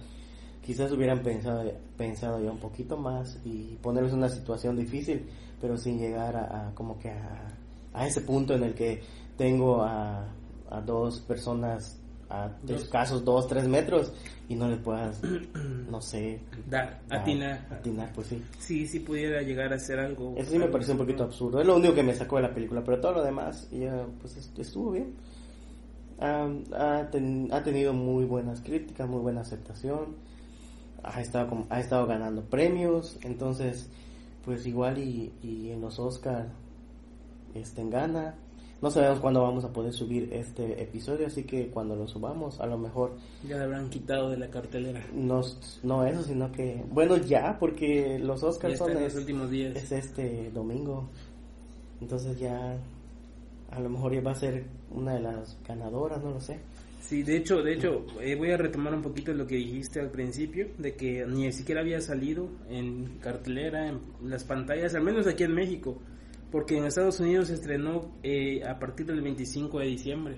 Quizás 0.65 0.91
hubieran 0.91 1.23
pensado, 1.23 1.71
pensado 1.95 2.43
ya 2.43 2.51
un 2.51 2.59
poquito 2.59 2.97
más 2.97 3.39
y 3.45 3.77
ponerlos 3.81 4.11
en 4.11 4.19
una 4.19 4.29
situación 4.29 4.75
difícil 4.75 5.25
pero 5.59 5.77
sin 5.77 5.99
llegar 5.99 6.35
a, 6.35 6.71
como 6.73 6.97
que 6.99 7.09
a, 7.09 7.57
a, 7.93 8.07
ese 8.07 8.21
punto 8.21 8.53
en 8.53 8.63
el 8.63 8.73
que 8.73 9.01
tengo 9.37 9.81
a, 9.81 10.27
a 10.69 10.81
dos 10.81 11.19
personas 11.21 11.99
a 12.29 12.51
escasos 12.67 13.23
dos, 13.23 13.47
tres 13.47 13.67
metros 13.67 14.11
y 14.49 14.55
no 14.55 14.67
le 14.67 14.77
puedas, 14.77 15.21
no 15.89 16.01
sé, 16.01 16.41
dar, 16.69 17.01
atinar. 17.09 17.67
Atinar, 17.71 18.11
pues 18.13 18.27
sí. 18.27 18.43
Sí, 18.59 18.87
sí 18.87 18.99
pudiera 18.99 19.41
llegar 19.41 19.71
a 19.73 19.75
hacer 19.75 19.99
algo. 19.99 20.33
Eso 20.37 20.51
sí 20.51 20.59
me 20.59 20.67
pareció 20.67 20.93
un 20.93 20.99
poquito 20.99 21.23
absurdo. 21.23 21.61
Es 21.61 21.67
lo 21.67 21.75
único 21.75 21.93
que 21.93 22.03
me 22.03 22.13
sacó 22.13 22.37
de 22.37 22.43
la 22.43 22.53
película, 22.53 22.83
pero 22.83 22.99
todo 22.99 23.13
lo 23.13 23.23
demás 23.23 23.69
ya, 23.71 24.05
pues 24.21 24.37
estuvo 24.57 24.91
bien. 24.91 25.15
ha, 26.19 26.49
ha, 26.73 27.63
tenido 27.63 27.93
muy 27.93 28.25
buenas 28.25 28.61
críticas, 28.61 29.07
muy 29.07 29.21
buena 29.21 29.41
aceptación. 29.41 30.15
Ha 31.03 31.21
estado, 31.21 31.65
ha 31.69 31.79
estado 31.79 32.07
ganando 32.07 32.43
premios, 32.43 33.17
entonces, 33.21 33.89
pues 34.43 34.65
igual 34.65 34.97
y, 34.97 35.31
y 35.41 35.71
en 35.71 35.81
los 35.81 35.99
Oscars 35.99 36.47
estén 37.53 37.89
gana 37.89 38.35
no 38.81 38.91
sabemos 38.91 39.19
cuándo 39.19 39.41
vamos 39.41 39.63
a 39.65 39.73
poder 39.73 39.91
subir 39.91 40.29
este 40.31 40.81
episodio, 40.81 41.27
así 41.27 41.43
que 41.43 41.67
cuando 41.69 41.95
lo 41.95 42.07
subamos, 42.07 42.59
a 42.59 42.67
lo 42.67 42.77
mejor... 42.77 43.17
Ya 43.47 43.57
lo 43.57 43.63
habrán 43.63 43.89
quitado 43.89 44.29
de 44.29 44.37
la 44.37 44.49
cartelera. 44.49 45.03
No, 45.13 45.41
no 45.83 46.05
eso, 46.05 46.23
sino 46.23 46.51
que... 46.51 46.83
Bueno, 46.91 47.17
ya, 47.17 47.57
porque 47.59 48.19
los 48.19 48.43
Oscars 48.43 48.77
son... 48.77 48.93
los 48.93 49.15
últimos 49.15 49.49
días. 49.49 49.75
Es 49.75 49.91
este 49.91 50.51
domingo. 50.51 51.09
Entonces 52.01 52.39
ya... 52.39 52.77
A 53.71 53.79
lo 53.79 53.89
mejor 53.89 54.13
ya 54.13 54.21
va 54.21 54.31
a 54.31 54.35
ser 54.35 54.65
una 54.91 55.15
de 55.15 55.21
las 55.21 55.57
ganadoras, 55.67 56.23
no 56.23 56.31
lo 56.31 56.39
sé. 56.39 56.59
Sí, 57.01 57.23
de 57.23 57.37
hecho, 57.37 57.63
de 57.63 57.73
hecho, 57.73 58.05
eh, 58.21 58.35
voy 58.35 58.51
a 58.51 58.57
retomar 58.57 58.93
un 58.93 59.01
poquito 59.01 59.33
lo 59.33 59.47
que 59.47 59.55
dijiste 59.55 59.99
al 59.99 60.09
principio, 60.09 60.67
de 60.77 60.95
que 60.95 61.25
ni 61.25 61.51
siquiera 61.51 61.81
había 61.81 61.99
salido 61.99 62.47
en 62.69 63.17
cartelera, 63.19 63.87
en 63.87 63.99
las 64.23 64.43
pantallas, 64.43 64.93
al 64.93 65.03
menos 65.03 65.25
aquí 65.25 65.43
en 65.43 65.53
México 65.53 65.97
porque 66.51 66.77
en 66.77 66.85
Estados 66.85 67.19
Unidos 67.19 67.47
se 67.47 67.55
estrenó 67.55 68.11
eh, 68.23 68.61
a 68.67 68.79
partir 68.79 69.05
del 69.05 69.21
25 69.21 69.79
de 69.79 69.85
diciembre 69.85 70.37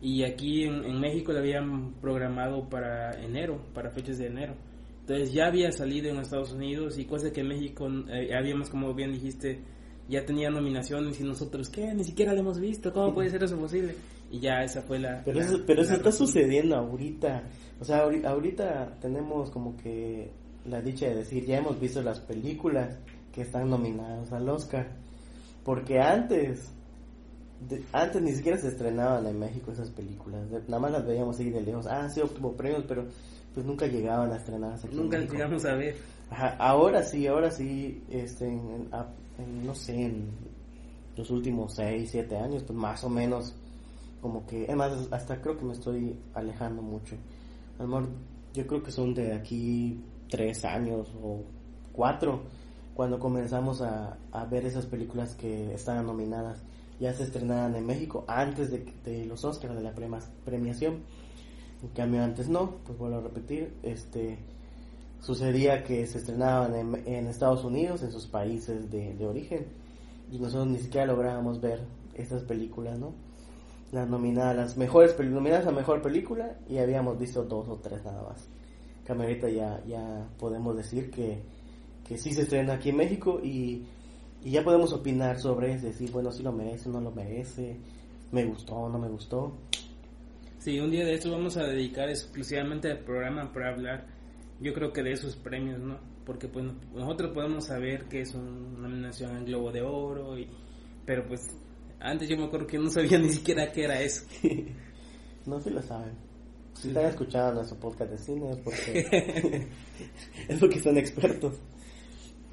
y 0.00 0.22
aquí 0.24 0.64
en, 0.64 1.00
México 1.00 1.32
la 1.32 1.38
habían 1.38 1.94
programado 1.94 2.68
para 2.68 3.22
enero, 3.24 3.64
para 3.72 3.90
fechas 3.90 4.18
de 4.18 4.26
enero. 4.26 4.54
Entonces 5.00 5.32
ya 5.32 5.46
había 5.46 5.70
salido 5.72 6.10
en 6.10 6.18
Estados 6.18 6.52
Unidos 6.52 6.98
y 6.98 7.06
cosa 7.06 7.32
que 7.32 7.40
en 7.40 7.48
México 7.48 7.88
eh, 8.08 8.34
habíamos, 8.36 8.68
como 8.68 8.92
bien 8.92 9.12
dijiste, 9.12 9.62
ya 10.08 10.24
tenía 10.24 10.50
nominaciones 10.50 11.18
y 11.20 11.24
nosotros, 11.24 11.70
¿qué? 11.70 11.94
Ni 11.94 12.04
siquiera 12.04 12.34
la 12.34 12.40
hemos 12.40 12.60
visto, 12.60 12.92
¿cómo 12.92 13.14
puede 13.14 13.30
ser 13.30 13.44
eso 13.44 13.56
posible? 13.56 13.94
Y 14.30 14.40
ya 14.40 14.62
esa 14.62 14.82
fue 14.82 14.98
la... 14.98 15.22
Pero 15.24 15.40
eso, 15.40 15.60
pero 15.66 15.82
eso 15.82 15.94
está 15.94 16.12
sucediendo 16.12 16.76
ahorita. 16.76 17.44
O 17.80 17.84
sea, 17.84 18.02
ahorita 18.02 18.98
tenemos 19.00 19.50
como 19.50 19.76
que 19.76 20.30
la 20.66 20.82
dicha 20.82 21.06
de 21.06 21.16
decir, 21.16 21.46
ya 21.46 21.58
hemos 21.58 21.80
visto 21.80 22.02
las 22.02 22.20
películas 22.20 22.98
que 23.32 23.42
están 23.42 23.70
nominadas 23.70 24.32
al 24.32 24.48
Oscar 24.48 25.03
porque 25.64 25.98
antes, 25.98 26.70
antes 27.92 28.22
ni 28.22 28.32
siquiera 28.32 28.58
se 28.58 28.68
estrenaban 28.68 29.26
en 29.26 29.38
México 29.38 29.72
esas 29.72 29.90
películas. 29.90 30.46
nada 30.68 30.78
más 30.78 30.92
las 30.92 31.06
veíamos 31.06 31.38
ahí 31.38 31.50
de 31.50 31.62
lejos. 31.62 31.86
Ah, 31.86 32.08
sí, 32.10 32.20
obtuvo 32.20 32.52
premios, 32.52 32.84
pero 32.86 33.06
pues 33.54 33.64
nunca 33.64 33.86
llegaban 33.86 34.30
a 34.32 34.36
estrenarse 34.36 34.86
aquí. 34.86 34.96
Nunca 34.96 35.18
llegamos 35.18 35.64
a 35.64 35.74
ver. 35.74 35.96
ahora 36.58 37.02
sí, 37.02 37.26
ahora 37.26 37.50
sí, 37.50 38.04
este, 38.10 38.46
en, 38.46 38.88
no 39.64 39.74
sé, 39.74 39.94
en 39.94 40.28
los 41.16 41.30
últimos 41.30 41.74
6, 41.74 42.10
7 42.10 42.36
años, 42.36 42.62
pues 42.64 42.78
más 42.78 43.02
o 43.04 43.08
menos, 43.08 43.54
como 44.20 44.46
que, 44.46 44.64
además, 44.64 45.08
hasta 45.10 45.40
creo 45.40 45.56
que 45.56 45.64
me 45.64 45.72
estoy 45.72 46.18
alejando 46.34 46.82
mucho. 46.82 47.16
Amor, 47.78 48.08
yo 48.52 48.66
creo 48.66 48.82
que 48.82 48.90
son 48.90 49.14
de 49.14 49.32
aquí 49.32 50.02
3 50.28 50.64
años 50.64 51.08
o 51.22 51.42
4 51.92 52.63
cuando 52.94 53.18
comenzamos 53.18 53.82
a, 53.82 54.16
ver 54.50 54.64
esas 54.66 54.86
películas 54.86 55.34
que 55.34 55.74
estaban 55.74 56.06
nominadas, 56.06 56.62
ya 57.00 57.12
se 57.12 57.24
estrenaban 57.24 57.74
en 57.74 57.86
México 57.86 58.24
antes 58.28 58.70
de, 58.70 59.26
los 59.26 59.44
Oscars, 59.44 59.74
de 59.74 59.82
la 59.82 59.92
premiación. 60.44 61.02
En 61.82 61.88
cambio, 61.88 62.22
antes 62.22 62.48
no, 62.48 62.76
pues 62.86 62.96
vuelvo 62.96 63.18
a 63.18 63.20
repetir, 63.20 63.74
este 63.82 64.38
sucedía 65.20 65.82
que 65.84 66.06
se 66.06 66.18
estrenaban 66.18 66.74
en, 67.06 67.26
Estados 67.26 67.64
Unidos, 67.64 68.02
en 68.02 68.12
sus 68.12 68.26
países 68.26 68.90
de, 68.90 69.26
origen, 69.26 69.66
y 70.30 70.38
nosotros 70.38 70.68
ni 70.68 70.78
siquiera 70.78 71.06
lográbamos 71.06 71.60
ver 71.60 71.80
estas 72.14 72.42
películas, 72.42 72.98
¿no? 72.98 73.12
Las 73.90 74.08
nominadas, 74.08 74.56
las 74.56 74.76
mejores 74.76 75.18
nominadas 75.18 75.66
a 75.66 75.72
mejor 75.72 76.02
película, 76.02 76.58
y 76.68 76.78
habíamos 76.78 77.18
visto 77.18 77.42
dos 77.42 77.68
o 77.68 77.76
tres 77.76 78.04
nada 78.04 78.22
más. 78.22 78.46
cambio, 79.04 79.26
ahorita 79.26 79.48
ya, 79.48 79.82
ya 79.86 80.28
podemos 80.38 80.76
decir 80.76 81.10
que 81.10 81.42
que 82.06 82.18
sí 82.18 82.32
se 82.32 82.42
estrena 82.42 82.74
aquí 82.74 82.90
en 82.90 82.96
México 82.96 83.40
y, 83.42 83.82
ya 84.42 84.62
podemos 84.62 84.92
opinar 84.92 85.40
sobre 85.40 85.72
es 85.72 85.82
decir, 85.82 86.10
bueno, 86.10 86.30
si 86.30 86.42
lo 86.42 86.52
merece, 86.52 86.90
no 86.90 87.00
lo 87.00 87.10
merece, 87.10 87.78
me 88.30 88.44
gustó, 88.44 88.74
o 88.74 88.88
no 88.90 88.98
me 88.98 89.08
gustó. 89.08 89.56
Sí, 90.58 90.78
un 90.78 90.90
día 90.90 91.06
de 91.06 91.14
esto 91.14 91.30
vamos 91.30 91.56
a 91.56 91.62
dedicar 91.62 92.10
exclusivamente 92.10 92.90
al 92.90 92.98
programa 92.98 93.50
para 93.54 93.70
hablar, 93.70 94.06
yo 94.60 94.74
creo 94.74 94.92
que 94.92 95.02
de 95.02 95.12
esos 95.12 95.34
premios, 95.36 95.80
¿no? 95.80 95.98
Porque 96.26 96.46
pues 96.46 96.66
nosotros 96.94 97.32
podemos 97.32 97.64
saber 97.64 98.04
que 98.04 98.20
es 98.20 98.34
una 98.34 98.88
nominación 98.88 99.34
al 99.34 99.46
Globo 99.46 99.72
de 99.72 99.80
Oro, 99.80 100.38
y, 100.38 100.46
pero 101.06 101.26
pues 101.26 101.40
antes 102.00 102.28
yo 102.28 102.36
me 102.36 102.44
acuerdo 102.44 102.66
que 102.66 102.78
no 102.78 102.90
sabía 102.90 103.18
ni 103.18 103.30
siquiera 103.30 103.72
qué 103.72 103.84
era 103.84 103.98
eso. 104.02 104.26
no, 105.46 105.58
si 105.58 105.70
lo 105.70 105.80
saben. 105.80 106.12
Si 106.74 106.88
están 106.88 107.06
escuchando 107.06 107.54
nuestro 107.54 107.78
podcast 107.78 108.10
de 108.10 108.18
cine 108.18 108.50
es 108.50 108.58
porque, 108.58 109.68
es 110.48 110.58
porque 110.60 110.80
son 110.80 110.98
expertos 110.98 111.54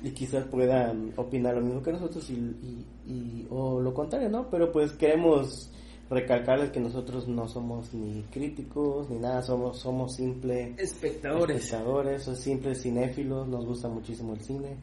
y 0.04 0.12
quizás 0.12 0.46
puedan 0.46 1.14
opinar 1.16 1.56
lo 1.56 1.62
mismo 1.62 1.82
que 1.82 1.92
nosotros 1.92 2.28
y, 2.30 3.48
o 3.50 3.80
lo 3.80 3.94
contrario, 3.94 4.30
¿no? 4.30 4.50
Pero 4.50 4.72
pues 4.72 4.94
queremos 4.94 5.72
recalcarles 6.10 6.72
que 6.72 6.80
nosotros 6.80 7.28
no 7.28 7.48
somos 7.48 7.94
ni 7.94 8.24
críticos 8.24 9.10
ni 9.10 9.18
nada, 9.18 9.42
somos 9.42 9.80
somos 9.80 10.16
simples 10.16 10.78
espectadores, 10.78 11.58
espectadores, 11.64 12.24
somos 12.24 12.40
simples 12.40 12.82
cinéfilos, 12.82 13.48
nos 13.48 13.66
gusta 13.66 13.88
muchísimo 13.88 14.34
el 14.34 14.42
cine. 14.42 14.76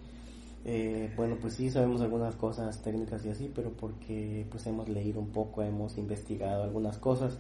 Eh, 0.65 1.13
bueno, 1.17 1.37
pues 1.41 1.55
sí 1.55 1.71
sabemos 1.71 2.01
algunas 2.01 2.35
cosas 2.37 2.83
técnicas 2.83 3.25
y 3.25 3.31
así, 3.31 3.51
pero 3.55 3.71
porque 3.73 4.47
pues 4.51 4.67
hemos 4.67 4.89
leído 4.89 5.21
un 5.21 5.31
poco, 5.31 5.63
hemos 5.63 5.97
investigado 5.99 6.65
algunas 6.65 6.99
cosas, 6.99 7.39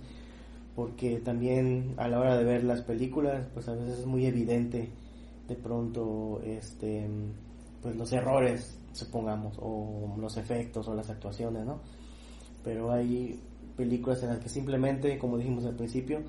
porque 0.75 1.19
también 1.19 1.95
a 1.97 2.09
la 2.09 2.21
hora 2.21 2.37
de 2.37 2.45
ver 2.45 2.65
las 2.65 2.83
películas, 2.83 3.47
pues 3.53 3.69
a 3.69 3.75
veces 3.75 4.01
es 4.01 4.07
muy 4.07 4.27
evidente 4.27 4.89
de 5.47 5.55
pronto 5.57 6.41
este 6.45 7.07
pues 7.83 7.97
los 7.97 8.13
errores, 8.13 8.79
supongamos, 8.93 9.57
o 9.61 10.17
los 10.19 10.37
efectos 10.37 10.89
o 10.89 10.95
las 10.95 11.11
actuaciones, 11.11 11.65
¿no? 11.65 11.81
Pero 12.65 12.93
hay 12.93 13.41
películas 13.77 14.23
en 14.23 14.31
las 14.31 14.39
que 14.41 14.49
simplemente, 14.49 15.19
como 15.19 15.39
dijimos 15.39 15.65
al 15.65 15.77
principio, 15.77 16.23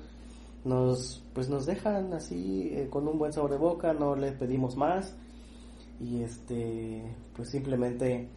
nos 0.64 1.24
pues 1.32 1.48
nos 1.48 1.66
dejan 1.66 2.12
así 2.12 2.70
eh, 2.72 2.88
con 2.90 3.08
un 3.08 3.18
buen 3.18 3.32
sabor 3.32 3.50
de 3.50 3.56
boca, 3.56 3.92
no 3.92 4.14
les 4.14 4.34
pedimos 4.34 4.76
más 4.76 5.16
y 6.00 6.22
este 6.22 7.02
pues 7.34 7.50
simplemente 7.50 8.28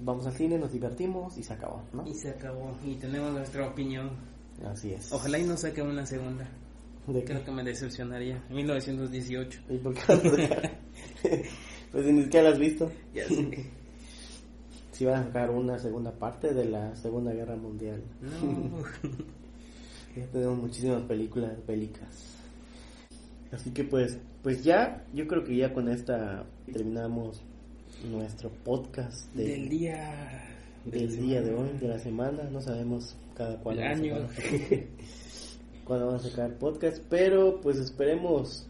vamos 0.00 0.26
al 0.26 0.34
cine, 0.34 0.58
nos 0.58 0.72
divertimos 0.72 1.36
y 1.38 1.42
se 1.42 1.54
acabó, 1.54 1.82
¿no? 1.92 2.06
Y 2.06 2.14
se 2.14 2.30
acabó 2.30 2.76
y 2.84 2.94
tenemos 2.96 3.32
nuestra 3.32 3.66
opinión. 3.66 4.10
Así 4.64 4.92
es. 4.92 5.12
Ojalá 5.12 5.38
y 5.38 5.44
no 5.44 5.56
saque 5.56 5.82
una 5.82 6.06
segunda. 6.06 6.48
¿De 7.06 7.24
Creo 7.24 7.44
que 7.44 7.52
me 7.52 7.62
decepcionaría. 7.62 8.44
En 8.48 8.56
1918. 8.56 9.62
¿Y 9.68 9.78
por 9.78 9.94
qué? 9.94 10.70
Pues 11.96 12.12
ni 12.12 12.24
siquiera 12.24 12.50
la 12.50 12.54
has 12.54 12.58
visto. 12.58 12.92
Ya 13.14 13.24
Si 14.92 15.04
van 15.06 15.14
a 15.14 15.24
sacar 15.24 15.50
una 15.50 15.78
segunda 15.78 16.12
parte 16.12 16.52
de 16.52 16.66
la 16.66 16.94
Segunda 16.94 17.32
Guerra 17.32 17.56
Mundial. 17.56 18.02
No. 18.20 18.82
ya 20.14 20.26
tenemos 20.26 20.58
muchísimas 20.58 21.04
películas 21.04 21.52
bélicas. 21.66 22.36
Así 23.50 23.70
que 23.70 23.84
pues, 23.84 24.18
pues 24.42 24.62
ya, 24.62 25.06
yo 25.14 25.26
creo 25.26 25.42
que 25.42 25.56
ya 25.56 25.72
con 25.72 25.88
esta 25.88 26.44
terminamos 26.70 27.40
nuestro 28.10 28.50
podcast 28.50 29.32
del 29.32 29.70
día 29.70 30.44
del 30.84 31.16
día 31.16 31.40
de 31.40 31.54
hoy, 31.54 31.78
de 31.80 31.88
la 31.88 31.98
semana. 31.98 32.42
No 32.50 32.60
sabemos 32.60 33.16
cada 33.34 33.56
cuándo. 33.60 33.82
año. 33.82 34.16
cuándo 35.86 36.08
vamos 36.08 36.26
a 36.26 36.28
sacar 36.28 36.58
podcast, 36.58 37.02
pero 37.08 37.58
pues 37.62 37.78
esperemos 37.78 38.68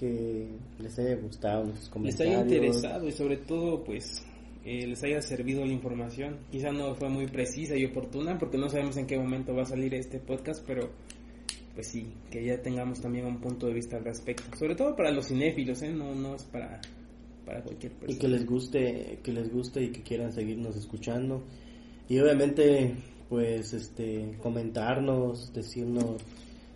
que 0.00 0.48
les 0.78 0.98
haya 0.98 1.16
gustado 1.16 1.64
nuestros 1.64 1.90
comentarios. 1.90 2.20
Les 2.20 2.38
haya 2.38 2.42
interesado 2.42 3.06
y 3.06 3.12
sobre 3.12 3.36
todo 3.36 3.84
pues 3.84 4.24
eh, 4.64 4.86
les 4.86 5.02
haya 5.04 5.20
servido 5.20 5.64
la 5.66 5.72
información. 5.72 6.38
Quizá 6.50 6.72
no 6.72 6.94
fue 6.94 7.10
muy 7.10 7.26
precisa 7.26 7.76
y 7.76 7.84
oportuna 7.84 8.38
porque 8.38 8.56
no 8.56 8.70
sabemos 8.70 8.96
en 8.96 9.06
qué 9.06 9.18
momento 9.18 9.54
va 9.54 9.62
a 9.62 9.66
salir 9.66 9.94
este 9.94 10.18
podcast, 10.18 10.64
pero 10.66 10.88
pues 11.74 11.86
sí, 11.86 12.06
que 12.30 12.42
ya 12.42 12.60
tengamos 12.62 13.00
también 13.00 13.26
un 13.26 13.40
punto 13.40 13.66
de 13.66 13.74
vista 13.74 13.98
al 13.98 14.04
respecto. 14.04 14.56
Sobre 14.58 14.74
todo 14.74 14.96
para 14.96 15.12
los 15.12 15.26
cinéfilos, 15.26 15.82
¿eh? 15.82 15.90
no, 15.90 16.14
no 16.14 16.34
es 16.34 16.44
para, 16.44 16.80
para 17.44 17.62
cualquier 17.62 17.92
persona. 17.92 18.16
Y 18.16 18.18
que 18.18 18.28
les 18.28 18.46
guste, 18.46 19.18
que 19.22 19.32
les 19.32 19.52
guste 19.52 19.82
y 19.82 19.90
que 19.90 20.02
quieran 20.02 20.32
seguirnos 20.32 20.76
escuchando. 20.76 21.44
Y 22.08 22.18
obviamente 22.18 22.94
pues 23.28 23.74
este 23.74 24.36
comentarnos, 24.42 25.52
decirnos 25.52 26.16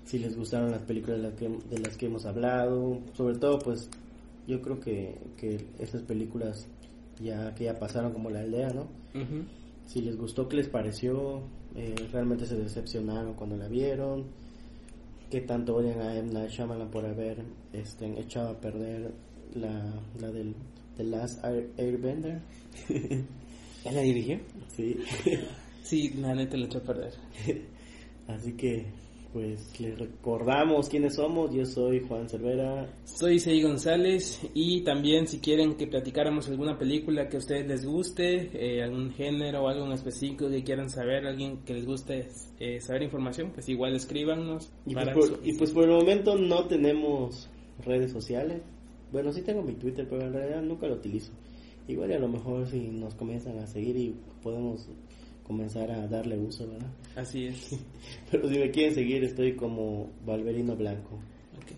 si 0.05 0.19
les 0.19 0.37
gustaron 0.37 0.71
las 0.71 0.83
películas 0.83 1.19
de 1.19 1.23
las 1.29 1.35
que, 1.35 1.49
de 1.49 1.79
las 1.79 1.97
que 1.97 2.07
hemos 2.07 2.25
hablado, 2.27 3.01
sobre 3.15 3.39
todo 3.39 3.59
pues 3.59 3.89
yo 4.47 4.61
creo 4.61 4.79
que, 4.81 5.17
que 5.37 5.67
esas 5.79 6.03
películas 6.03 6.67
ya 7.23 7.55
que 7.55 7.65
ya 7.65 7.79
pasaron 7.79 8.13
como 8.13 8.31
la 8.31 8.41
aldea, 8.41 8.71
¿no? 8.71 8.89
si 9.87 10.01
les 10.01 10.17
gustó, 10.17 10.49
qué 10.49 10.57
les 10.57 10.69
pareció, 10.69 11.43
eh, 11.77 11.95
realmente 12.13 12.47
se 12.47 12.57
decepcionaron 12.57 13.35
cuando 13.35 13.57
la 13.57 13.69
vieron, 13.69 14.25
qué 15.31 15.41
tanto 15.43 15.77
odian 15.77 16.01
a 16.01 16.17
M. 16.17 16.33
Night 16.33 16.51
Shyamalan 16.51 16.91
por 16.91 17.05
haber 17.07 17.43
este, 17.73 18.07
echado 18.21 18.49
a 18.51 18.61
perder 18.61 19.13
la, 19.55 19.95
la 20.21 20.31
del 20.31 20.55
The 20.97 21.05
Last 21.05 21.45
Air- 21.45 21.71
Airbender. 21.79 22.41
¿Él 22.89 23.27
la 23.95 24.01
dirigió? 24.01 24.39
sí. 24.77 24.97
Sí, 25.83 26.09
la 26.19 26.35
neta 26.35 26.57
la 26.57 26.65
echó 26.65 26.79
a 26.79 26.83
perder. 26.83 27.13
Así 28.27 28.53
que, 28.55 28.87
pues, 29.35 29.81
les 29.81 29.99
recordamos 29.99 30.89
quiénes 30.89 31.17
somos. 31.17 31.53
Yo 31.53 31.67
soy 31.67 31.99
Juan 32.07 32.29
Cervera. 32.29 32.89
Soy 33.05 33.41
Sei 33.41 33.61
González 33.61 34.41
y 34.55 34.83
también 34.83 35.27
si 35.27 35.41
quieren 35.41 35.75
que 35.75 35.89
platicáramos 35.89 36.49
alguna 36.49 36.79
película 36.79 37.29
que 37.29 37.37
a 37.37 37.41
ustedes 37.41 37.67
les 37.67 37.85
guste, 37.85 38.51
eh, 38.55 38.85
algún 38.85 39.11
género 39.11 39.65
o 39.65 39.69
algo 39.69 39.87
en 39.87 39.93
específico 39.93 40.49
que 40.49 40.63
quieran 40.63 40.89
saber, 40.89 41.27
alguien 41.27 41.65
que 41.65 41.75
les 41.75 41.85
guste 41.85 42.29
eh, 42.61 42.81
saber 42.81 43.03
información, 43.03 43.51
pues 43.53 43.69
igual 43.69 43.97
escríbanos. 43.97 44.73
Y 44.87 44.95
pues, 44.95 45.09
por, 45.09 45.41
y 45.43 45.53
pues 45.55 45.73
por 45.73 45.83
el 45.83 45.91
momento 45.91 46.37
no 46.37 46.69
tenemos 46.69 47.51
redes 47.85 48.13
sociales. 48.13 48.63
Bueno, 49.11 49.33
sí 49.33 49.43
tengo 49.43 49.63
mi 49.63 49.75
Twitter, 49.75 50.07
pero 50.09 50.23
en 50.23 50.33
realidad 50.33 50.63
nunca 50.63 50.87
lo 50.87 50.95
utilizo. 50.95 51.33
Igual 51.89 52.13
y 52.13 52.15
a 52.15 52.21
lo 52.21 52.29
mejor 52.29 52.69
si 52.69 52.87
nos 52.87 53.17
comienzan 53.17 53.59
a 53.59 53.67
seguir 53.67 53.97
y 53.97 54.15
podemos 54.45 54.89
comenzar 55.45 55.91
a 55.91 56.07
darle 56.09 56.37
uso, 56.39 56.67
¿verdad? 56.67 56.91
Así 57.17 57.47
es. 57.47 57.79
Pero 58.31 58.49
si 58.49 58.59
me 58.59 58.71
quieren 58.71 58.95
seguir 58.95 59.23
estoy 59.25 59.55
como 59.55 60.11
Valverino 60.27 60.75
Blanco. 60.75 61.17
Ok. 61.57 61.73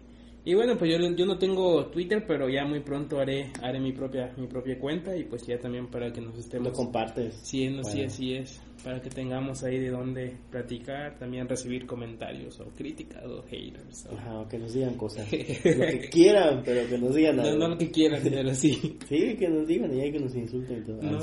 Y 0.45 0.55
bueno, 0.55 0.79
pues 0.79 0.93
yo, 0.93 0.99
yo 1.17 1.27
no 1.27 1.37
tengo 1.39 1.87
Twitter, 1.87 2.25
pero 2.25 2.49
ya 2.49 2.65
muy 2.65 2.79
pronto 2.79 3.19
haré 3.19 3.51
haré 3.63 3.81
mi 3.81 3.91
propia 3.93 4.33
mi 4.37 4.47
propia 4.47 4.79
cuenta 4.79 5.17
y 5.17 5.25
pues 5.25 5.45
ya 5.45 5.59
también 5.59 5.89
para 5.89 6.13
que 6.13 6.21
nos 6.21 6.39
estemos 6.39 6.69
Lo 6.69 6.73
compartes. 6.73 7.35
Sí, 7.43 7.69
no, 7.69 7.83
sí, 7.83 8.03
así 8.03 8.35
es. 8.35 8.63
Para 8.85 9.03
que 9.03 9.11
tengamos 9.11 9.65
ahí 9.65 9.81
de 9.81 9.91
dónde 9.91 10.37
platicar, 10.53 11.19
también 11.19 11.49
recibir 11.49 11.85
comentarios 11.85 12.61
o 12.61 12.67
críticas 12.77 13.25
o 13.25 13.43
haters. 13.43 14.07
o- 14.07 14.15
Ajá, 14.17 14.39
o 14.39 14.49
que 14.49 14.59
nos 14.59 14.73
digan 14.73 14.95
cosas. 14.95 15.27
lo 15.33 15.39
que 15.39 16.09
quieran, 16.13 16.63
pero 16.65 16.89
que 16.89 16.97
nos 16.99 17.13
digan 17.17 17.37
No, 17.39 17.43
algo. 17.43 17.59
no 17.59 17.69
lo 17.71 17.79
que 17.79 17.91
quieran, 17.91 18.21
pero 18.23 18.55
sí. 18.55 18.97
Sí, 19.09 19.35
que 19.37 19.49
nos 19.49 19.67
digan 19.67 19.93
y 19.97 20.01
hay 20.03 20.13
que 20.13 20.21
nos 20.21 20.33
insulten 20.37 20.79
y 20.79 20.83
todo. 20.87 21.03
No. 21.03 21.19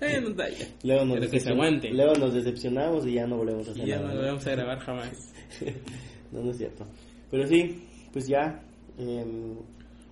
No 0.00 0.48
ya. 0.48 0.66
Luego 0.82 1.04
nos, 1.04 1.18
Pero 1.18 1.30
que 1.30 1.40
se 1.40 1.46
decepcion- 1.50 1.52
aguante. 1.52 1.90
luego 1.92 2.14
nos 2.14 2.34
decepcionamos 2.34 3.06
y 3.06 3.12
ya 3.14 3.26
no 3.26 3.36
volvemos 3.38 3.66
a 3.68 3.70
Y 3.70 3.74
hacer 3.74 3.86
ya 3.86 3.96
nada. 4.00 4.08
no 4.14 4.20
lo 4.20 4.26
vamos 4.28 4.46
a 4.46 4.50
grabar 4.50 4.78
jamás. 4.80 5.32
no, 6.32 6.42
no 6.42 6.50
es 6.50 6.56
cierto. 6.58 6.84
Pero 7.30 7.46
sí, 7.46 7.82
pues 8.12 8.26
ya. 8.28 8.62
em, 8.98 9.54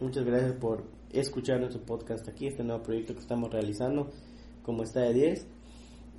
muchas 0.00 0.24
gracias 0.24 0.52
por 0.54 0.84
escuchar 1.12 1.60
nuestro 1.60 1.80
podcast 1.82 2.28
aquí, 2.28 2.46
este 2.48 2.62
nuevo 2.64 2.82
proyecto 2.82 3.14
que 3.14 3.20
estamos 3.20 3.50
realizando, 3.52 4.10
como 4.62 4.82
está 4.82 5.00
de 5.00 5.14
10. 5.14 5.46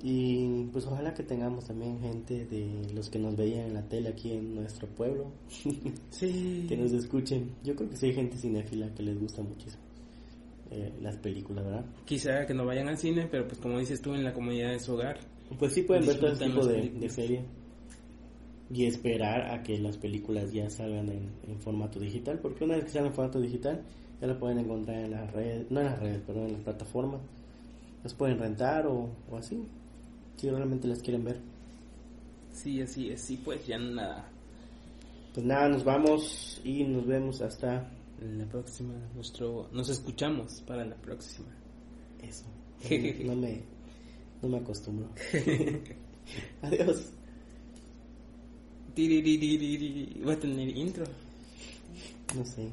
Y 0.02 0.64
pues 0.72 0.86
ojalá 0.86 1.14
que 1.14 1.22
tengamos 1.22 1.64
también 1.66 1.98
gente 2.00 2.44
de 2.46 2.92
los 2.94 3.08
que 3.08 3.18
nos 3.18 3.34
veían 3.34 3.66
en 3.68 3.74
la 3.74 3.82
tele 3.88 4.10
aquí 4.10 4.32
en 4.32 4.54
nuestro 4.54 4.86
pueblo, 4.88 5.32
Sí. 6.10 6.66
que 6.68 6.76
nos 6.76 6.92
escuchen. 6.92 7.50
Yo 7.64 7.74
creo 7.74 7.88
que 7.88 7.96
sí 7.96 8.06
hay 8.06 8.14
gente 8.14 8.36
cinéfila 8.36 8.92
que 8.94 9.02
les 9.02 9.18
gusta 9.18 9.42
muchísimo 9.42 9.82
eh, 10.70 10.92
las 11.00 11.16
películas, 11.16 11.64
¿verdad? 11.64 11.84
Quizá 12.04 12.46
que 12.46 12.54
no 12.54 12.64
vayan 12.64 12.88
al 12.88 12.98
cine, 12.98 13.28
pero 13.30 13.46
pues 13.46 13.58
como 13.60 13.78
dices 13.78 14.00
tú, 14.00 14.14
en 14.14 14.24
la 14.24 14.32
comunidad 14.32 14.70
de 14.70 14.80
su 14.80 14.94
hogar. 14.94 15.18
Pues 15.58 15.72
sí 15.72 15.82
pueden 15.82 16.06
ver 16.06 16.18
todo 16.18 16.30
Disfrutan 16.30 16.56
tipo 16.56 16.66
las 16.66 16.76
de, 16.76 16.90
de 17.00 17.08
serie 17.08 17.44
y 18.68 18.86
esperar 18.86 19.52
a 19.54 19.62
que 19.62 19.78
las 19.78 19.96
películas 19.96 20.52
ya 20.52 20.68
salgan 20.68 21.08
en, 21.08 21.30
en 21.46 21.60
formato 21.60 22.00
digital, 22.00 22.40
porque 22.40 22.64
una 22.64 22.74
vez 22.74 22.84
que 22.84 22.90
salgan 22.90 23.10
en 23.10 23.14
formato 23.14 23.40
digital 23.40 23.82
ya 24.20 24.26
lo 24.26 24.38
pueden 24.38 24.58
encontrar 24.58 25.04
en 25.04 25.10
las 25.10 25.32
redes, 25.32 25.70
no 25.70 25.80
en 25.80 25.86
las 25.86 26.00
redes, 26.00 26.22
perdón, 26.22 26.46
en 26.46 26.52
las 26.54 26.62
plataformas. 26.62 27.20
Las 28.02 28.14
pueden 28.14 28.38
rentar 28.38 28.86
o, 28.86 29.10
o 29.30 29.36
así, 29.36 29.62
si 30.36 30.48
realmente 30.48 30.88
las 30.88 31.02
quieren 31.02 31.24
ver. 31.24 31.40
Sí, 32.52 32.80
así 32.80 33.10
es. 33.10 33.20
Sí, 33.20 33.40
pues 33.44 33.66
ya 33.66 33.78
nada. 33.78 34.28
Pues 35.34 35.44
nada, 35.44 35.68
nos 35.68 35.84
vamos 35.84 36.60
y 36.64 36.84
nos 36.84 37.06
vemos 37.06 37.42
hasta 37.42 37.90
La 38.20 38.46
próxima, 38.46 38.94
nuestro, 39.14 39.68
nos 39.72 39.90
escuchamos 39.90 40.62
para 40.66 40.84
la 40.84 40.96
próxima. 40.96 41.48
eso. 42.22 42.44
No 43.24 43.34
me, 43.34 43.62
no 44.42 44.48
me 44.48 44.58
acostumbro. 44.58 45.08
Adiós. 46.62 47.12
Voy 48.96 50.32
a 50.32 50.40
tener 50.40 50.68
intro. 50.76 51.04
No 52.34 52.44
sé. 52.44 52.70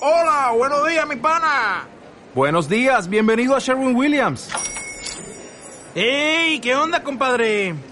Hola, 0.00 0.52
buenos 0.56 0.88
días, 0.88 1.06
mi 1.08 1.16
pana. 1.16 1.86
Buenos 2.34 2.68
días, 2.68 3.08
bienvenido 3.08 3.54
a 3.54 3.58
Sherwin 3.60 3.94
Williams. 3.94 4.48
¡Ey! 5.94 6.58
¿Qué 6.60 6.74
onda, 6.74 7.04
compadre? 7.04 7.91